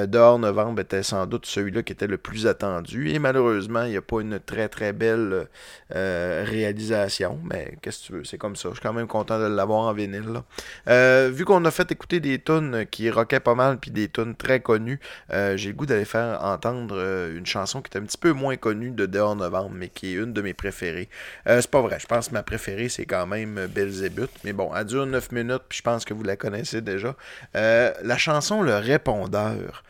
Dehors 0.07 0.39
novembre 0.39 0.81
était 0.81 1.03
sans 1.03 1.27
doute 1.27 1.47
celui-là 1.47 1.83
qui 1.83 1.93
était 1.93 2.07
le 2.07 2.19
plus 2.19 2.47
attendu. 2.47 2.90
Et 2.95 3.19
malheureusement, 3.19 3.85
il 3.85 3.91
n'y 3.91 3.97
a 3.97 4.03
pas 4.03 4.21
une 4.21 4.41
très 4.41 4.69
très 4.69 4.93
belle 4.93 5.49
euh, 5.95 6.45
réalisation. 6.47 7.39
Mais 7.45 7.77
qu'est-ce 7.83 8.03
que 8.03 8.07
tu 8.07 8.13
veux, 8.13 8.25
c'est 8.25 8.39
comme 8.39 8.57
ça. 8.57 8.69
Je 8.71 8.75
suis 8.75 8.83
quand 8.83 8.93
même 8.93 9.07
content 9.07 9.39
de 9.39 9.47
l'avoir 9.47 9.81
en 9.81 9.93
vinyle. 9.93 10.43
Euh, 10.89 11.31
vu 11.33 11.45
qu'on 11.45 11.65
a 11.65 11.71
fait 11.71 11.91
écouter 11.93 12.21
des 12.21 12.39
tunes 12.39 12.87
qui 12.91 13.11
rockaient 13.11 13.41
pas 13.41 13.55
mal, 13.55 13.79
puis 13.79 13.91
des 13.91 14.09
tunes 14.09 14.35
très 14.35 14.61
connues, 14.61 15.01
euh, 15.33 15.57
j'ai 15.57 15.71
le 15.71 15.75
goût 15.75 15.87
d'aller 15.87 16.05
faire 16.05 16.43
entendre 16.43 17.31
une 17.35 17.47
chanson 17.47 17.83
qui 17.83 17.97
est 17.97 18.01
un 18.01 18.05
petit 18.05 18.19
peu 18.19 18.33
moins 18.33 18.57
connue 18.57 18.91
de 18.91 19.07
Dehors 19.07 19.37
Novembre, 19.37 19.73
mais 19.75 19.89
qui 19.89 20.15
est 20.15 20.17
une 20.17 20.33
de 20.33 20.43
mes 20.43 20.55
préférées. 20.55 21.09
C'est 21.47 21.71
pas 21.71 21.81
vrai, 21.81 21.99
je 22.01 22.07
pense 22.07 22.29
que 22.29 22.35
ma 22.35 22.43
préférée, 22.43 22.89
c'est 22.89 23.07
quand 23.07 23.27
même 23.27 23.67
Belzébuth. 23.67 24.31
Mais 24.45 24.53
bon, 24.53 24.71
elle 24.75 24.85
dure 24.85 25.07
9 25.07 25.33
minutes, 25.33 25.63
puis 25.69 25.79
je 25.79 25.83
pense 25.83 26.05
que 26.05 26.15
vous 26.15 26.23
la 26.23 26.37
connaissez 26.37 26.81
déjà. 26.81 27.17
La 27.55 28.19
chanson 28.19 28.63
Le 28.63 28.77
Répondeur. 28.77 29.85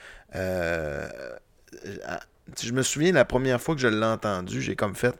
Je 2.62 2.72
me 2.72 2.82
souviens 2.82 3.12
la 3.12 3.24
première 3.24 3.60
fois 3.60 3.74
que 3.74 3.80
je 3.80 3.88
l'ai 3.88 4.04
entendu, 4.06 4.60
j'ai 4.62 4.76
comme 4.76 4.94
fait 4.94 5.14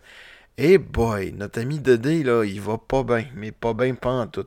Hey 0.59 0.79
boy, 0.79 1.33
notre 1.33 1.61
ami 1.61 1.79
Dédé, 1.79 2.23
là, 2.23 2.45
il 2.45 2.61
va 2.61 2.77
pas 2.79 3.03
bien, 3.03 3.25
mais 3.35 3.51
pas 3.53 3.73
bien 3.73 3.95
pas 3.95 4.11
en 4.11 4.27
tout. 4.27 4.47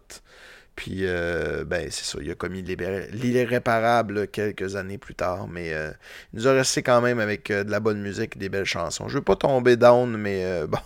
Puis, 0.75 0.99
euh, 1.05 1.63
ben, 1.65 1.87
c'est 1.91 2.03
ça, 2.05 2.17
il 2.21 2.29
a 2.31 2.35
commis 2.35 2.61
l'irré- 2.63 3.07
l'irréparable 3.11 4.27
quelques 4.27 4.75
années 4.75 4.97
plus 4.97 5.13
tard, 5.15 5.47
mais 5.47 5.71
euh, 5.73 5.91
il 6.33 6.39
nous 6.39 6.47
a 6.47 6.53
resté 6.53 6.81
quand 6.81 6.99
même 7.01 7.19
avec 7.19 7.51
euh, 7.51 7.63
de 7.63 7.71
la 7.71 7.79
bonne 7.79 8.01
musique 8.01 8.35
et 8.35 8.39
des 8.39 8.49
belles 8.49 8.65
chansons. 8.65 9.07
Je 9.07 9.15
veux 9.15 9.23
pas 9.23 9.35
tomber 9.35 9.75
down, 9.75 10.15
mais 10.17 10.43
euh, 10.43 10.67
bon, 10.67 10.79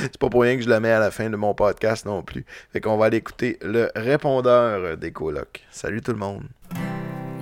c'est 0.00 0.18
pas 0.18 0.28
pour 0.28 0.42
rien 0.42 0.56
que 0.56 0.62
je 0.62 0.68
le 0.68 0.78
mets 0.78 0.90
à 0.92 0.98
la 1.00 1.10
fin 1.10 1.30
de 1.30 1.36
mon 1.36 1.54
podcast 1.54 2.04
non 2.04 2.22
plus. 2.22 2.44
Fait 2.72 2.80
qu'on 2.82 2.96
va 2.98 3.06
aller 3.06 3.16
écouter 3.18 3.58
le 3.62 3.90
répondeur 3.96 4.96
des 4.98 5.10
colocs. 5.12 5.62
Salut 5.70 6.02
tout 6.02 6.12
le 6.12 6.18
monde. 6.18 6.44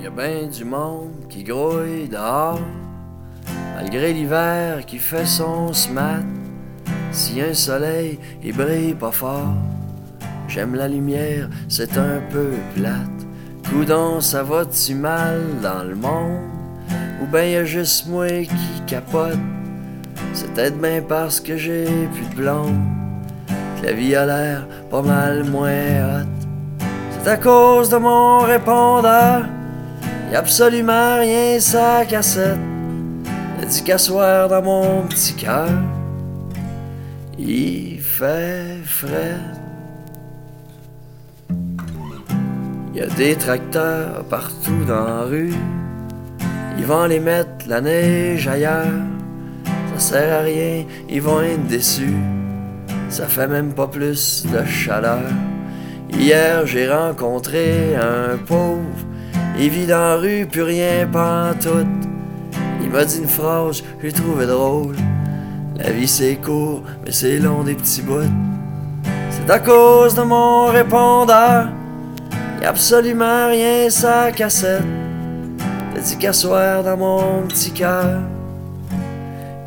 Y 0.00 0.06
a 0.06 0.10
ben 0.10 0.48
du 0.48 0.64
monde 0.64 1.26
qui 1.28 1.42
grouille 1.44 2.08
dehors, 2.08 2.60
malgré 3.74 4.12
l'hiver 4.12 4.84
qui 4.86 4.98
fait 4.98 5.26
son 5.26 5.72
smat. 5.72 6.22
Si 7.10 7.40
un 7.40 7.52
soleil, 7.52 8.18
il 8.42 8.54
brille 8.54 8.94
pas 8.94 9.10
fort. 9.10 9.54
J'aime 10.48 10.74
la 10.74 10.88
lumière, 10.88 11.48
c'est 11.68 11.96
un 11.98 12.20
peu 12.30 12.50
plate. 12.74 13.26
Coudon, 13.68 14.20
ça 14.20 14.42
va-tu 14.42 14.94
mal 14.94 15.40
dans 15.62 15.82
le 15.82 15.94
monde? 15.94 16.42
Ou 17.22 17.26
ben 17.26 17.50
y 17.50 17.56
a 17.56 17.64
juste 17.64 18.06
moi 18.06 18.28
qui 18.28 18.82
capote? 18.86 19.38
C'est 20.34 20.50
peut-être 20.52 20.80
bien 20.80 21.02
parce 21.06 21.40
que 21.40 21.56
j'ai 21.56 21.86
plus 22.14 22.26
de 22.26 22.34
blonde 22.34 22.80
que 23.80 23.86
la 23.86 23.92
vie 23.92 24.14
a 24.14 24.26
l'air 24.26 24.66
pas 24.90 25.02
mal 25.02 25.44
moins 25.44 26.22
hot. 26.22 26.28
C'est 27.10 27.30
à 27.30 27.36
cause 27.36 27.88
de 27.88 27.96
mon 27.96 28.40
répondeur. 28.40 29.46
Y 30.30 30.34
absolument 30.34 31.18
rien 31.18 31.60
sa 31.60 32.04
cassette. 32.04 32.71
Elle 33.62 33.68
dit 33.68 33.84
qu'à 33.84 33.96
soir 33.96 34.48
dans 34.48 34.60
mon 34.60 35.02
petit 35.02 35.34
cœur, 35.34 35.68
il 37.38 38.00
fait 38.00 38.78
frais. 38.84 39.38
Y 42.92 43.02
a 43.02 43.06
des 43.06 43.36
tracteurs 43.36 44.24
partout 44.24 44.84
dans 44.88 45.04
la 45.04 45.20
rue. 45.22 45.54
Ils 46.76 46.84
vont 46.84 47.04
les 47.04 47.20
mettre 47.20 47.68
la 47.68 47.80
neige 47.80 48.48
ailleurs. 48.48 48.88
Ça 49.94 50.00
sert 50.00 50.40
à 50.40 50.42
rien, 50.42 50.84
ils 51.08 51.22
vont 51.22 51.40
être 51.40 51.64
déçus. 51.68 52.18
Ça 53.10 53.28
fait 53.28 53.46
même 53.46 53.74
pas 53.74 53.86
plus 53.86 54.44
de 54.44 54.64
chaleur. 54.64 55.22
Hier, 56.12 56.66
j'ai 56.66 56.90
rencontré 56.90 57.94
un 57.94 58.38
pauvre. 58.38 58.82
Il 59.56 59.70
vit 59.70 59.86
dans 59.86 60.00
la 60.00 60.16
rue, 60.16 60.46
plus 60.50 60.62
rien 60.62 61.06
pantoute. 61.06 61.86
Il 62.06 62.11
m'a 62.92 63.04
dit 63.06 63.18
une 63.18 63.28
phrase, 63.28 63.82
j'ai 64.02 64.12
trouvé 64.12 64.46
drôle. 64.46 64.94
La 65.76 65.90
vie 65.90 66.06
c'est 66.06 66.36
court, 66.36 66.82
mais 67.04 67.12
c'est 67.12 67.38
long 67.38 67.64
des 67.64 67.74
petits 67.74 68.02
bouts. 68.02 68.30
C'est 69.30 69.50
à 69.50 69.58
cause 69.58 70.14
de 70.14 70.22
mon 70.22 70.66
répondeur. 70.66 71.68
Y 72.60 72.64
a 72.64 72.68
absolument 72.68 73.48
rien 73.48 73.88
sa 73.88 74.30
cassette. 74.30 74.84
T'as 75.94 76.00
dit 76.00 76.18
qu'à 76.18 76.32
soir 76.32 76.84
dans 76.84 76.96
mon 76.96 77.46
petit 77.48 77.70
cœur, 77.72 78.20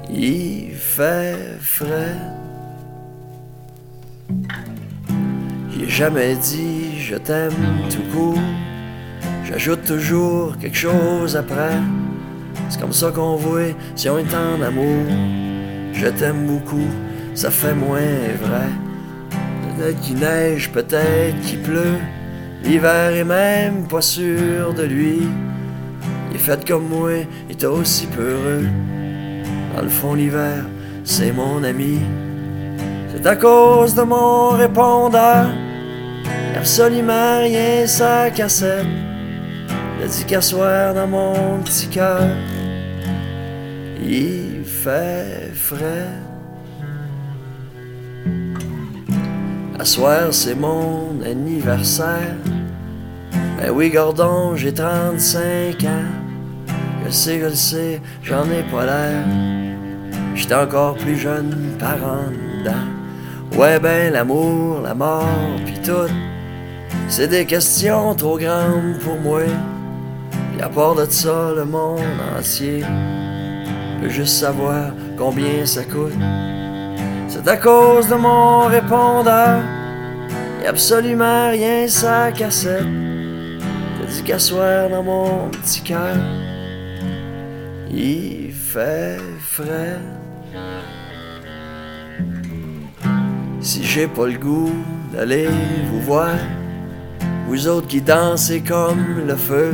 il 0.09 0.71
fait 0.75 1.57
frais. 1.59 2.15
J'ai 5.71 5.89
jamais 5.89 6.35
dit 6.35 6.99
je 6.99 7.15
t'aime 7.15 7.51
tout 7.89 8.03
court. 8.15 8.39
J'ajoute 9.43 9.83
toujours 9.83 10.57
quelque 10.57 10.77
chose 10.77 11.35
après. 11.35 11.79
C'est 12.69 12.79
comme 12.79 12.93
ça 12.93 13.11
qu'on 13.11 13.35
voit 13.35 13.73
si 13.95 14.09
on 14.09 14.17
est 14.17 14.33
en 14.33 14.61
amour. 14.61 15.05
Je 15.93 16.07
t'aime 16.07 16.45
beaucoup, 16.45 16.87
ça 17.33 17.51
fait 17.51 17.73
moins 17.73 17.99
vrai. 18.41 18.69
Peut-être 19.77 19.99
qu'il 20.01 20.17
neige, 20.17 20.71
peut-être 20.71 21.39
qu'il 21.41 21.61
pleut. 21.61 21.99
L'hiver 22.63 23.11
est 23.15 23.23
même 23.23 23.87
pas 23.87 24.01
sûr 24.01 24.73
de 24.73 24.83
lui. 24.83 25.21
Il 26.31 26.35
est 26.35 26.39
fait 26.39 26.67
comme 26.67 26.87
moi, 26.89 27.11
il 27.49 27.55
est 27.55 27.65
aussi 27.65 28.07
peureux. 28.07 28.67
Dans 29.75 29.81
le 29.81 29.89
fond, 29.89 30.13
l'hiver, 30.13 30.65
c'est 31.03 31.31
mon 31.31 31.63
ami. 31.63 31.99
C'est 33.09 33.25
à 33.25 33.35
cause 33.35 33.95
de 33.95 34.01
mon 34.01 34.49
répondeur. 34.49 35.47
Absolument 36.55 37.39
rien 37.39 37.85
sa 37.85 38.29
cassette. 38.31 39.04
A 40.03 40.07
dit 40.07 40.25
qu'à 40.25 40.41
soir 40.41 40.93
dans 40.93 41.07
mon 41.07 41.59
petit 41.63 41.87
cœur, 41.87 42.21
il 44.03 44.63
fait 44.63 45.51
frais. 45.53 46.09
À 49.79 49.85
soir, 49.85 50.27
c'est 50.31 50.55
mon 50.55 51.21
anniversaire. 51.25 52.35
Ben 53.57 53.71
oui, 53.71 53.89
Gordon, 53.89 54.55
j'ai 54.55 54.73
35 54.73 55.83
ans. 55.85 55.89
Je 57.01 57.05
le 57.05 57.11
sais, 57.11 57.39
je 57.39 57.45
le 57.45 57.55
sais, 57.55 58.01
j'en 58.23 58.45
ai 58.45 58.63
pas 58.71 58.85
l'air. 58.85 59.23
J'étais 60.35 60.55
encore 60.55 60.95
plus 60.95 61.17
jeune 61.17 61.75
par 61.79 61.97
en. 62.03 62.45
Ouais, 63.57 63.79
ben 63.79 64.11
l'amour, 64.11 64.81
la 64.81 64.93
mort, 64.93 65.29
pis 65.65 65.79
tout. 65.81 66.11
C'est 67.07 67.29
des 67.29 67.45
questions 67.45 68.13
trop 68.15 68.37
grandes 68.37 68.99
pour 68.99 69.17
moi. 69.19 69.43
Et 70.57 70.61
à 70.61 70.69
part 70.69 70.95
de 70.95 71.05
ça, 71.09 71.51
le 71.55 71.65
monde 71.65 71.99
entier 72.37 72.83
peut 74.01 74.09
juste 74.09 74.37
savoir 74.37 74.93
combien 75.17 75.65
ça 75.65 75.83
coûte. 75.83 76.13
C'est 77.27 77.47
à 77.47 77.57
cause 77.57 78.07
de 78.07 78.15
mon 78.15 78.67
répondeur. 78.67 79.59
Y 80.61 80.65
a 80.65 80.69
absolument 80.69 81.49
rien 81.49 81.87
sa 81.87 82.31
cassette. 82.31 82.87
T'as 83.99 84.07
dit 84.07 84.23
qu'à 84.23 84.39
soir 84.39 84.89
dans 84.89 85.03
mon 85.03 85.49
petit 85.49 85.81
cœur. 85.81 86.15
Il 87.91 88.51
fait 88.51 89.17
frais. 89.39 89.99
Si 93.61 93.83
j'ai 93.83 94.07
pas 94.07 94.27
le 94.27 94.37
goût 94.37 94.73
d'aller 95.11 95.49
vous 95.91 96.01
voir, 96.01 96.35
vous 97.47 97.67
autres 97.67 97.87
qui 97.87 98.01
dansez 98.01 98.61
comme 98.61 99.21
le 99.27 99.35
feu, 99.35 99.73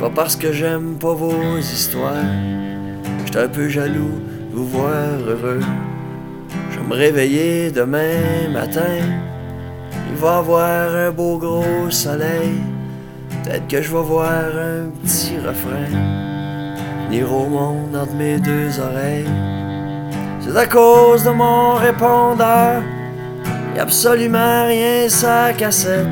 pas 0.00 0.08
parce 0.08 0.34
que 0.34 0.50
j'aime 0.50 0.94
pas 0.98 1.12
vos 1.12 1.58
histoires. 1.58 2.14
J'étais 3.26 3.40
un 3.40 3.48
peu 3.48 3.68
jaloux 3.68 4.18
de 4.50 4.56
vous 4.56 4.66
voir 4.66 5.10
heureux. 5.28 5.60
Je 6.70 6.78
vais 6.78 6.86
me 6.86 6.94
réveiller 6.94 7.70
demain 7.70 8.48
matin. 8.50 8.96
Il 10.08 10.16
va 10.16 10.38
avoir 10.38 10.94
un 10.94 11.10
beau 11.10 11.36
gros 11.36 11.90
soleil. 11.90 12.54
Peut-être 13.44 13.68
que 13.68 13.82
je 13.82 13.94
vais 13.94 14.02
voir 14.02 14.44
un 14.56 14.88
petit 15.02 15.36
refrain. 15.36 15.90
Venir 17.06 17.30
au 17.30 17.46
monde 17.46 17.94
entre 17.94 18.14
mes 18.14 18.38
deux 18.38 18.80
oreilles. 18.80 19.28
C'est 20.40 20.56
à 20.56 20.66
cause 20.66 21.24
de 21.24 21.30
mon 21.30 21.74
répondeur. 21.74 22.82
Y 23.76 23.78
a 23.78 23.82
absolument 23.82 24.64
rien 24.66 25.10
sa 25.10 25.52
cassette. 25.52 26.06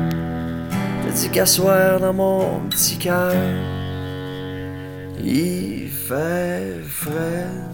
T'as 1.03 1.11
dit 1.11 1.29
qu'à 1.29 1.47
soir 1.47 1.99
dans 1.99 2.13
mon 2.13 2.59
petit 2.69 2.97
cœur. 2.97 3.33
Il 5.31 5.89
fait 5.89 6.81
frais. 6.87 7.68